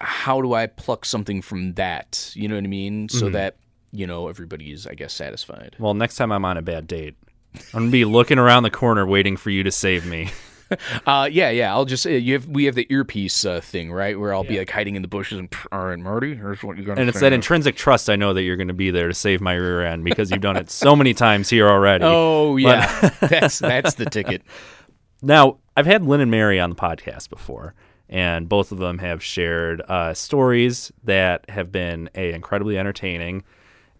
how 0.00 0.40
do 0.42 0.54
I 0.54 0.66
pluck 0.66 1.04
something 1.04 1.42
from 1.42 1.74
that? 1.74 2.32
You 2.34 2.48
know 2.48 2.54
what 2.54 2.64
I 2.64 2.68
mean? 2.68 3.08
So 3.08 3.26
mm-hmm. 3.26 3.32
that, 3.32 3.56
you 3.92 4.06
know, 4.06 4.28
everybody 4.28 4.72
is, 4.72 4.86
I 4.86 4.94
guess, 4.94 5.12
satisfied. 5.12 5.76
Well, 5.78 5.94
next 5.94 6.16
time 6.16 6.32
I'm 6.32 6.44
on 6.44 6.56
a 6.56 6.62
bad 6.62 6.86
date, 6.86 7.16
I'm 7.72 7.84
gonna 7.84 7.90
be 7.90 8.04
looking 8.04 8.38
around 8.38 8.64
the 8.64 8.70
corner 8.70 9.06
waiting 9.06 9.36
for 9.36 9.50
you 9.50 9.62
to 9.62 9.72
save 9.72 10.06
me. 10.06 10.30
Uh, 11.06 11.28
yeah, 11.30 11.50
yeah. 11.50 11.72
I'll 11.72 11.84
just 11.84 12.04
uh, 12.06 12.10
you 12.10 12.32
have 12.32 12.48
we 12.48 12.64
have 12.64 12.74
the 12.74 12.86
earpiece 12.90 13.44
uh, 13.44 13.60
thing, 13.60 13.92
right? 13.92 14.18
Where 14.18 14.34
I'll 14.34 14.42
be 14.42 14.58
like 14.58 14.70
hiding 14.70 14.96
in 14.96 15.02
the 15.02 15.08
bushes 15.08 15.38
and 15.38 15.48
all 15.70 15.86
right, 15.86 15.98
Marty, 15.98 16.34
here's 16.34 16.62
what 16.64 16.76
you're 16.76 16.86
gonna. 16.86 17.00
And 17.00 17.08
it's 17.08 17.20
that 17.20 17.30
now." 17.30 17.36
intrinsic 17.36 17.76
trust 17.76 18.10
I 18.10 18.16
know 18.16 18.34
that 18.34 18.42
you're 18.42 18.56
gonna 18.56 18.72
be 18.74 18.90
there 18.90 19.06
to 19.06 19.14
save 19.14 19.40
my 19.40 19.54
rear 19.54 19.84
end 19.86 20.02
because 20.04 20.30
you've 20.30 20.40
done 20.40 20.56
it 20.56 20.68
so 20.70 20.96
many 20.96 21.14
times 21.14 21.48
here 21.48 21.68
already. 21.68 22.04
Oh 22.16 22.56
yeah, 22.56 23.10
that's 23.20 23.58
that's 23.60 23.94
the 23.94 24.06
ticket. 24.06 24.42
Now, 25.22 25.58
I've 25.76 25.86
had 25.86 26.04
Lin 26.04 26.20
and 26.20 26.30
Mary 26.30 26.58
on 26.58 26.70
the 26.70 26.76
podcast 26.76 27.30
before, 27.30 27.74
and 28.08 28.48
both 28.48 28.72
of 28.72 28.78
them 28.78 28.98
have 28.98 29.22
shared 29.22 29.82
uh, 29.82 30.14
stories 30.14 30.92
that 31.04 31.48
have 31.50 31.70
been 31.70 32.10
a 32.14 32.32
incredibly 32.32 32.78
entertaining, 32.78 33.44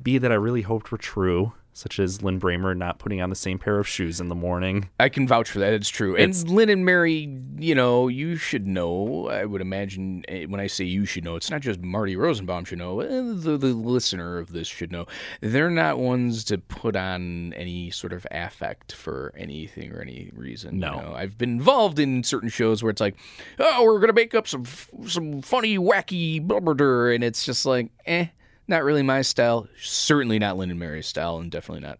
b 0.02 0.18
that 0.18 0.32
I 0.32 0.36
really 0.36 0.62
hoped 0.62 0.90
were 0.90 0.98
true, 0.98 1.52
such 1.78 1.98
as 2.00 2.22
Lin 2.22 2.40
Brehmer 2.40 2.74
not 2.74 2.98
putting 2.98 3.20
on 3.20 3.28
the 3.28 3.36
same 3.36 3.58
pair 3.58 3.78
of 3.78 3.86
shoes 3.86 4.18
in 4.18 4.28
the 4.28 4.34
morning. 4.34 4.88
I 4.98 5.10
can 5.10 5.28
vouch 5.28 5.50
for 5.50 5.58
that. 5.58 5.74
It's 5.74 5.90
true. 5.90 6.16
And 6.16 6.48
Lin 6.48 6.70
and 6.70 6.86
Mary, 6.86 7.28
you 7.58 7.74
know, 7.74 8.08
you 8.08 8.36
should 8.36 8.66
know. 8.66 9.28
I 9.28 9.44
would 9.44 9.60
imagine 9.60 10.24
eh, 10.26 10.46
when 10.46 10.58
I 10.58 10.68
say 10.68 10.84
you 10.84 11.04
should 11.04 11.22
know, 11.22 11.36
it's 11.36 11.50
not 11.50 11.60
just 11.60 11.80
Marty 11.82 12.16
Rosenbaum 12.16 12.64
should 12.64 12.78
know. 12.78 13.00
eh, 13.00 13.06
The, 13.10 13.58
the 13.58 13.74
listener 13.74 14.38
of 14.38 14.52
this 14.52 14.66
should 14.66 14.90
know. 14.90 15.04
They're 15.42 15.68
not 15.70 15.98
ones 15.98 16.44
to 16.44 16.56
put 16.56 16.96
on 16.96 17.52
any 17.52 17.90
sort 17.90 18.14
of 18.14 18.26
affect 18.30 18.92
for 18.92 19.34
anything 19.36 19.92
or 19.92 20.00
any 20.00 20.30
reason. 20.34 20.78
No. 20.78 20.94
You 20.94 21.02
know, 21.02 21.14
I've 21.14 21.36
been 21.36 21.50
involved 21.50 21.98
in 21.98 22.24
certain 22.24 22.48
shows 22.48 22.82
where 22.82 22.90
it's 22.90 23.02
like, 23.02 23.16
oh, 23.58 23.84
we're 23.84 24.00
gonna 24.00 24.14
make 24.14 24.34
up 24.34 24.48
some 24.48 24.64
some 25.06 25.42
funny, 25.42 25.76
wacky 25.76 26.40
blubberder, 26.46 27.14
and 27.14 27.22
it's 27.22 27.44
just 27.44 27.66
like, 27.66 27.90
eh, 28.06 28.28
not 28.68 28.84
really 28.84 29.02
my 29.02 29.22
style. 29.22 29.68
Certainly 29.80 30.38
not 30.38 30.56
Lin 30.56 30.70
and 30.70 30.78
Mary's 30.80 31.06
style, 31.06 31.38
and 31.38 31.50
definitely 31.50 31.86
not 31.86 31.98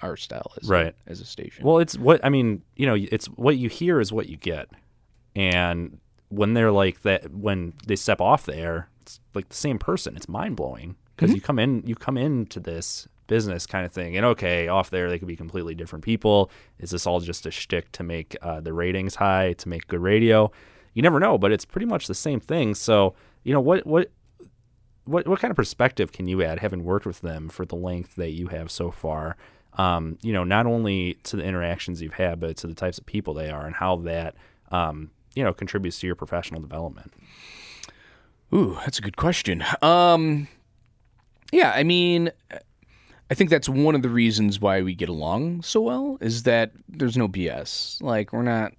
our 0.00 0.16
style 0.16 0.52
as 0.60 0.68
Right. 0.68 0.94
a, 1.06 1.10
as 1.10 1.20
a 1.20 1.24
station. 1.24 1.64
Well, 1.64 1.78
it's 1.78 1.96
what 1.96 2.24
I 2.24 2.28
mean. 2.28 2.62
You 2.76 2.86
know, 2.86 2.94
it's 2.96 3.26
what 3.26 3.56
you 3.56 3.68
hear 3.68 4.00
is 4.00 4.12
what 4.12 4.28
you 4.28 4.36
get, 4.36 4.68
and 5.34 5.98
when 6.28 6.54
they're 6.54 6.72
like 6.72 7.02
that, 7.02 7.32
when 7.32 7.74
they 7.86 7.96
step 7.96 8.20
off 8.20 8.44
the 8.46 8.56
air, 8.56 8.88
it's 9.02 9.20
like 9.34 9.48
the 9.48 9.56
same 9.56 9.78
person. 9.78 10.16
It's 10.16 10.28
mind 10.28 10.56
blowing 10.56 10.96
because 11.16 11.34
you 11.34 11.40
come 11.40 11.58
in, 11.58 11.82
you 11.86 11.94
come 11.94 12.16
into 12.16 12.58
this 12.60 13.06
business 13.28 13.66
kind 13.66 13.86
of 13.86 13.92
thing, 13.92 14.16
and 14.16 14.26
okay, 14.26 14.68
off 14.68 14.90
there 14.90 15.08
they 15.08 15.18
could 15.18 15.28
be 15.28 15.36
completely 15.36 15.74
different 15.74 16.04
people. 16.04 16.50
Is 16.78 16.90
this 16.90 17.06
all 17.06 17.20
just 17.20 17.46
a 17.46 17.50
shtick 17.50 17.92
to 17.92 18.02
make 18.02 18.36
uh, 18.42 18.60
the 18.60 18.72
ratings 18.72 19.14
high, 19.16 19.52
to 19.54 19.68
make 19.68 19.86
good 19.86 20.00
radio? 20.00 20.50
You 20.94 21.02
never 21.02 21.20
know, 21.20 21.38
but 21.38 21.52
it's 21.52 21.64
pretty 21.64 21.86
much 21.86 22.06
the 22.06 22.14
same 22.14 22.40
thing. 22.40 22.74
So, 22.74 23.14
you 23.44 23.52
know, 23.52 23.60
what 23.60 23.86
what 23.86 24.10
what 25.04 25.26
what 25.26 25.40
kind 25.40 25.50
of 25.50 25.56
perspective 25.56 26.12
can 26.12 26.28
you 26.28 26.42
add 26.42 26.60
having 26.60 26.84
worked 26.84 27.06
with 27.06 27.20
them 27.20 27.48
for 27.48 27.64
the 27.64 27.76
length 27.76 28.14
that 28.16 28.30
you 28.30 28.48
have 28.48 28.70
so 28.70 28.90
far 28.90 29.36
um, 29.78 30.18
you 30.22 30.32
know 30.32 30.44
not 30.44 30.66
only 30.66 31.14
to 31.24 31.36
the 31.36 31.44
interactions 31.44 32.00
you've 32.00 32.14
had 32.14 32.38
but 32.38 32.56
to 32.56 32.66
the 32.66 32.74
types 32.74 32.98
of 32.98 33.06
people 33.06 33.34
they 33.34 33.50
are 33.50 33.66
and 33.66 33.74
how 33.76 33.96
that 33.96 34.34
um, 34.70 35.10
you 35.34 35.42
know 35.42 35.52
contributes 35.52 35.98
to 36.00 36.06
your 36.06 36.16
professional 36.16 36.60
development 36.60 37.12
Ooh, 38.54 38.76
that's 38.80 38.98
a 38.98 39.02
good 39.02 39.16
question. 39.16 39.64
Um, 39.80 40.46
yeah, 41.52 41.72
I 41.74 41.84
mean, 41.84 42.30
I 43.30 43.34
think 43.34 43.48
that's 43.48 43.68
one 43.68 43.94
of 43.94 44.02
the 44.02 44.10
reasons 44.10 44.60
why 44.60 44.82
we 44.82 44.94
get 44.94 45.08
along 45.08 45.62
so 45.62 45.80
well 45.80 46.18
is 46.20 46.42
that 46.42 46.72
there's 46.88 47.16
no 47.16 47.28
BS. 47.28 48.02
Like 48.02 48.32
we're 48.32 48.42
not. 48.42 48.72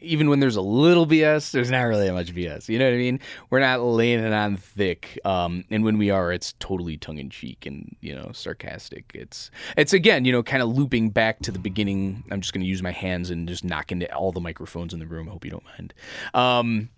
Even 0.00 0.28
when 0.28 0.40
there's 0.40 0.56
a 0.56 0.60
little 0.60 1.06
BS, 1.06 1.50
there's 1.50 1.70
not 1.70 1.82
really 1.82 2.06
that 2.06 2.12
much 2.12 2.34
BS. 2.34 2.68
You 2.68 2.78
know 2.78 2.86
what 2.86 2.94
I 2.94 2.98
mean? 2.98 3.20
We're 3.50 3.60
not 3.60 3.80
laying 3.80 4.20
it 4.20 4.32
on 4.32 4.56
thick. 4.56 5.18
Um, 5.24 5.64
and 5.70 5.84
when 5.84 5.98
we 5.98 6.10
are, 6.10 6.32
it's 6.32 6.54
totally 6.58 6.96
tongue 6.96 7.18
in 7.18 7.30
cheek 7.30 7.66
and 7.66 7.96
you 8.00 8.14
know 8.14 8.30
sarcastic. 8.32 9.10
It's 9.14 9.50
it's 9.76 9.92
again, 9.92 10.24
you 10.24 10.32
know, 10.32 10.42
kind 10.42 10.62
of 10.62 10.76
looping 10.76 11.10
back 11.10 11.40
to 11.40 11.52
the 11.52 11.58
beginning. 11.58 12.24
I'm 12.30 12.40
just 12.40 12.52
going 12.52 12.62
to 12.62 12.68
use 12.68 12.82
my 12.82 12.92
hands 12.92 13.30
and 13.30 13.48
just 13.48 13.64
knock 13.64 13.92
into 13.92 14.12
all 14.14 14.32
the 14.32 14.40
microphones 14.40 14.92
in 14.92 15.00
the 15.00 15.06
room. 15.06 15.28
I 15.28 15.32
hope 15.32 15.44
you 15.44 15.50
don't 15.50 15.64
mind. 15.64 15.94
Um, 16.34 16.88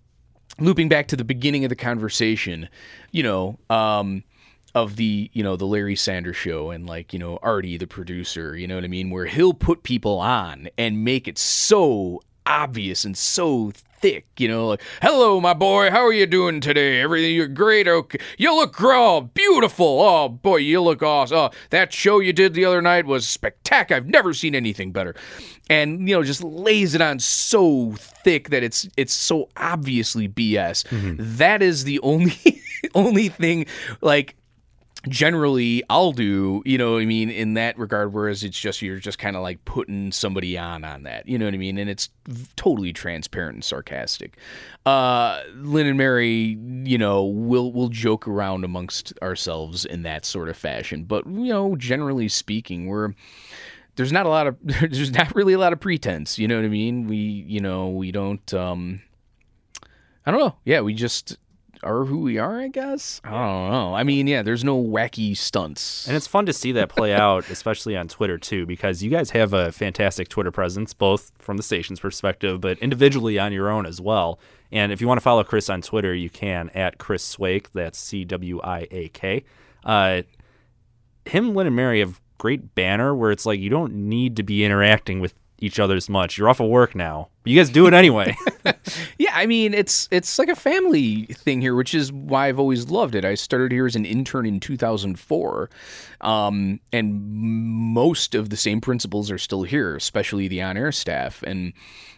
looping 0.58 0.88
back 0.88 1.08
to 1.08 1.16
the 1.16 1.24
beginning 1.24 1.64
of 1.64 1.68
the 1.68 1.76
conversation, 1.76 2.68
you 3.10 3.22
know, 3.22 3.58
um, 3.70 4.24
of 4.74 4.96
the 4.96 5.30
you 5.32 5.42
know 5.42 5.56
the 5.56 5.66
Larry 5.66 5.96
Sanders 5.96 6.36
show 6.36 6.70
and 6.70 6.86
like 6.86 7.12
you 7.12 7.18
know 7.18 7.38
Artie 7.42 7.76
the 7.76 7.86
producer, 7.86 8.56
you 8.56 8.66
know 8.66 8.74
what 8.74 8.84
I 8.84 8.88
mean, 8.88 9.10
where 9.10 9.26
he'll 9.26 9.54
put 9.54 9.82
people 9.82 10.18
on 10.18 10.68
and 10.78 11.04
make 11.04 11.28
it 11.28 11.38
so 11.38 12.22
obvious 12.46 13.04
and 13.04 13.16
so 13.16 13.72
thick, 14.02 14.26
you 14.36 14.48
know, 14.48 14.66
like 14.66 14.82
hello 15.00 15.40
my 15.40 15.54
boy, 15.54 15.90
how 15.90 16.04
are 16.04 16.12
you 16.12 16.26
doing 16.26 16.60
today? 16.60 17.00
Everything 17.00 17.34
you're 17.34 17.46
great, 17.46 17.86
okay. 17.86 18.18
You 18.36 18.54
look 18.54 18.76
oh, 18.80 19.22
beautiful. 19.32 20.00
Oh 20.00 20.28
boy, 20.28 20.56
you 20.56 20.80
look 20.80 21.02
awesome. 21.02 21.36
Oh, 21.36 21.50
that 21.70 21.92
show 21.92 22.18
you 22.18 22.32
did 22.32 22.54
the 22.54 22.64
other 22.64 22.82
night 22.82 23.06
was 23.06 23.26
spectacular. 23.26 23.96
I've 23.96 24.08
never 24.08 24.34
seen 24.34 24.54
anything 24.54 24.92
better. 24.92 25.14
And 25.70 26.08
you 26.08 26.16
know, 26.16 26.24
just 26.24 26.42
lays 26.42 26.94
it 26.94 27.00
on 27.00 27.20
so 27.20 27.92
thick 27.96 28.50
that 28.50 28.62
it's 28.62 28.88
it's 28.96 29.14
so 29.14 29.48
obviously 29.56 30.28
BS. 30.28 30.84
Mm-hmm. 30.88 31.14
That 31.18 31.62
is 31.62 31.84
the 31.84 32.00
only 32.00 32.60
only 32.94 33.28
thing 33.28 33.66
like 34.00 34.34
generally 35.08 35.82
I'll 35.90 36.12
do, 36.12 36.62
you 36.64 36.78
know 36.78 36.98
I 36.98 37.04
mean, 37.04 37.30
in 37.30 37.54
that 37.54 37.78
regard, 37.78 38.12
whereas 38.12 38.44
it's 38.44 38.58
just 38.58 38.82
you're 38.82 38.98
just 38.98 39.18
kind 39.18 39.36
of 39.36 39.42
like 39.42 39.64
putting 39.64 40.12
somebody 40.12 40.56
on 40.56 40.84
on 40.84 41.02
that, 41.04 41.28
you 41.28 41.38
know 41.38 41.44
what 41.44 41.54
I 41.54 41.58
mean? 41.58 41.78
And 41.78 41.90
it's 41.90 42.08
totally 42.56 42.92
transparent 42.92 43.54
and 43.54 43.64
sarcastic. 43.64 44.36
Uh, 44.86 45.42
Lin 45.56 45.86
and 45.86 45.98
Mary, 45.98 46.58
you 46.84 46.98
know, 46.98 47.24
we'll, 47.24 47.72
we'll 47.72 47.88
joke 47.88 48.28
around 48.28 48.64
amongst 48.64 49.12
ourselves 49.22 49.84
in 49.84 50.02
that 50.02 50.24
sort 50.24 50.48
of 50.48 50.56
fashion. 50.56 51.04
But, 51.04 51.26
you 51.26 51.52
know, 51.52 51.76
generally 51.76 52.28
speaking, 52.28 52.86
we're, 52.86 53.14
there's 53.96 54.12
not 54.12 54.26
a 54.26 54.28
lot 54.28 54.46
of, 54.46 54.56
there's 54.62 55.12
not 55.12 55.34
really 55.34 55.52
a 55.52 55.58
lot 55.58 55.72
of 55.72 55.80
pretense, 55.80 56.38
you 56.38 56.46
know 56.46 56.56
what 56.56 56.64
I 56.64 56.68
mean? 56.68 57.08
We, 57.08 57.16
you 57.16 57.60
know, 57.60 57.88
we 57.88 58.12
don't, 58.12 58.54
um, 58.54 59.02
I 60.24 60.30
don't 60.30 60.40
know. 60.40 60.56
Yeah, 60.64 60.82
we 60.82 60.94
just 60.94 61.36
are 61.82 62.04
who 62.04 62.18
we 62.18 62.38
are, 62.38 62.60
I 62.60 62.68
guess. 62.68 63.20
I 63.24 63.30
don't 63.30 63.70
know. 63.70 63.94
I 63.94 64.02
mean, 64.04 64.26
yeah, 64.26 64.42
there's 64.42 64.64
no 64.64 64.82
wacky 64.82 65.36
stunts. 65.36 66.06
and 66.06 66.16
it's 66.16 66.26
fun 66.26 66.46
to 66.46 66.52
see 66.52 66.72
that 66.72 66.88
play 66.88 67.12
out 67.12 67.48
especially 67.50 67.96
on 67.96 68.08
twitter 68.08 68.38
too 68.38 68.66
because 68.66 69.02
you 69.02 69.10
guys 69.10 69.30
have 69.30 69.52
a 69.52 69.72
fantastic 69.72 70.28
twitter 70.28 70.50
presence 70.50 70.92
both 70.94 71.32
from 71.38 71.56
the 71.56 71.62
station's 71.62 72.00
perspective 72.00 72.60
but 72.60 72.78
individually 72.78 73.38
on 73.38 73.52
your 73.52 73.68
own 73.70 73.86
as 73.86 74.00
well 74.00 74.38
and 74.70 74.92
if 74.92 75.00
you 75.00 75.08
want 75.08 75.18
to 75.18 75.22
follow 75.22 75.42
chris 75.44 75.68
on 75.70 75.80
twitter 75.82 76.14
you 76.14 76.30
can 76.30 76.70
at 76.70 76.98
chris 76.98 77.36
Cwiak 77.36 77.66
that's 77.72 77.98
c-w-i-a-k 77.98 79.44
uh, 79.84 80.22
him, 81.24 81.54
Lin, 81.54 81.66
and 81.66 81.76
Mary 81.76 82.00
have 82.00 82.20
great 82.38 82.74
banner 82.74 83.14
where 83.14 83.30
it's 83.30 83.46
like 83.46 83.60
you 83.60 83.70
don't 83.70 83.92
need 83.92 84.36
to 84.36 84.42
be 84.42 84.64
interacting 84.64 85.20
with 85.20 85.34
each 85.62 85.78
other 85.78 85.96
as 85.96 86.08
much. 86.08 86.38
You're 86.38 86.48
off 86.48 86.60
of 86.60 86.68
work 86.68 86.94
now, 86.94 87.28
but 87.42 87.50
you 87.52 87.58
guys 87.58 87.70
do 87.70 87.86
it 87.86 87.94
anyway. 87.94 88.36
Yeah, 89.18 89.32
I 89.34 89.46
mean 89.46 89.74
it's 89.74 90.08
it's 90.10 90.38
like 90.38 90.48
a 90.48 90.56
family 90.56 91.26
thing 91.26 91.60
here, 91.60 91.74
which 91.74 91.94
is 91.94 92.12
why 92.12 92.48
I've 92.48 92.58
always 92.58 92.90
loved 92.90 93.14
it. 93.14 93.24
I 93.24 93.34
started 93.34 93.72
here 93.72 93.86
as 93.86 93.96
an 93.96 94.04
intern 94.04 94.46
in 94.46 94.60
2004, 94.60 95.70
um, 96.20 96.80
and 96.92 97.22
most 97.22 98.34
of 98.34 98.50
the 98.50 98.56
same 98.56 98.80
principals 98.80 99.30
are 99.30 99.38
still 99.38 99.62
here, 99.62 99.96
especially 99.96 100.48
the 100.48 100.62
on-air 100.62 100.92
staff. 100.92 101.42
And 101.44 101.72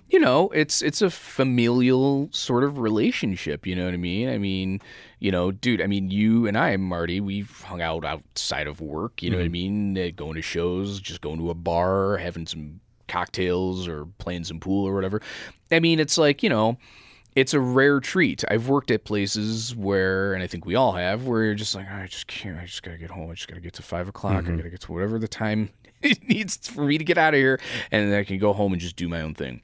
you 0.08 0.18
know, 0.20 0.48
it's 0.50 0.82
it's 0.82 1.02
a 1.02 1.10
familial 1.10 2.28
sort 2.30 2.64
of 2.64 2.78
relationship. 2.78 3.66
You 3.66 3.74
know 3.76 3.84
what 3.84 3.94
I 3.94 3.98
mean? 3.98 4.28
I 4.28 4.38
mean, 4.38 4.80
you 5.18 5.30
know, 5.30 5.50
dude. 5.50 5.80
I 5.80 5.86
mean, 5.86 6.10
you 6.10 6.46
and 6.46 6.56
I, 6.56 6.76
Marty, 6.76 7.20
we've 7.20 7.60
hung 7.62 7.82
out 7.82 8.04
outside 8.04 8.66
of 8.66 8.80
work. 8.80 9.22
You 9.22 9.30
know 9.30 9.38
what 9.38 9.46
I 9.46 9.48
mean? 9.48 9.96
Uh, 9.96 10.10
Going 10.14 10.34
to 10.34 10.42
shows, 10.42 11.00
just 11.00 11.20
going 11.20 11.38
to 11.38 11.50
a 11.50 11.54
bar, 11.54 12.18
having 12.18 12.46
some 12.46 12.80
cocktails 13.08 13.88
or 13.88 14.06
playing 14.18 14.44
some 14.44 14.60
pool 14.60 14.86
or 14.86 14.94
whatever. 14.94 15.20
I 15.70 15.80
mean, 15.80 16.00
it's 16.00 16.18
like, 16.18 16.42
you 16.42 16.48
know, 16.48 16.78
it's 17.34 17.54
a 17.54 17.60
rare 17.60 18.00
treat. 18.00 18.44
I've 18.48 18.68
worked 18.68 18.90
at 18.90 19.04
places 19.04 19.74
where, 19.74 20.34
and 20.34 20.42
I 20.42 20.46
think 20.46 20.66
we 20.66 20.74
all 20.74 20.92
have, 20.92 21.26
where 21.26 21.44
you're 21.44 21.54
just 21.54 21.74
like, 21.74 21.90
I 21.90 22.06
just 22.06 22.26
can't, 22.26 22.58
I 22.58 22.66
just 22.66 22.82
gotta 22.82 22.98
get 22.98 23.10
home. 23.10 23.30
I 23.30 23.34
just 23.34 23.48
gotta 23.48 23.60
get 23.60 23.74
to 23.74 23.82
five 23.82 24.08
o'clock. 24.08 24.46
I 24.46 24.50
gotta 24.50 24.70
get 24.70 24.80
to 24.82 24.92
whatever 24.92 25.18
the 25.18 25.28
time 25.28 25.70
it 26.02 26.22
needs 26.28 26.68
for 26.68 26.84
me 26.84 26.98
to 26.98 27.04
get 27.04 27.18
out 27.18 27.34
of 27.34 27.38
here. 27.38 27.60
And 27.90 28.12
then 28.12 28.18
I 28.18 28.24
can 28.24 28.38
go 28.38 28.52
home 28.52 28.72
and 28.72 28.80
just 28.80 28.96
do 28.96 29.08
my 29.08 29.20
own 29.20 29.34
thing 29.34 29.62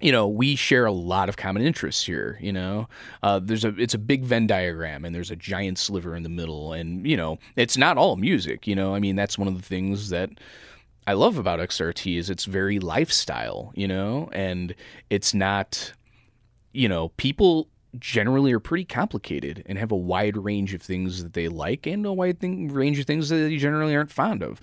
you 0.00 0.12
know 0.12 0.28
we 0.28 0.54
share 0.54 0.86
a 0.86 0.92
lot 0.92 1.28
of 1.28 1.36
common 1.36 1.62
interests 1.62 2.04
here 2.04 2.38
you 2.40 2.52
know 2.52 2.88
uh, 3.22 3.38
there's 3.38 3.64
a 3.64 3.68
it's 3.80 3.94
a 3.94 3.98
big 3.98 4.22
venn 4.22 4.46
diagram 4.46 5.04
and 5.04 5.14
there's 5.14 5.30
a 5.30 5.36
giant 5.36 5.78
sliver 5.78 6.14
in 6.14 6.22
the 6.22 6.28
middle 6.28 6.72
and 6.72 7.06
you 7.06 7.16
know 7.16 7.38
it's 7.56 7.76
not 7.76 7.96
all 7.96 8.16
music 8.16 8.66
you 8.66 8.74
know 8.74 8.94
i 8.94 8.98
mean 8.98 9.16
that's 9.16 9.38
one 9.38 9.48
of 9.48 9.56
the 9.56 9.62
things 9.62 10.10
that 10.10 10.30
i 11.08 11.12
love 11.14 11.38
about 11.38 11.58
xrt 11.58 12.16
is 12.16 12.30
it's 12.30 12.44
very 12.44 12.78
lifestyle 12.78 13.72
you 13.74 13.88
know? 13.88 14.28
And 14.32 14.74
it's 15.10 15.32
not 15.34 15.92
you 16.72 16.88
know 16.88 17.10
people 17.10 17.68
generally 17.98 18.52
are 18.52 18.60
pretty 18.60 18.84
complicated 18.84 19.62
and 19.66 19.78
have 19.78 19.92
a 19.92 19.96
wide 19.96 20.36
range 20.36 20.74
of 20.74 20.82
things 20.82 21.22
that 21.22 21.32
they 21.32 21.48
like 21.48 21.86
and 21.86 22.04
a 22.04 22.12
wide 22.12 22.38
thing, 22.38 22.68
range 22.68 22.98
of 22.98 23.06
things 23.06 23.28
that 23.30 23.36
they 23.36 23.56
generally 23.56 23.96
aren't 23.96 24.10
fond 24.10 24.42
of. 24.42 24.60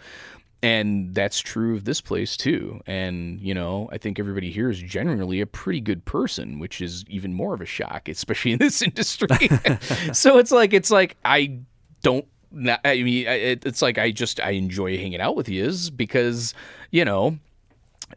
And 0.62 1.14
that's 1.14 1.40
true 1.40 1.76
of 1.76 1.86
this 1.86 2.02
place 2.02 2.38
too. 2.38 2.82
And 2.86 3.40
you 3.40 3.54
know 3.54 3.90
i 3.92 3.98
think 3.98 4.20
everybody 4.20 4.52
here 4.52 4.70
is 4.70 4.80
generally 4.80 5.42
a 5.42 5.48
pretty 5.48 5.82
good 5.82 6.04
person 6.06 6.60
which 6.60 6.82
is 6.82 7.06
even 7.08 7.34
more 7.34 7.54
of 7.54 7.62
a 7.62 7.66
shock 7.66 8.10
especially 8.10 8.52
in 8.52 8.60
this 8.60 8.82
industry. 8.90 9.50
So 10.14 10.38
it's 10.38 10.52
like 10.52 10.74
it's 10.74 10.92
like 10.92 11.18
i 11.24 11.60
don't 12.02 12.28
not- 12.56 12.82
I 12.86 13.04
mean, 13.04 13.28
it, 13.28 13.66
it's 13.66 13.82
like 13.82 13.98
I 13.98 14.12
just 14.12 14.40
I 14.40 14.52
enjoy 14.52 14.98
hanging 14.98 15.22
out 15.22 15.36
with 15.36 15.50
you 15.50 15.72
because 15.96 16.54
you 16.92 17.06
know. 17.06 17.38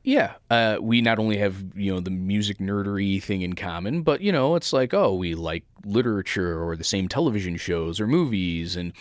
Yeah, 0.04 0.34
uh, 0.50 0.76
we 0.82 1.00
not 1.00 1.18
only 1.18 1.38
have 1.38 1.64
you 1.74 1.92
know 1.94 2.00
the 2.00 2.10
music 2.10 2.58
nerdery 2.58 3.22
thing 3.22 3.40
in 3.40 3.54
common, 3.54 4.02
but 4.02 4.20
you 4.20 4.30
know 4.32 4.54
it's 4.54 4.70
like 4.72 4.92
oh 4.92 5.14
we 5.14 5.34
like 5.34 5.64
literature 5.84 6.62
or 6.62 6.76
the 6.76 6.84
same 6.84 7.08
television 7.08 7.56
shows 7.56 8.00
or 8.00 8.06
movies, 8.06 8.76
and 8.76 8.92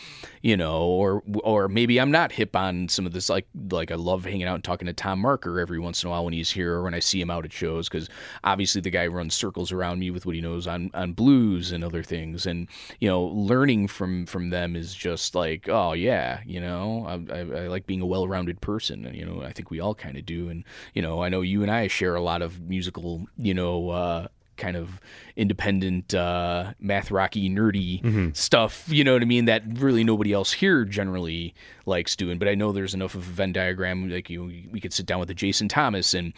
you 0.41 0.57
know 0.57 0.83
or 0.83 1.23
or 1.43 1.67
maybe 1.67 1.99
I'm 1.99 2.11
not 2.11 2.31
hip 2.31 2.55
on 2.55 2.89
some 2.89 3.05
of 3.05 3.13
this 3.13 3.29
like 3.29 3.47
like 3.71 3.91
I 3.91 3.95
love 3.95 4.25
hanging 4.25 4.43
out 4.43 4.55
and 4.55 4.63
talking 4.63 4.85
to 4.87 4.93
Tom 4.93 5.19
Marker 5.19 5.59
every 5.59 5.79
once 5.79 6.03
in 6.03 6.07
a 6.07 6.11
while 6.11 6.25
when 6.25 6.33
he's 6.33 6.51
here 6.51 6.75
or 6.75 6.83
when 6.83 6.93
I 6.93 6.99
see 6.99 7.21
him 7.21 7.29
out 7.29 7.45
at 7.45 7.53
shows 7.53 7.89
because 7.89 8.09
obviously 8.43 8.81
the 8.81 8.89
guy 8.89 9.07
runs 9.07 9.35
circles 9.35 9.71
around 9.71 9.99
me 9.99 10.11
with 10.11 10.25
what 10.25 10.35
he 10.35 10.41
knows 10.41 10.67
on 10.67 10.91
on 10.93 11.13
blues 11.13 11.71
and 11.71 11.83
other 11.83 12.03
things, 12.03 12.45
and 12.45 12.67
you 12.99 13.07
know 13.07 13.23
learning 13.23 13.87
from 13.87 14.25
from 14.25 14.49
them 14.49 14.75
is 14.75 14.93
just 14.93 15.35
like 15.35 15.67
oh 15.69 15.93
yeah 15.93 16.39
you 16.45 16.59
know 16.59 17.05
I, 17.07 17.33
I, 17.33 17.39
I 17.39 17.67
like 17.67 17.87
being 17.87 18.01
a 18.01 18.05
well-rounded 18.05 18.61
person, 18.61 19.05
and 19.05 19.15
you 19.15 19.25
know 19.25 19.41
I 19.41 19.51
think 19.51 19.71
we 19.71 19.79
all 19.79 19.95
kind 19.95 20.17
of 20.17 20.25
do, 20.25 20.49
and 20.49 20.63
you 20.93 21.01
know 21.01 21.23
I 21.23 21.29
know 21.29 21.41
you 21.41 21.61
and 21.61 21.71
I 21.71 21.87
share 21.87 22.15
a 22.15 22.21
lot 22.21 22.41
of 22.41 22.61
musical 22.61 23.25
you 23.37 23.53
know. 23.53 23.89
Uh, 23.89 24.27
kind 24.57 24.75
of 24.75 24.99
independent 25.35 26.13
uh 26.13 26.73
math 26.79 27.11
rocky 27.11 27.49
nerdy 27.49 28.35
stuff 28.35 28.85
you 28.89 29.03
know 29.03 29.13
what 29.13 29.21
i 29.21 29.25
mean 29.25 29.45
that 29.45 29.61
really 29.79 30.03
nobody 30.03 30.33
else 30.33 30.51
here 30.51 30.83
generally 30.83 31.53
likes 31.85 32.15
doing 32.15 32.37
but 32.39 32.47
i 32.47 32.55
know 32.55 32.71
there's 32.71 32.93
enough 32.93 33.13
of 33.15 33.21
a 33.21 33.31
venn 33.31 33.53
diagram 33.53 34.09
like 34.09 34.29
you 34.29 34.43
we 34.71 34.79
could 34.79 34.91
sit 34.93 35.05
down 35.05 35.19
with 35.19 35.29
a 35.29 35.33
jason 35.33 35.67
thomas 35.67 36.13
and 36.13 36.33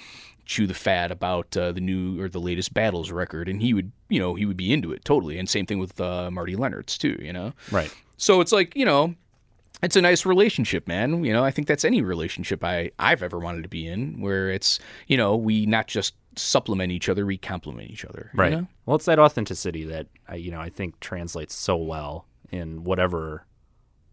chew 0.45 0.65
the 0.67 0.73
fat 0.73 1.11
about 1.11 1.55
uh, 1.55 1.71
the 1.71 1.79
new 1.81 2.19
or 2.19 2.27
the 2.27 2.39
latest 2.39 2.73
battles 2.73 3.11
record 3.11 3.47
and 3.47 3.61
he 3.61 3.73
would 3.73 3.91
you 4.09 4.19
know 4.19 4.35
he 4.35 4.45
would 4.45 4.57
be 4.57 4.73
into 4.73 4.91
it 4.91 5.05
totally 5.05 5.37
and 5.39 5.47
same 5.47 5.65
thing 5.65 5.79
with 5.79 5.99
uh, 6.01 6.29
marty 6.31 6.55
Lennartz 6.55 6.97
too 6.97 7.17
you 7.21 7.31
know 7.31 7.53
Right. 7.71 7.93
so 8.17 8.41
it's 8.41 8.51
like 8.51 8.75
you 8.75 8.85
know 8.85 9.15
it's 9.81 9.95
a 9.95 10.01
nice 10.01 10.25
relationship, 10.25 10.89
man. 10.89 11.23
You 11.23 11.31
know, 11.31 11.45
I 11.45 11.51
think 11.51 11.65
that's 11.69 11.85
any 11.85 12.01
relationship 12.01 12.65
I 12.65 12.91
I've 12.99 13.23
ever 13.23 13.39
wanted 13.39 13.61
to 13.63 13.69
be 13.69 13.87
in, 13.87 14.19
where 14.19 14.49
it's 14.49 14.77
you 15.07 15.15
know 15.15 15.37
we 15.37 15.65
not 15.65 15.87
just 15.87 16.15
supplement 16.39 16.91
each 16.91 17.09
other, 17.09 17.25
we 17.25 17.37
complement 17.37 17.89
each 17.91 18.05
other. 18.05 18.29
you 18.33 18.39
Right. 18.39 18.51
know? 18.53 18.67
Well, 18.85 18.95
it's 18.95 19.05
that 19.05 19.19
authenticity 19.19 19.83
that 19.85 20.07
I, 20.27 20.35
you 20.35 20.51
know 20.51 20.59
I 20.61 20.69
think 20.69 20.99
translates 20.99 21.53
so 21.55 21.75
well 21.77 22.25
in 22.51 22.83
whatever 22.83 23.45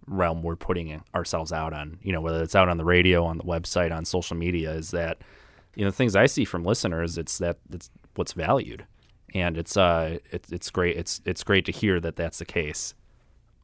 realm 0.07 0.43
we're 0.43 0.57
putting 0.57 1.03
ourselves 1.15 1.53
out 1.53 1.73
on. 1.73 1.99
You 2.03 2.13
know, 2.13 2.21
whether 2.21 2.43
it's 2.43 2.55
out 2.55 2.69
on 2.69 2.77
the 2.77 2.85
radio, 2.85 3.25
on 3.25 3.39
the 3.39 3.45
website, 3.45 3.95
on 3.97 4.05
social 4.05 4.37
media, 4.37 4.73
is 4.73 4.91
that 4.93 5.19
you 5.75 5.85
know 5.85 5.91
things 5.91 6.15
I 6.17 6.27
see 6.27 6.45
from 6.45 6.65
listeners. 6.65 7.19
It's 7.19 7.39
that 7.39 7.59
it's 7.73 7.91
what's 8.15 8.33
valued, 8.33 8.87
and 9.35 9.57
it's 9.57 9.77
uh 9.77 10.19
it's 10.31 10.53
it's 10.53 10.71
great. 10.71 10.97
It's 10.97 11.21
it's 11.25 11.43
great 11.45 11.65
to 11.67 11.73
hear 11.73 12.01
that 12.01 12.17
that's 12.17 12.39
the 12.39 12.45
case 12.45 12.95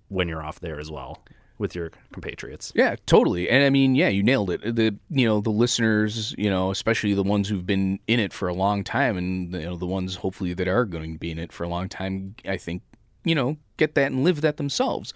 when 0.09 0.29
you're 0.29 0.43
off 0.43 0.61
there 0.61 0.79
as 0.79 0.91
well 0.91 1.23
with 1.63 1.77
your 1.77 1.93
compatriots. 2.13 2.73
Yeah, 2.75 2.97
totally. 3.07 3.49
And 3.49 3.65
I 3.65 3.71
mean, 3.71 3.95
yeah, 3.95 4.09
you 4.09 4.23
nailed 4.23 4.51
it. 4.51 4.75
The 4.77 4.95
you 5.09 5.27
know 5.27 5.41
the 5.41 5.51
listeners, 5.51 6.35
you 6.37 6.51
know, 6.51 6.71
especially 6.71 7.15
the 7.15 7.23
ones 7.23 7.49
who've 7.49 7.65
been 7.65 8.01
in 8.09 8.21
it 8.21 8.35
for 8.35 8.49
a 8.49 8.53
long 8.53 8.85
time, 8.85 9.17
and 9.17 9.55
you 9.55 9.63
know 9.63 9.77
the 9.77 9.87
ones 9.87 10.17
hopefully 10.17 10.53
that 10.53 10.69
are 10.69 10.85
going 10.85 11.15
to 11.15 11.19
be 11.19 11.31
in 11.31 11.39
it 11.39 11.53
for 11.53 11.65
a 11.65 11.69
long 11.69 11.89
time. 11.89 12.35
I 12.45 12.59
think 12.59 12.83
you 13.25 13.35
know 13.35 13.57
get 13.79 13.95
that 13.95 14.11
and 14.11 14.25
live 14.25 14.43
that 14.43 14.59
themselves. 14.59 15.15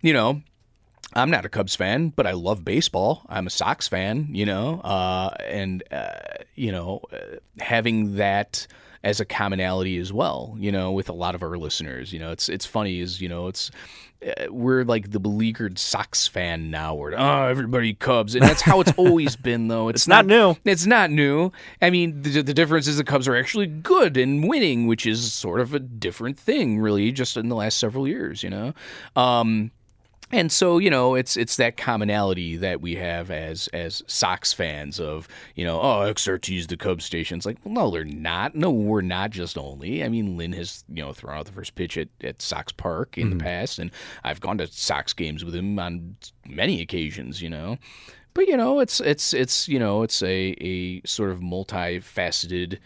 You 0.00 0.12
know, 0.14 0.40
I'm 1.12 1.30
not 1.30 1.44
a 1.44 1.48
Cubs 1.48 1.74
fan, 1.74 2.10
but 2.10 2.26
I 2.26 2.32
love 2.32 2.64
baseball. 2.64 3.26
I'm 3.28 3.48
a 3.48 3.50
Sox 3.50 3.88
fan, 3.88 4.28
you 4.30 4.46
know, 4.46 4.80
uh, 4.80 5.34
and 5.44 5.82
uh, 5.90 6.12
you 6.54 6.70
know, 6.70 7.00
uh, 7.12 7.36
having 7.58 8.14
that 8.14 8.66
as 9.02 9.18
a 9.18 9.24
commonality 9.24 9.98
as 9.98 10.12
well, 10.12 10.54
you 10.58 10.70
know, 10.70 10.92
with 10.92 11.08
a 11.08 11.14
lot 11.14 11.34
of 11.34 11.42
our 11.42 11.58
listeners, 11.58 12.12
you 12.12 12.20
know, 12.20 12.30
it's 12.30 12.48
it's 12.48 12.64
funny 12.64 13.00
is 13.00 13.20
you 13.20 13.28
know 13.28 13.48
it's 13.48 13.72
we're 14.50 14.84
like 14.84 15.10
the 15.10 15.20
beleaguered 15.20 15.78
Sox 15.78 16.26
fan 16.26 16.70
now. 16.70 16.94
We're 16.94 17.14
oh 17.14 17.46
everybody 17.46 17.94
Cubs, 17.94 18.34
and 18.34 18.42
that's 18.42 18.62
how 18.62 18.80
it's 18.80 18.92
always 18.96 19.36
been 19.36 19.68
though. 19.68 19.88
It's, 19.88 20.02
It's 20.02 20.08
not 20.08 20.26
new. 20.26 20.56
It's 20.64 20.86
not 20.86 21.10
new. 21.10 21.52
I 21.80 21.90
mean, 21.90 22.22
the, 22.22 22.42
the 22.42 22.54
difference 22.54 22.86
is 22.86 22.96
the 22.96 23.04
Cubs 23.04 23.26
are 23.28 23.36
actually 23.36 23.66
good 23.66 24.16
and 24.16 24.48
winning, 24.48 24.86
which 24.86 25.06
is 25.06 25.32
sort 25.32 25.60
of 25.60 25.74
a 25.74 25.78
different 25.78 26.38
thing, 26.38 26.78
really, 26.78 27.12
just 27.12 27.36
in 27.36 27.48
the 27.48 27.56
last 27.56 27.78
several 27.78 28.06
years, 28.06 28.42
you 28.42 28.50
know. 28.50 28.74
Um, 29.16 29.70
and 30.32 30.52
so 30.52 30.78
you 30.78 30.90
know 30.90 31.14
it's 31.14 31.36
it's 31.36 31.56
that 31.56 31.76
commonality 31.76 32.56
that 32.56 32.80
we 32.80 32.96
have 32.96 33.30
as 33.30 33.68
as 33.68 34.02
Sox 34.06 34.52
fans 34.52 35.00
of 35.00 35.28
you 35.54 35.64
know 35.64 35.80
oh 35.80 36.12
XRT's 36.12 36.66
the 36.66 36.76
Cubs 36.76 37.04
station. 37.04 37.38
It's 37.38 37.46
like 37.46 37.58
well, 37.64 37.74
no 37.74 37.90
they're 37.90 38.04
not. 38.04 38.54
No, 38.54 38.70
we're 38.70 39.00
not 39.00 39.30
just 39.30 39.58
only. 39.58 40.04
I 40.04 40.08
mean 40.08 40.36
Lin 40.36 40.52
has 40.52 40.84
you 40.88 41.02
know 41.02 41.12
thrown 41.12 41.38
out 41.38 41.46
the 41.46 41.52
first 41.52 41.74
pitch 41.74 41.98
at, 41.98 42.08
at 42.22 42.42
Sox 42.42 42.72
Park 42.72 43.18
in 43.18 43.30
the 43.30 43.36
mm-hmm. 43.36 43.46
past, 43.46 43.78
and 43.78 43.90
I've 44.24 44.40
gone 44.40 44.58
to 44.58 44.66
Sox 44.66 45.12
games 45.12 45.44
with 45.44 45.54
him 45.54 45.78
on 45.78 46.16
many 46.46 46.80
occasions. 46.80 47.42
You 47.42 47.50
know, 47.50 47.78
but 48.34 48.46
you 48.46 48.56
know 48.56 48.80
it's 48.80 49.00
it's 49.00 49.34
it's 49.34 49.68
you 49.68 49.78
know 49.78 50.02
it's 50.02 50.22
a 50.22 50.54
a 50.60 51.02
sort 51.06 51.30
of 51.30 51.40
multifaceted. 51.40 52.78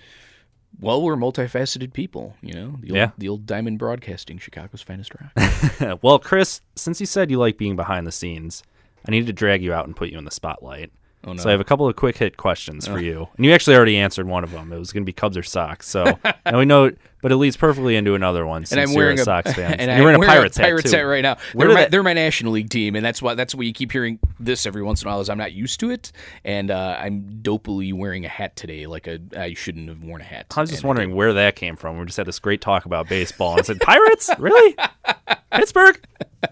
Well, 0.81 1.03
we're 1.03 1.17
multifaceted 1.17 1.93
people, 1.93 2.37
you 2.43 2.53
know. 2.55 2.77
The 2.81 2.91
old, 2.91 2.97
Yeah. 2.97 3.11
the 3.17 3.29
old 3.29 3.47
Diamond 3.47 3.79
Broadcasting, 3.79 4.39
Chicago's 4.39 4.83
finest 4.83 5.13
rock. 5.15 5.99
well, 6.03 6.19
Chris, 6.19 6.61
since 6.77 7.01
you 7.01 7.07
said 7.07 7.31
you 7.31 7.39
like 7.39 7.57
being 7.59 7.77
behind 7.77 8.07
the 8.07 8.13
scenes, 8.13 8.63
I 9.07 9.11
needed 9.11 9.27
to 9.27 9.33
drag 9.33 9.63
you 9.63 9.73
out 9.73 9.87
and 9.87 9.95
put 9.97 10.11
you 10.11 10.19
in 10.19 10.25
the 10.25 10.31
spotlight. 10.31 10.91
Oh, 11.27 11.33
no. 11.33 11.43
So 11.43 11.49
I 11.49 11.53
have 11.53 11.61
a 11.61 11.65
couple 11.65 11.89
of 11.89 11.97
quick 11.97 12.19
hit 12.19 12.37
questions 12.37 12.87
for 12.87 13.01
you, 13.01 13.29
and 13.37 13.47
you 13.47 13.53
actually 13.53 13.77
already 13.77 13.97
answered 13.97 14.27
one 14.27 14.45
of 14.45 14.51
them. 14.51 14.73
It 14.73 14.79
was 14.79 14.93
going 14.93 15.05
to 15.05 15.07
be 15.07 15.13
Cubs 15.15 15.39
or 15.39 15.43
Sox. 15.43 15.89
So 15.89 16.19
now 16.47 16.59
we 16.59 16.67
know, 16.67 16.91
but 17.25 17.33
it 17.33 17.37
leads 17.37 17.57
perfectly 17.57 17.97
into 17.97 18.15
another 18.15 18.45
one. 18.47 18.67
Since 18.67 18.73
and 18.73 18.81
I'm 18.83 18.91
you're 18.91 18.99
wearing 18.99 19.19
a 19.19 19.25
Sox 19.25 19.51
fan, 19.55 19.81
and 19.81 19.91
you're 19.91 19.97
I'm 19.97 20.19
wearing 20.19 20.23
a 20.23 20.27
Pirates, 20.27 20.59
Pirates 20.59 20.91
hat, 20.91 20.99
hat 20.99 21.05
right 21.05 21.23
now. 21.23 21.39
Where 21.55 21.69
They're 21.69 21.75
my, 21.75 21.81
that- 21.81 21.91
they're 21.91 22.03
my 22.03 22.13
National 22.13 22.53
League 22.53 22.69
team, 22.69 22.97
and 22.97 23.03
that's 23.03 23.23
why 23.23 23.35
that's 23.35 23.55
why 23.55 23.63
you 23.63 23.73
keep 23.73 23.93
hearing 23.93 24.19
this 24.39 24.67
every 24.67 24.83
once 24.83 25.01
in 25.01 25.09
a 25.09 25.11
while. 25.11 25.23
Is 25.23 25.31
I'm 25.31 25.39
not 25.39 25.55
used 25.55 25.81
to 25.81 25.89
it, 25.89 26.13
and 26.45 26.71
uh, 26.71 26.99
I'm 27.01 27.41
dopily 27.41 27.95
wearing 27.95 28.27
a 28.27 28.29
hat 28.29 28.57
today, 28.57 28.87
like 28.87 29.07
a 29.07 29.21
I 29.35 29.55
shouldn't 29.55 29.89
have 29.89 30.03
worn 30.03 30.21
a 30.21 30.25
hat. 30.25 30.53
I 30.55 30.61
was 30.61 30.69
just 30.69 30.85
wondering 30.85 31.15
where 31.15 31.33
that 31.33 31.57
came 31.57 31.77
from. 31.77 31.99
We 31.99 32.05
just 32.05 32.19
had 32.19 32.27
this 32.27 32.39
great 32.39 32.61
talk 32.61 32.85
about 32.85 33.09
baseball, 33.09 33.53
and 33.53 33.61
I 33.61 33.63
said, 33.63 33.81
"Pirates, 33.81 34.29
really? 34.39 34.77
Pittsburgh? 35.51 35.99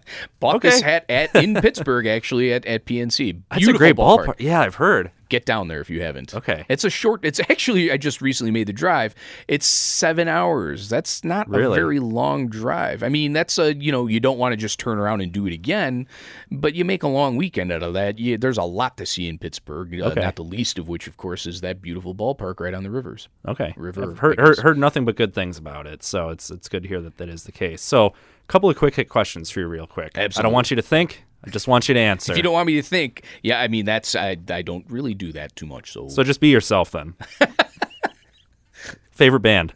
bought 0.41 0.63
this 0.63 0.79
okay. 0.79 0.91
hat 0.91 1.05
at 1.11 1.35
in 1.37 1.55
Pittsburgh 1.61 2.07
actually 2.07 2.51
at, 2.51 2.65
at 2.65 2.87
PNC. 2.87 3.43
That's 3.51 3.69
a 3.69 3.75
great 3.75 3.97
ballpark. 3.97 4.27
ballpark. 4.27 4.35
Yeah, 4.39 4.63
I've 4.63 4.77
heard. 4.77 5.11
Get 5.33 5.47
down 5.47 5.69
there 5.69 5.81
if 5.81 5.89
you 5.89 6.03
haven't. 6.03 6.35
Okay. 6.35 6.67
It's 6.69 6.85
a 6.85 6.91
short. 6.91 7.25
It's 7.25 7.41
actually 7.41 7.91
I 7.91 7.97
just 7.97 8.21
recently 8.21 8.51
made 8.51 8.67
the 8.67 8.75
drive. 8.75 9.15
It's 9.49 9.65
seven 9.65 10.29
hours. 10.29 10.91
That's 10.91 11.25
not 11.25 11.49
a 11.49 11.51
very 11.75 12.01
long 12.01 12.49
drive. 12.49 13.03
I 13.03 13.09
mean, 13.09 13.33
that's 13.33 13.57
a 13.59 13.75
you 13.75 13.91
know 13.91 14.07
you 14.07 14.21
don't 14.21 14.37
want 14.37 14.53
to 14.53 14.59
just 14.59 14.79
turn 14.79 14.99
around 14.99 15.23
and 15.23 15.33
do 15.33 15.47
it 15.47 15.55
again, 15.55 16.07
but 16.51 16.75
you 16.75 16.85
make 16.85 17.03
a 17.03 17.09
long 17.09 17.37
weekend 17.37 17.73
out 17.73 17.83
of 17.83 17.95
that. 17.95 18.19
You, 18.19 18.37
there's 18.37 18.59
a 18.59 18.63
lot 18.63 18.99
to 18.99 19.07
see 19.07 19.27
in 19.27 19.39
Pittsburgh. 19.39 19.99
Uh, 19.99 20.11
Okay. 20.13 20.21
not 20.21 20.37
the 20.37 20.45
least 20.45 20.79
of 20.79 20.87
which, 20.87 21.07
of 21.07 21.17
course, 21.17 21.47
is 21.47 21.63
that 21.63 21.81
beautiful 21.81 22.15
ballpark 22.15 22.61
right 22.61 22.75
on 22.75 22.83
the 22.83 22.91
rivers. 22.91 23.31
Okay, 23.49 23.73
River 23.79 24.11
I've 24.11 24.19
heard, 24.19 24.39
heard 24.39 24.59
heard 24.59 24.77
nothing 24.77 25.07
but 25.07 25.17
good 25.17 25.33
things 25.33 25.57
about 25.57 25.87
it, 25.87 26.03
so 26.03 26.29
it's 26.29 26.51
it's 26.51 26.69
good 26.69 26.83
to 26.83 26.89
hear 26.91 27.01
that 27.01 27.17
that 27.17 27.31
is 27.31 27.45
the 27.45 27.53
case. 27.53 27.81
So, 27.81 28.09
a 28.09 28.13
couple 28.49 28.69
of 28.69 28.77
quick 28.77 28.97
hit 28.97 29.09
questions 29.09 29.49
for 29.49 29.61
you, 29.61 29.67
real 29.67 29.87
quick. 29.87 30.19
I 30.19 30.29
don't 30.29 30.53
want 30.53 30.71
you 30.71 30.77
to 30.77 30.83
think. 30.83 31.25
I 31.45 31.51
just 31.51 31.67
want 31.69 31.89
you 31.89 31.95
to 31.95 32.01
answer. 32.01 32.33
If 32.33 32.37
you 32.37 32.43
don't 32.43 32.53
want 32.53 32.67
me 32.67 32.75
to 32.77 32.83
think, 32.83 33.25
yeah, 33.43 33.61
I 33.61 33.69
mean 33.69 33.85
that's 33.85 34.15
I 34.15 34.37
I 34.49 34.63
don't 34.63 34.85
really 34.89 35.15
do 35.15 35.33
that 35.33 35.55
too 35.57 35.67
much. 35.67 35.93
So, 35.93 36.09
so 36.09 36.23
just 36.23 36.41
be 36.41 36.49
yourself 36.49 36.91
then. 36.93 37.15
Favorite 39.13 39.41
band? 39.41 39.75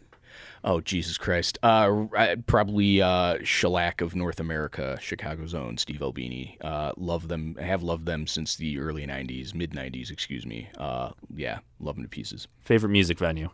oh 0.63 0.81
Jesus 0.81 1.17
Christ, 1.17 1.57
uh, 1.63 2.05
I- 2.15 2.35
probably 2.45 3.01
uh, 3.01 3.37
Shellac 3.43 4.01
of 4.01 4.15
North 4.15 4.39
America, 4.39 4.97
Chicago's 4.99 5.53
own 5.53 5.77
Steve 5.77 6.01
Albini. 6.01 6.57
Uh, 6.61 6.91
love 6.97 7.27
them. 7.27 7.55
I 7.59 7.63
have 7.63 7.83
loved 7.83 8.05
them 8.05 8.27
since 8.27 8.55
the 8.55 8.79
early 8.79 9.05
'90s, 9.05 9.53
mid 9.53 9.71
'90s, 9.71 10.11
excuse 10.11 10.45
me. 10.45 10.69
Uh, 10.77 11.11
yeah, 11.35 11.59
love 11.79 11.95
them 11.95 12.03
to 12.03 12.09
pieces. 12.09 12.47
Favorite 12.59 12.89
music 12.89 13.17
venue? 13.19 13.49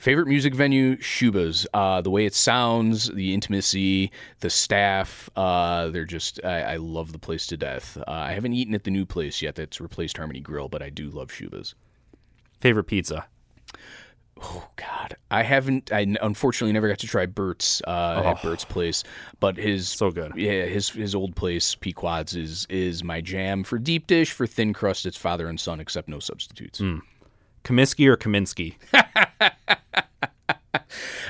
Favorite 0.00 0.28
music 0.28 0.54
venue, 0.54 0.96
Schubas. 0.96 1.66
Uh, 1.74 2.00
the 2.00 2.08
way 2.08 2.24
it 2.24 2.34
sounds, 2.34 3.08
the 3.10 3.34
intimacy, 3.34 4.10
the 4.40 4.48
staff, 4.48 5.28
uh, 5.36 5.90
they're 5.90 6.06
just, 6.06 6.40
I, 6.42 6.62
I 6.62 6.76
love 6.76 7.12
the 7.12 7.18
place 7.18 7.46
to 7.48 7.58
death. 7.58 7.98
Uh, 7.98 8.10
I 8.10 8.32
haven't 8.32 8.54
eaten 8.54 8.74
at 8.74 8.84
the 8.84 8.90
new 8.90 9.04
place 9.04 9.42
yet 9.42 9.56
that's 9.56 9.78
replaced 9.78 10.16
Harmony 10.16 10.40
Grill, 10.40 10.70
but 10.70 10.80
I 10.82 10.88
do 10.88 11.10
love 11.10 11.28
Schubas. 11.28 11.74
Favorite 12.60 12.84
pizza? 12.84 13.26
Oh, 14.42 14.66
God. 14.76 15.16
I 15.30 15.42
haven't. 15.42 15.92
I 15.92 16.06
unfortunately 16.22 16.72
never 16.72 16.88
got 16.88 17.00
to 17.00 17.06
try 17.06 17.26
Burt's 17.26 17.82
uh, 17.86 18.22
at 18.24 18.42
Burt's 18.42 18.64
place, 18.64 19.04
but 19.38 19.58
his, 19.58 19.86
So 19.90 20.10
good. 20.10 20.32
yeah, 20.34 20.64
his 20.64 20.88
his 20.88 21.14
old 21.14 21.36
place, 21.36 21.74
Pequod's, 21.74 22.34
is, 22.34 22.66
is 22.70 23.04
my 23.04 23.20
jam. 23.20 23.62
For 23.64 23.78
deep 23.78 24.06
dish, 24.06 24.32
for 24.32 24.46
thin 24.46 24.72
crust, 24.72 25.04
it's 25.04 25.18
father 25.18 25.46
and 25.46 25.60
son, 25.60 25.78
except 25.78 26.08
no 26.08 26.20
substitutes. 26.20 26.80
Comiskey 27.64 28.06
or 28.06 28.16
Kaminsky? 28.16 28.74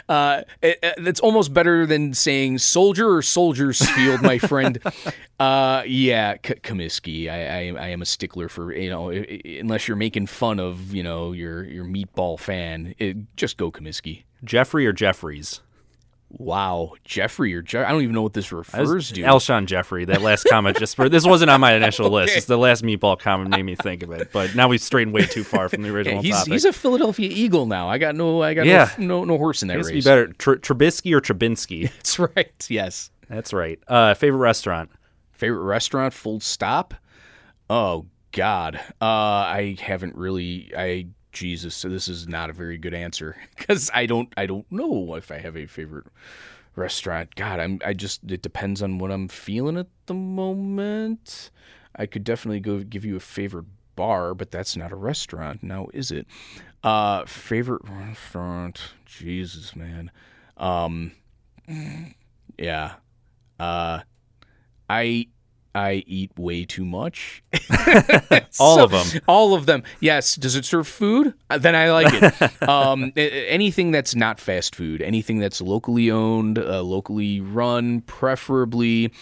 Uh, 0.08 0.42
it, 0.60 0.78
it- 0.82 1.04
that's 1.04 1.20
almost 1.20 1.54
better 1.54 1.86
than 1.86 2.12
saying 2.14 2.58
soldier 2.58 3.08
or 3.14 3.22
soldiers 3.22 3.78
field, 3.90 4.20
my 4.22 4.38
friend. 4.38 4.80
uh, 5.40 5.84
yeah, 5.86 6.36
K- 6.36 6.54
Comiskey. 6.64 7.30
I, 7.30 7.46
I 7.78 7.84
I 7.84 7.88
am 7.90 8.02
a 8.02 8.06
stickler 8.06 8.48
for 8.48 8.74
you 8.74 8.90
know, 8.90 9.10
unless 9.10 9.86
you're 9.86 9.96
making 9.96 10.26
fun 10.26 10.58
of 10.58 10.92
you 10.92 11.04
know 11.04 11.30
your 11.30 11.62
your 11.64 11.84
meatball 11.84 12.40
fan, 12.40 12.92
it, 12.98 13.18
just 13.36 13.56
go 13.56 13.70
Comiskey. 13.70 14.24
Jeffrey 14.42 14.84
or 14.84 14.92
Jeffries? 14.92 15.60
Wow, 16.32 16.92
Jeffrey 17.04 17.54
or 17.56 17.64
I 17.74 17.90
don't 17.90 18.02
even 18.02 18.14
know 18.14 18.22
what 18.22 18.34
this 18.34 18.52
refers 18.52 19.10
to. 19.12 19.20
Alshon 19.22 19.66
Jeffery. 19.66 20.04
That 20.04 20.22
last 20.22 20.44
comment 20.48 20.78
just 20.78 20.94
for 20.94 21.08
this 21.08 21.26
wasn't 21.26 21.50
on 21.50 21.60
my 21.60 21.72
initial 21.74 22.08
list. 22.10 22.36
It's 22.36 22.46
the 22.46 22.56
last 22.56 22.84
meatball 22.84 23.18
comment 23.18 23.50
made 23.50 23.64
me 23.64 23.74
think 23.74 24.04
of 24.04 24.12
it. 24.12 24.30
But 24.32 24.54
now 24.54 24.68
we've 24.68 24.80
strayed 24.80 25.08
way 25.10 25.26
too 25.26 25.42
far 25.42 25.68
from 25.68 25.82
the 25.82 25.88
Yeah, 25.88 25.94
original 25.94 26.22
he's 26.22 26.36
topic. 26.36 26.52
he's 26.52 26.64
a 26.64 26.72
Philadelphia 26.72 27.28
Eagle 27.30 27.66
now. 27.66 27.88
I 27.88 27.98
got 27.98 28.14
no 28.14 28.42
I 28.42 28.54
got 28.54 28.64
Yeah. 28.66 28.90
no, 28.96 29.06
no 29.20 29.24
no 29.24 29.38
horse 29.38 29.62
in 29.62 29.68
that 29.68 29.78
used 29.78 29.90
be 29.90 29.96
race. 29.96 30.04
better. 30.04 30.28
Tr- 30.28 30.54
Trubisky 30.54 31.12
or 31.12 31.20
Trubinsky? 31.20 31.90
That's 31.96 32.18
right. 32.20 32.66
Yes. 32.70 33.10
That's 33.28 33.52
right. 33.52 33.80
Uh, 33.88 34.14
favorite 34.14 34.38
restaurant? 34.38 34.90
Favorite 35.32 35.64
restaurant? 35.64 36.14
Full 36.14 36.38
stop. 36.40 36.94
Oh 37.68 38.06
God. 38.32 38.76
Uh, 39.00 39.04
I 39.04 39.76
haven't 39.80 40.14
really. 40.14 40.72
I 40.76 41.08
Jesus. 41.32 41.74
So 41.74 41.88
this 41.88 42.08
is 42.08 42.28
not 42.28 42.50
a 42.50 42.54
very 42.54 42.78
good 42.78 42.94
answer 42.94 43.36
because 43.56 43.90
I 43.94 44.06
don't. 44.06 44.32
I 44.36 44.46
don't 44.46 44.70
know 44.70 45.14
if 45.14 45.30
I 45.30 45.38
have 45.38 45.56
a 45.56 45.66
favorite 45.66 46.06
restaurant. 46.76 47.34
God, 47.34 47.60
I'm. 47.60 47.80
I 47.84 47.92
just. 47.92 48.20
It 48.30 48.42
depends 48.42 48.82
on 48.82 48.98
what 48.98 49.10
I'm 49.10 49.28
feeling 49.28 49.76
at 49.76 49.88
the 50.06 50.14
moment. 50.14 51.50
I 51.96 52.06
could 52.06 52.24
definitely 52.24 52.60
go 52.60 52.78
give 52.80 53.04
you 53.04 53.16
a 53.16 53.20
favorite 53.20 53.66
bar, 53.96 54.34
but 54.34 54.50
that's 54.50 54.76
not 54.76 54.92
a 54.92 54.96
restaurant 54.96 55.62
now, 55.62 55.88
is 55.92 56.10
it? 56.10 56.26
Uh, 56.82 57.24
favorite 57.26 57.82
restaurant. 57.88 58.80
Jesus, 59.04 59.74
man. 59.76 60.10
Um. 60.56 61.12
Yeah. 62.58 62.96
Uh. 63.58 64.00
I 64.90 65.28
I 65.74 66.02
eat 66.06 66.32
way 66.36 66.64
too 66.64 66.84
much. 66.84 67.42
All 68.58 68.76
So- 68.76 68.84
of 68.84 68.90
them. 68.90 69.22
All 69.28 69.54
of 69.54 69.66
them. 69.66 69.82
Yes. 70.00 70.34
Does 70.36 70.56
it 70.56 70.64
serve 70.64 70.88
food? 70.88 71.34
Uh, 71.48 71.58
Then 71.58 71.74
I 71.76 71.90
like 71.92 72.12
it. 72.12 72.62
um, 72.68 73.12
anything 73.16 73.90
that's 73.92 74.14
not 74.14 74.40
fast 74.40 74.74
food, 74.74 75.00
anything 75.02 75.38
that's 75.38 75.60
locally 75.60 76.10
owned, 76.10 76.58
uh, 76.58 76.82
locally 76.82 77.40
run, 77.40 78.00
preferably. 78.02 79.12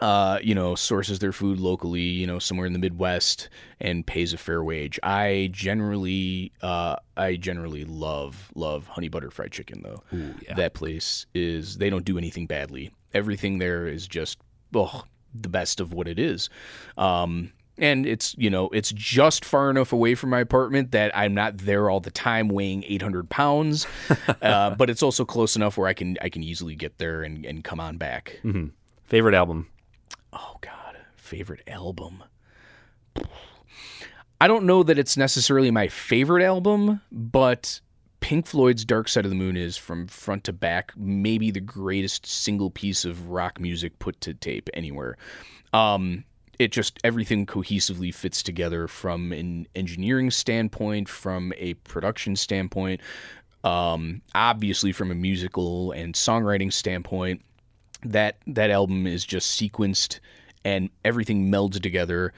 Uh, 0.00 0.38
you 0.42 0.54
know, 0.56 0.74
sources 0.74 1.20
their 1.20 1.30
food 1.32 1.60
locally, 1.60 2.00
you 2.00 2.26
know, 2.26 2.40
somewhere 2.40 2.66
in 2.66 2.72
the 2.72 2.78
Midwest 2.80 3.48
and 3.80 4.04
pays 4.04 4.32
a 4.32 4.36
fair 4.36 4.62
wage. 4.64 4.98
I 5.04 5.50
generally, 5.52 6.50
uh, 6.62 6.96
I 7.16 7.36
generally 7.36 7.84
love, 7.84 8.50
love 8.56 8.88
honey 8.88 9.08
butter 9.08 9.30
fried 9.30 9.52
chicken 9.52 9.82
though. 9.84 10.02
That 10.56 10.74
place 10.74 11.26
is, 11.32 11.76
they 11.78 11.90
don't 11.90 12.04
do 12.04 12.18
anything 12.18 12.46
badly. 12.46 12.90
Everything 13.12 13.58
there 13.58 13.86
is 13.86 14.08
just, 14.08 14.38
oh, 14.74 15.04
the 15.34 15.48
best 15.48 15.80
of 15.80 15.92
what 15.92 16.08
it 16.08 16.18
is. 16.18 16.48
Um, 16.96 17.52
and 17.76 18.06
it's 18.06 18.36
you 18.38 18.50
know 18.50 18.68
it's 18.68 18.92
just 18.92 19.44
far 19.44 19.68
enough 19.68 19.92
away 19.92 20.14
from 20.14 20.30
my 20.30 20.40
apartment 20.40 20.92
that 20.92 21.16
I'm 21.16 21.34
not 21.34 21.58
there 21.58 21.90
all 21.90 22.00
the 22.00 22.10
time 22.10 22.48
weighing 22.48 22.84
800 22.84 23.28
pounds, 23.28 23.86
uh, 24.42 24.70
but 24.76 24.90
it's 24.90 25.02
also 25.02 25.24
close 25.24 25.56
enough 25.56 25.76
where 25.76 25.88
I 25.88 25.92
can 25.92 26.16
I 26.22 26.28
can 26.28 26.42
easily 26.42 26.76
get 26.76 26.98
there 26.98 27.22
and, 27.22 27.44
and 27.44 27.64
come 27.64 27.80
on 27.80 27.96
back. 27.96 28.40
Favorite 29.04 29.34
album? 29.34 29.68
Oh 30.32 30.56
God, 30.60 30.98
favorite 31.16 31.62
album. 31.66 32.22
I 34.40 34.46
don't 34.46 34.64
know 34.64 34.82
that 34.82 34.98
it's 34.98 35.16
necessarily 35.16 35.70
my 35.70 35.88
favorite 35.88 36.44
album, 36.44 37.00
but 37.10 37.80
Pink 38.24 38.46
Floyd's 38.46 38.86
Dark 38.86 39.08
Side 39.08 39.26
of 39.26 39.30
the 39.30 39.36
Moon 39.36 39.54
is 39.54 39.76
from 39.76 40.06
front 40.06 40.44
to 40.44 40.52
back 40.54 40.94
maybe 40.96 41.50
the 41.50 41.60
greatest 41.60 42.24
single 42.24 42.70
piece 42.70 43.04
of 43.04 43.28
rock 43.28 43.60
music 43.60 43.98
put 43.98 44.18
to 44.22 44.32
tape 44.32 44.70
anywhere. 44.72 45.18
Um, 45.74 46.24
it 46.58 46.72
just 46.72 46.98
everything 47.04 47.44
cohesively 47.44 48.14
fits 48.14 48.42
together 48.42 48.88
from 48.88 49.30
an 49.32 49.68
engineering 49.74 50.30
standpoint, 50.30 51.06
from 51.06 51.52
a 51.58 51.74
production 51.74 52.34
standpoint, 52.34 53.02
um, 53.62 54.22
obviously 54.34 54.90
from 54.90 55.10
a 55.10 55.14
musical 55.14 55.92
and 55.92 56.14
songwriting 56.14 56.72
standpoint 56.72 57.42
that 58.04 58.38
that 58.46 58.70
album 58.70 59.06
is 59.06 59.26
just 59.26 59.60
sequenced 59.60 60.20
and 60.64 60.88
everything 61.04 61.50
melds 61.52 61.78
together 61.78 62.32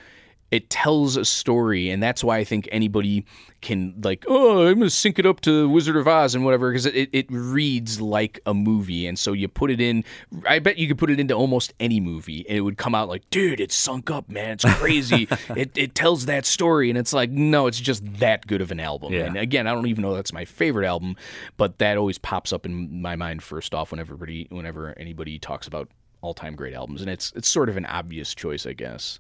it 0.51 0.71
tells 0.71 1.17
a 1.17 1.25
story 1.25 1.91
and 1.91 2.03
that's 2.03 2.23
why 2.23 2.39
i 2.39 2.45
think 2.45 2.69
anybody 2.71 3.25
can 3.63 3.95
like 4.05 4.25
oh 4.29 4.67
i'm 4.67 4.79
gonna 4.79 4.89
sync 4.89 5.19
it 5.19 5.27
up 5.27 5.41
to 5.41 5.69
wizard 5.69 5.97
of 5.97 6.07
oz 6.07 6.35
and 6.35 6.45
whatever 6.45 6.71
because 6.71 6.87
it, 6.87 7.09
it 7.13 7.27
reads 7.31 8.01
like 8.01 8.39
a 8.47 8.55
movie 8.55 9.07
and 9.07 9.19
so 9.19 9.33
you 9.33 9.49
put 9.49 9.71
it 9.71 9.81
in 9.81 10.05
i 10.47 10.59
bet 10.59 10.79
you 10.79 10.87
could 10.87 10.99
put 10.99 11.11
it 11.11 11.19
into 11.19 11.35
almost 11.35 11.75
any 11.81 11.99
movie 11.99 12.47
and 12.49 12.57
it 12.57 12.61
would 12.61 12.79
come 12.79 12.95
out 12.95 13.09
like 13.09 13.29
dude 13.31 13.61
it's 13.61 13.75
sunk 13.75 14.11
up 14.11 14.29
man. 14.29 14.53
It's 14.53 14.65
crazy. 14.65 15.29
It, 15.57 15.77
it 15.77 15.95
tells 15.95 16.27
that 16.27 16.45
story 16.45 16.91
and 16.91 16.99
it's 16.99 17.13
like 17.13 17.31
no 17.31 17.67
it's 17.67 17.81
just 17.81 18.05
that 18.19 18.47
good 18.47 18.61
of 18.61 18.71
an 18.71 18.81
album. 18.81 19.13
Yeah. 19.13 19.25
and 19.25 19.37
again 19.37 19.67
i 19.67 19.73
don't 19.73 19.87
even 19.87 20.03
know 20.03 20.15
that's 20.15 20.33
my 20.33 20.45
favorite 20.45 20.87
album 20.87 21.17
but 21.57 21.79
that 21.79 21.97
always 21.97 22.19
pops 22.19 22.53
up 22.53 22.67
in 22.67 23.01
my 23.01 23.17
mind 23.17 23.43
first 23.43 23.75
off 23.75 23.91
whenever 23.91 24.15
everybody 24.15 24.47
whenever 24.51 24.95
anybody 24.99 25.39
talks 25.39 25.67
about 25.67 25.89
all-time 26.21 26.55
great 26.55 26.75
albums 26.75 27.01
and 27.01 27.11
it's 27.11 27.33
it's 27.37 27.49
sort 27.49 27.69
of 27.69 27.77
an 27.77 27.87
obvious 27.87 28.35
choice 28.35 28.67
i 28.67 28.73
guess. 28.73 29.19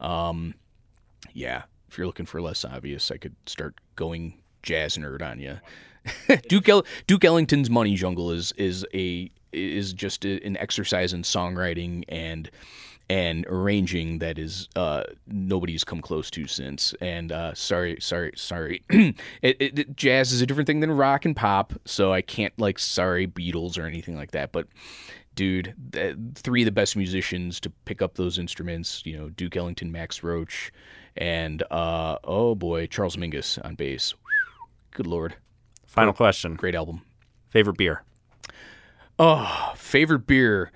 Um 0.00 0.54
yeah 1.32 1.62
if 1.88 1.96
you're 1.98 2.06
looking 2.06 2.26
for 2.26 2.40
less 2.40 2.64
obvious 2.64 3.10
i 3.10 3.16
could 3.16 3.34
start 3.46 3.74
going 3.96 4.34
jazz 4.62 4.96
nerd 4.96 5.22
on 5.22 5.38
you 5.38 5.58
duke 6.48 6.68
El- 6.68 6.86
duke 7.06 7.24
ellington's 7.24 7.70
money 7.70 7.94
jungle 7.94 8.30
is 8.30 8.52
is 8.52 8.86
a 8.94 9.30
is 9.52 9.92
just 9.92 10.24
a, 10.24 10.44
an 10.46 10.56
exercise 10.58 11.12
in 11.12 11.22
songwriting 11.22 12.04
and 12.08 12.50
and 13.10 13.46
arranging 13.48 14.18
that 14.18 14.38
is 14.38 14.68
uh, 14.76 15.02
nobody's 15.26 15.82
come 15.82 16.02
close 16.02 16.30
to 16.30 16.46
since. 16.46 16.92
And 17.00 17.32
uh, 17.32 17.54
sorry, 17.54 17.96
sorry, 18.02 18.32
sorry. 18.36 18.82
it, 18.90 19.16
it, 19.42 19.78
it- 19.78 19.96
jazz 19.96 20.30
is 20.30 20.42
a 20.42 20.46
different 20.46 20.66
thing 20.66 20.80
than 20.80 20.90
rock 20.90 21.24
and 21.24 21.34
pop, 21.34 21.72
so 21.86 22.12
I 22.12 22.20
can't 22.20 22.52
like 22.58 22.78
sorry 22.78 23.26
Beatles 23.26 23.78
or 23.78 23.86
anything 23.86 24.14
like 24.14 24.32
that. 24.32 24.52
But 24.52 24.66
dude, 25.34 25.74
th- 25.92 26.16
three 26.34 26.60
of 26.60 26.66
the 26.66 26.70
best 26.70 26.96
musicians 26.96 27.60
to 27.60 27.70
pick 27.86 28.02
up 28.02 28.16
those 28.16 28.38
instruments, 28.38 29.00
you 29.06 29.16
know, 29.16 29.30
Duke 29.30 29.56
Ellington, 29.56 29.90
Max 29.90 30.22
Roach, 30.22 30.70
and 31.18 31.62
uh, 31.70 32.18
oh 32.24 32.54
boy, 32.54 32.86
Charles 32.86 33.16
Mingus 33.16 33.58
on 33.64 33.74
bass. 33.74 34.14
Good 34.92 35.06
lord, 35.06 35.34
Final 35.86 36.12
question. 36.12 36.54
great 36.54 36.74
album. 36.74 37.02
Favorite 37.50 37.76
beer? 37.76 38.02
Oh, 39.18 39.72
favorite 39.76 40.26
beer. 40.26 40.70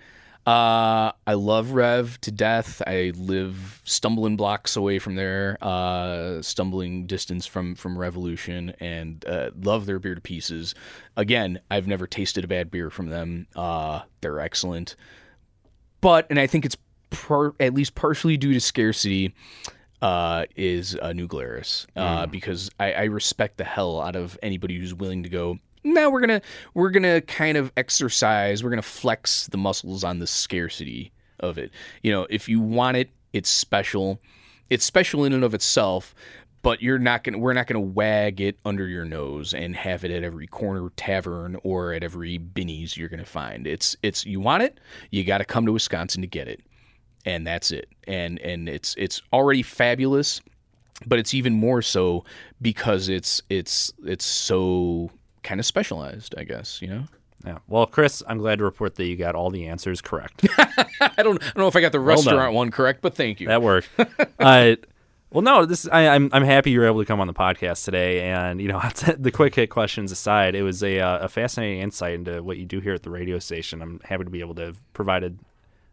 Uh, 0.45 1.13
I 1.25 1.35
love 1.35 1.71
Rev 1.71 2.21
to 2.23 2.33
death. 2.33 2.83
I 2.85 3.13
live 3.15 3.81
stumbling 3.85 4.37
blocks 4.37 4.75
away 4.75 4.99
from 4.99 5.15
there, 5.15 5.57
uh, 5.63 6.43
stumbling 6.43 7.07
distance 7.07 7.47
from 7.47 7.77
from 7.77 7.97
Revolution, 7.97 8.75
and 8.81 9.25
uh, 9.27 9.51
love 9.63 9.87
their 9.87 10.01
beer 10.01 10.17
to 10.17 10.21
pieces. 10.21 10.75
Again, 11.17 11.61
I've 11.71 11.87
never 11.87 12.09
tasted 12.09 12.43
a 12.43 12.49
bad 12.49 12.73
beer 12.73 12.91
from 12.91 13.09
them. 13.09 13.47
Uh, 13.55 14.01
they're 14.21 14.41
excellent, 14.41 14.97
but 16.01 16.27
and 16.29 16.41
I 16.41 16.49
think 16.49 16.65
it's 16.65 16.77
par- 17.11 17.55
at 17.61 17.73
least 17.75 17.95
partially 17.95 18.37
due 18.37 18.53
to 18.53 18.61
scarcity. 18.61 19.33
Uh, 20.03 20.47
is 20.57 20.99
uh, 21.01 21.13
New 21.13 21.29
Glarus 21.29 21.87
uh, 21.95 22.27
because 22.27 22.71
I, 22.81 22.93
I 22.93 23.05
respect 23.05 23.57
the 23.57 23.63
hell 23.65 24.01
out 24.01 24.17
of 24.17 24.37
anybody 24.43 24.77
who's 24.77 24.93
willing 24.93 25.23
to 25.23 25.29
go. 25.29 25.61
Now 25.85 26.11
we're 26.11 26.21
gonna 26.21 26.43
we're 26.75 26.91
gonna 26.91 27.21
kind 27.21 27.57
of 27.57 27.73
exercise. 27.77 28.65
We're 28.65 28.71
gonna 28.71 28.83
flex 28.83 29.47
the 29.47 29.59
muscles 29.59 30.03
on 30.03 30.19
the 30.19 30.27
scarcity 30.27 31.13
of 31.39 31.57
it. 31.57 31.71
You 32.03 32.11
know, 32.11 32.27
if 32.31 32.49
you 32.49 32.61
want 32.61 32.97
it, 32.97 33.11
it's 33.33 33.49
special. 33.49 34.21
It's 34.71 34.85
special 34.85 35.25
in 35.25 35.33
and 35.33 35.45
of 35.45 35.55
itself, 35.55 36.17
but 36.63 36.83
you're 36.83 36.99
not 36.99 37.23
gonna 37.23 37.39
we're 37.39 37.53
not 37.53 37.69
gonna 37.69 37.81
wag 37.81 38.41
it 38.41 38.59
under 38.65 38.89
your 38.89 39.05
nose 39.05 39.55
and 39.55 39.77
have 39.77 40.05
it 40.05 40.11
at 40.11 40.25
every 40.25 40.49
corner 40.49 40.91
tavern 40.97 41.57
or 41.63 41.93
at 41.93 42.03
every 42.03 42.39
Binny's 42.39 42.97
you're 42.97 43.09
gonna 43.09 43.25
find. 43.25 43.69
It's 43.69 43.97
it's 44.03 44.27
you 44.27 44.41
want 44.41 44.65
it, 44.65 44.81
you 45.11 45.23
got 45.23 45.39
to 45.39 45.45
come 45.45 45.65
to 45.67 45.73
Wisconsin 45.73 46.23
to 46.23 46.29
get 46.29 46.49
it 46.49 46.61
and 47.25 47.47
that's 47.47 47.71
it. 47.71 47.89
And 48.07 48.39
and 48.41 48.69
it's 48.69 48.95
it's 48.99 49.23
already 49.33 49.63
fabulous, 49.63 50.41
but 51.07 51.19
it's 51.19 51.35
even 51.35 51.55
more 51.55 51.83
so 51.83 52.25
because 52.61 53.09
it's 53.09 53.43
it's 53.49 53.93
it's 54.05 54.25
so 54.25 55.11
kind 55.43 55.61
of 55.61 55.67
specialized, 55.67 56.35
I 56.37 56.45
guess, 56.45 56.81
you 56.81 56.89
know. 56.89 57.05
Yeah. 57.45 57.59
Well, 57.67 57.87
Chris, 57.87 58.23
I'm 58.29 58.39
glad 58.39 58.59
to 58.59 58.65
report 58.65 58.95
that 58.95 59.05
you 59.05 59.17
got 59.17 59.35
all 59.35 59.51
the 59.51 59.67
answers 59.67 60.01
correct. 60.01 60.47
I 60.59 61.11
don't 61.19 61.43
I 61.43 61.47
don't 61.47 61.57
know 61.57 61.69
if 61.69 61.75
I 61.75 61.81
got 61.81 61.93
the 61.93 62.01
restaurant 62.01 62.55
one 62.55 62.71
correct, 62.71 63.03
but 63.03 63.15
thank 63.15 63.41
you. 63.41 63.49
that 63.49 63.63
worked. 63.63 63.89
uh, 64.39 64.77
well, 65.33 65.43
no, 65.43 65.65
this 65.65 65.89
I, 65.91 66.09
I'm 66.09 66.29
I'm 66.33 66.45
happy 66.45 66.71
you 66.71 66.81
were 66.81 66.87
able 66.87 67.01
to 67.01 67.07
come 67.07 67.21
on 67.21 67.27
the 67.27 67.33
podcast 67.33 67.85
today, 67.85 68.21
and 68.21 68.61
you 68.61 68.69
know 68.69 68.81
the 69.19 69.31
quick 69.31 69.55
hit 69.55 69.71
questions 69.71 70.13
aside, 70.13 70.55
it 70.55 70.63
was 70.63 70.83
a 70.83 71.01
uh, 71.01 71.25
a 71.25 71.29
fascinating 71.29 71.81
insight 71.81 72.15
into 72.15 72.43
what 72.43 72.59
you 72.59 72.67
do 72.67 72.81
here 72.81 72.93
at 72.93 73.03
the 73.03 73.11
radio 73.11 73.39
station. 73.39 73.81
I'm 73.81 74.01
happy 74.05 74.25
to 74.25 74.31
be 74.31 74.41
able 74.41 74.55
to 74.57 74.63
have 74.67 74.93
provided, 74.93 75.39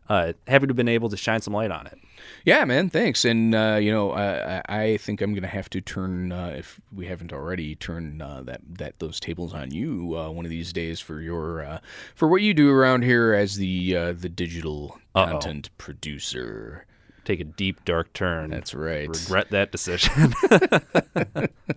uh, 0.10 0.34
happy 0.48 0.66
to 0.66 0.72
have 0.72 0.76
been 0.76 0.88
able 0.88 1.08
to 1.10 1.18
shine 1.18 1.40
some 1.42 1.54
light 1.54 1.72
on 1.72 1.86
it. 1.88 1.98
Yeah, 2.44 2.66
man, 2.66 2.90
thanks. 2.90 3.26
And 3.26 3.54
uh, 3.54 3.78
you 3.82 3.92
know, 3.92 4.12
I, 4.12 4.62
I 4.68 4.98
think 4.98 5.22
I'm 5.22 5.34
gonna 5.34 5.48
have 5.48 5.70
to 5.72 5.82
turn, 5.82 6.32
uh, 6.32 6.54
if 6.58 6.82
we 6.94 7.06
haven't 7.06 7.32
already, 7.32 7.76
turn 7.76 8.22
uh, 8.22 8.42
that 8.44 8.62
that 8.78 9.00
those 9.00 9.20
tables 9.20 9.54
on 9.54 9.72
you 9.72 10.18
uh, 10.18 10.30
one 10.30 10.46
of 10.46 10.50
these 10.52 10.74
days 10.74 11.00
for 11.00 11.22
your 11.22 11.64
uh, 11.64 11.80
for 12.16 12.28
what 12.28 12.42
you 12.42 12.54
do 12.54 12.70
around 12.72 13.04
here 13.04 13.34
as 13.34 13.58
the 13.58 13.96
uh, 13.96 14.14
the 14.14 14.30
digital 14.30 14.98
Uh-oh. 15.16 15.32
content 15.32 15.70
producer. 15.78 16.86
take 17.26 17.40
a 17.40 17.44
deep 17.44 17.84
dark 17.86 18.12
turn. 18.14 18.50
That's 18.50 18.74
right. 18.74 19.08
Regret 19.08 19.50
that 19.52 19.72
decision, 19.72 20.34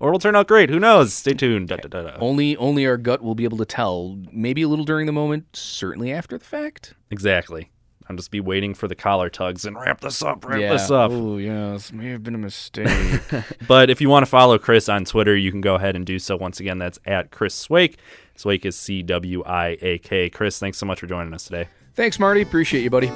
or 0.01 0.09
it'll 0.09 0.19
turn 0.19 0.37
out 0.37 0.49
great. 0.49 0.71
Who 0.71 0.81
knows? 0.81 1.13
Stay 1.13 1.35
tuned. 1.35 1.69
Da, 1.69 1.77
da, 1.77 1.89
da. 1.89 2.17
Only 2.19 2.57
only 2.57 2.87
our 2.87 2.97
gut 2.97 3.23
will 3.23 3.35
be 3.35 3.45
able 3.45 3.59
to 3.59 3.67
tell. 3.67 4.17
Maybe 4.33 4.63
a 4.63 4.69
little 4.69 4.85
during 4.87 5.07
the 5.07 5.13
moment, 5.13 5.55
certainly 5.57 6.13
after 6.13 6.39
the 6.39 6.45
fact. 6.45 6.95
Exactly. 7.11 7.69
I'll 8.13 8.17
just 8.17 8.31
be 8.31 8.41
waiting 8.41 8.75
for 8.75 8.87
the 8.87 8.95
collar 8.95 9.31
tugs 9.31 9.65
and 9.65 9.75
wrap 9.75 10.01
this 10.03 10.23
up, 10.23 10.45
wrap 10.45 10.61
this 10.61 10.91
up. 10.91 11.11
Oh 11.11 11.39
yeah, 11.39 11.73
this 11.73 11.93
may 11.93 12.11
have 12.11 12.23
been 12.23 12.35
a 12.35 12.39
mistake. 12.39 12.89
But 13.67 13.89
if 13.89 14.01
you 14.01 14.11
want 14.11 14.25
to 14.25 14.31
follow 14.31 14.59
Chris 14.59 14.89
on 14.89 15.05
Twitter, 15.05 15.35
you 15.35 15.51
can 15.51 15.61
go 15.63 15.77
ahead 15.77 15.97
and 15.97 16.05
do 16.05 16.19
so. 16.19 16.37
Once 16.37 16.61
again, 16.61 16.79
that's 16.79 16.99
at 17.07 17.31
Chris 17.31 17.67
Cwiak. 17.67 17.97
Cwiak 18.37 18.67
is 18.67 18.77
C 18.77 19.03
W 19.03 19.43
I 19.45 19.79
A 19.81 19.99
K. 19.99 20.29
Chris, 20.29 20.59
thanks 20.59 20.79
so 20.79 20.85
much 20.85 21.01
for 21.01 21.07
joining 21.07 21.33
us 21.33 21.45
today. 21.45 21.69
Thanks, 21.95 22.19
Marty. 22.19 22.43
Appreciate 22.43 22.83
you, 22.83 22.91
buddy. 22.91 23.11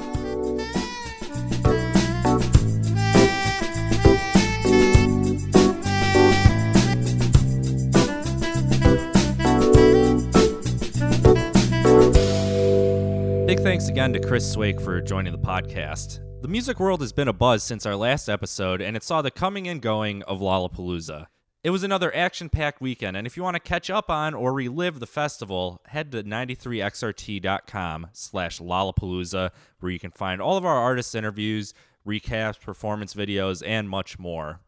Big 13.57 13.64
thanks 13.64 13.88
again 13.88 14.12
to 14.12 14.20
Chris 14.20 14.54
Cwiak 14.54 14.82
for 14.82 15.00
joining 15.00 15.32
the 15.32 15.38
podcast. 15.38 16.20
The 16.42 16.48
music 16.48 16.78
world 16.78 17.00
has 17.00 17.14
been 17.14 17.28
a 17.28 17.32
buzz 17.32 17.62
since 17.62 17.86
our 17.86 17.96
last 17.96 18.28
episode, 18.28 18.82
and 18.82 18.94
it 18.94 19.02
saw 19.02 19.22
the 19.22 19.30
coming 19.30 19.66
and 19.66 19.80
going 19.80 20.22
of 20.24 20.40
Lollapalooza. 20.40 21.28
It 21.64 21.70
was 21.70 21.82
another 21.82 22.14
action 22.14 22.50
packed 22.50 22.82
weekend, 22.82 23.16
and 23.16 23.26
if 23.26 23.34
you 23.34 23.42
want 23.42 23.54
to 23.54 23.61
catch 23.61 23.88
up 23.88 24.11
on 24.11 24.34
or 24.34 24.52
relive 24.52 25.00
the 25.00 25.07
festival, 25.07 25.80
head 25.86 26.12
to 26.12 26.22
93xrt.com 26.22 28.09
slash 28.12 28.59
Lollapalooza, 28.59 29.52
where 29.80 29.92
you 29.92 29.98
can 29.98 30.11
find 30.11 30.42
all 30.42 30.59
of 30.59 30.66
our 30.66 30.76
artist 30.76 31.14
interviews, 31.14 31.72
recaps, 32.07 32.61
performance 32.61 33.14
videos, 33.14 33.62
and 33.64 33.88
much 33.88 34.18
more. 34.18 34.61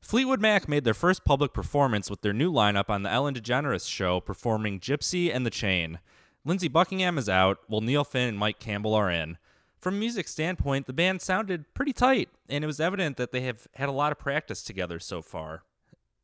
Fleetwood 0.00 0.40
Mac 0.40 0.68
made 0.68 0.84
their 0.84 0.94
first 0.94 1.24
public 1.24 1.52
performance 1.52 2.08
with 2.08 2.22
their 2.22 2.32
new 2.32 2.52
lineup 2.52 2.88
on 2.88 3.02
the 3.02 3.10
Ellen 3.10 3.34
DeGeneres 3.34 3.88
show, 3.88 4.20
performing 4.20 4.78
Gypsy 4.78 5.34
and 5.34 5.44
the 5.44 5.50
Chain. 5.50 5.98
Lindsey 6.44 6.68
Buckingham 6.68 7.18
is 7.18 7.28
out, 7.28 7.58
while 7.66 7.82
Neil 7.82 8.04
Finn 8.04 8.28
and 8.28 8.38
Mike 8.38 8.58
Campbell 8.58 8.94
are 8.94 9.10
in. 9.10 9.36
From 9.78 9.94
a 9.94 9.98
music 9.98 10.26
standpoint, 10.26 10.86
the 10.86 10.92
band 10.92 11.20
sounded 11.20 11.72
pretty 11.74 11.92
tight, 11.92 12.30
and 12.48 12.64
it 12.64 12.66
was 12.66 12.80
evident 12.80 13.16
that 13.18 13.30
they 13.32 13.42
have 13.42 13.66
had 13.74 13.88
a 13.88 13.92
lot 13.92 14.12
of 14.12 14.18
practice 14.18 14.62
together 14.62 14.98
so 14.98 15.20
far. 15.20 15.62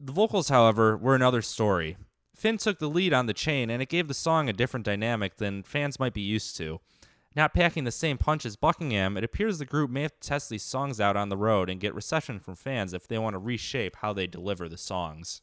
The 0.01 0.13
vocals, 0.13 0.49
however, 0.49 0.97
were 0.97 1.15
another 1.15 1.43
story. 1.43 1.97
Finn 2.35 2.59
took 2.59 2.79
the 2.79 2.89
lead 2.89 3.13
on 3.13 3.27
the 3.27 3.35
chain, 3.35 3.71
and 3.71 3.83
it 3.83 3.89
gave 3.89 4.09
the 4.09 4.15
song 4.15 4.49
a 4.49 4.55
different 4.55 4.85
dynamic 4.85 5.37
than 5.37 5.63
fans 5.63 6.01
might 6.01 6.15
be 6.15 6.23
used 6.23 6.57
to. 6.57 6.81
Not 7.35 7.55
packing 7.55 7.85
the 7.85 7.93
same 7.93 8.17
punch 8.17 8.47
as 8.47 8.57
Buckingham, 8.57 9.19
it 9.19 9.25
appears 9.25 9.59
the 9.59 9.67
group 9.67 9.91
may 9.91 10.03
have 10.03 10.19
to 10.19 10.29
test 10.29 10.49
these 10.49 10.63
songs 10.63 11.01
out 11.01 11.17
on 11.17 11.29
the 11.29 11.37
road 11.37 11.69
and 11.69 11.81
get 11.81 11.95
reception 11.95 12.41
from 12.41 12.57
fans 12.57 12.95
if 12.95 13.07
they 13.07 13.19
want 13.19 13.35
to 13.35 13.39
reshape 13.39 13.97
how 13.97 14.15
they 14.15 14.27
deliver 14.27 14.69
the 14.69 14.79
songs. 14.79 15.43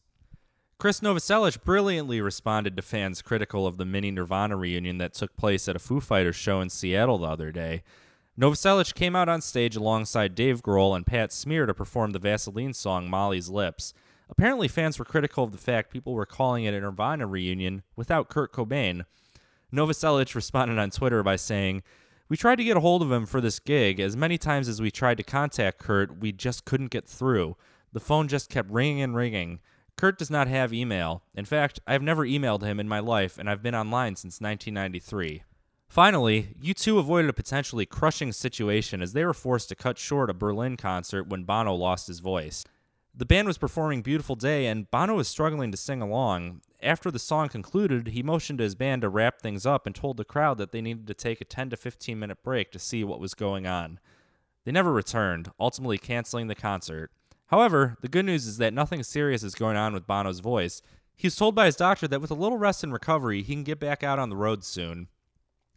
Krist 0.83 1.01
Novoselic 1.01 1.63
brilliantly 1.63 2.19
responded 2.19 2.75
to 2.75 2.81
fans 2.81 3.21
critical 3.21 3.65
of 3.65 3.77
the 3.77 3.85
mini 3.85 4.11
Nirvana 4.11 4.57
reunion 4.57 4.97
that 4.97 5.13
took 5.13 5.33
place 5.37 5.69
at 5.69 5.77
a 5.77 5.79
Foo 5.79 6.01
Fighters 6.01 6.35
show 6.35 6.59
in 6.59 6.69
Seattle 6.69 7.19
the 7.19 7.27
other 7.27 7.53
day. 7.53 7.83
Novoselic 8.37 8.93
came 8.93 9.15
out 9.15 9.29
on 9.29 9.39
stage 9.39 9.77
alongside 9.77 10.35
Dave 10.35 10.61
Grohl 10.61 10.93
and 10.93 11.05
Pat 11.05 11.31
Smear 11.31 11.65
to 11.67 11.73
perform 11.73 12.11
the 12.11 12.19
Vaseline 12.19 12.73
song 12.73 13.09
Molly's 13.09 13.47
Lips. 13.47 13.93
Apparently, 14.29 14.67
fans 14.67 14.99
were 14.99 15.05
critical 15.05 15.45
of 15.45 15.53
the 15.53 15.57
fact 15.57 15.89
people 15.89 16.15
were 16.15 16.25
calling 16.25 16.65
it 16.65 16.73
a 16.73 16.81
Nirvana 16.81 17.27
reunion 17.27 17.83
without 17.95 18.27
Kurt 18.27 18.51
Cobain. 18.51 19.05
Novoselic 19.73 20.35
responded 20.35 20.77
on 20.77 20.89
Twitter 20.89 21.23
by 21.23 21.37
saying, 21.37 21.81
We 22.27 22.35
tried 22.35 22.57
to 22.57 22.65
get 22.65 22.75
a 22.75 22.81
hold 22.81 23.01
of 23.01 23.09
him 23.09 23.25
for 23.25 23.39
this 23.39 23.59
gig. 23.59 24.01
As 24.01 24.17
many 24.17 24.37
times 24.37 24.67
as 24.67 24.81
we 24.81 24.91
tried 24.91 25.15
to 25.15 25.23
contact 25.23 25.79
Kurt, 25.79 26.19
we 26.19 26.33
just 26.33 26.65
couldn't 26.65 26.91
get 26.91 27.07
through. 27.07 27.55
The 27.93 28.01
phone 28.01 28.27
just 28.27 28.49
kept 28.49 28.69
ringing 28.69 29.01
and 29.01 29.15
ringing. 29.15 29.61
Kurt 29.95 30.17
does 30.17 30.29
not 30.29 30.47
have 30.47 30.73
email. 30.73 31.23
In 31.33 31.45
fact, 31.45 31.79
I've 31.87 32.01
never 32.01 32.25
emailed 32.25 32.63
him 32.63 32.79
in 32.79 32.87
my 32.87 32.99
life, 32.99 33.37
and 33.37 33.49
I've 33.49 33.63
been 33.63 33.75
online 33.75 34.15
since 34.15 34.41
1993. 34.41 35.43
Finally, 35.87 36.55
U2 36.59 36.97
avoided 36.97 37.29
a 37.29 37.33
potentially 37.33 37.85
crushing 37.85 38.31
situation 38.31 39.01
as 39.01 39.13
they 39.13 39.23
were 39.23 39.33
forced 39.33 39.69
to 39.69 39.75
cut 39.75 39.99
short 39.99 40.29
a 40.29 40.33
Berlin 40.33 40.75
concert 40.75 41.27
when 41.27 41.43
Bono 41.43 41.75
lost 41.75 42.07
his 42.07 42.19
voice. 42.19 42.65
The 43.15 43.27
band 43.27 43.47
was 43.47 43.59
performing 43.59 44.01
Beautiful 44.01 44.35
Day, 44.35 44.65
and 44.65 44.89
Bono 44.89 45.15
was 45.17 45.27
struggling 45.27 45.69
to 45.69 45.77
sing 45.77 46.01
along. 46.01 46.61
After 46.81 47.11
the 47.11 47.19
song 47.19 47.47
concluded, 47.47 48.07
he 48.07 48.23
motioned 48.23 48.57
to 48.57 48.63
his 48.63 48.73
band 48.73 49.03
to 49.03 49.09
wrap 49.09 49.39
things 49.39 49.67
up 49.67 49.85
and 49.85 49.93
told 49.93 50.17
the 50.17 50.25
crowd 50.25 50.57
that 50.57 50.71
they 50.71 50.81
needed 50.81 51.05
to 51.05 51.13
take 51.13 51.39
a 51.39 51.45
10 51.45 51.69
to 51.69 51.77
15 51.77 52.17
minute 52.17 52.41
break 52.43 52.71
to 52.71 52.79
see 52.79 53.03
what 53.03 53.19
was 53.19 53.35
going 53.35 53.67
on. 53.67 53.99
They 54.65 54.71
never 54.71 54.91
returned, 54.91 55.51
ultimately 55.59 55.99
canceling 55.99 56.47
the 56.47 56.55
concert. 56.55 57.11
However, 57.53 57.97
the 58.01 58.07
good 58.07 58.25
news 58.25 58.47
is 58.47 58.57
that 58.57 58.73
nothing 58.73 59.03
serious 59.03 59.43
is 59.43 59.53
going 59.53 59.77
on 59.77 59.93
with 59.93 60.07
Bono's 60.07 60.39
voice. 60.39 60.81
He 61.15 61.27
was 61.27 61.35
told 61.35 61.53
by 61.53 61.67
his 61.67 61.75
doctor 61.75 62.07
that 62.07 62.19
with 62.19 62.31
a 62.31 62.33
little 62.33 62.57
rest 62.57 62.83
and 62.83 62.91
recovery, 62.91 63.43
he 63.43 63.53
can 63.53 63.63
get 63.63 63.79
back 63.79 64.01
out 64.01 64.17
on 64.17 64.31
the 64.31 64.35
road 64.35 64.63
soon. 64.63 65.07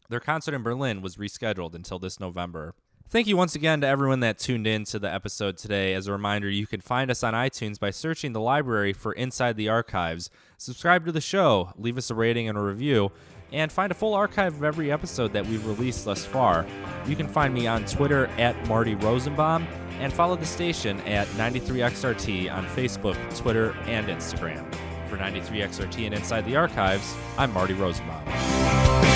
Their 0.08 0.18
concert 0.18 0.54
in 0.54 0.62
Berlin 0.62 1.02
was 1.02 1.18
rescheduled 1.18 1.74
until 1.74 1.98
this 1.98 2.18
November. 2.18 2.74
Thank 3.10 3.26
you 3.26 3.36
once 3.36 3.54
again 3.54 3.82
to 3.82 3.86
everyone 3.86 4.20
that 4.20 4.38
tuned 4.38 4.66
in 4.66 4.84
to 4.84 4.98
the 4.98 5.12
episode 5.12 5.58
today. 5.58 5.92
As 5.92 6.06
a 6.06 6.12
reminder, 6.12 6.48
you 6.48 6.66
can 6.66 6.80
find 6.80 7.10
us 7.10 7.22
on 7.22 7.34
iTunes 7.34 7.78
by 7.78 7.90
searching 7.90 8.32
the 8.32 8.40
library 8.40 8.94
for 8.94 9.12
Inside 9.12 9.58
the 9.58 9.68
Archives. 9.68 10.30
Subscribe 10.56 11.04
to 11.04 11.12
the 11.12 11.20
show, 11.20 11.74
leave 11.76 11.98
us 11.98 12.10
a 12.10 12.14
rating 12.14 12.48
and 12.48 12.56
a 12.56 12.62
review, 12.62 13.12
and 13.52 13.70
find 13.70 13.92
a 13.92 13.94
full 13.94 14.14
archive 14.14 14.54
of 14.54 14.64
every 14.64 14.90
episode 14.90 15.34
that 15.34 15.46
we've 15.46 15.66
released 15.66 16.06
thus 16.06 16.24
far. 16.24 16.64
You 17.06 17.16
can 17.16 17.28
find 17.28 17.52
me 17.52 17.66
on 17.66 17.84
Twitter 17.84 18.28
at 18.38 18.66
Marty 18.66 18.94
Rosenbaum 18.94 19.68
and 20.00 20.12
follow 20.12 20.36
the 20.36 20.46
station 20.46 21.00
at 21.02 21.26
93XRT 21.28 22.52
on 22.52 22.66
Facebook, 22.66 23.36
Twitter, 23.36 23.74
and 23.86 24.06
Instagram. 24.08 24.64
For 25.08 25.16
93XRT 25.16 26.06
and 26.06 26.14
Inside 26.14 26.44
the 26.46 26.56
Archives, 26.56 27.14
I'm 27.38 27.52
Marty 27.52 27.74
Rosenbaum. 27.74 29.15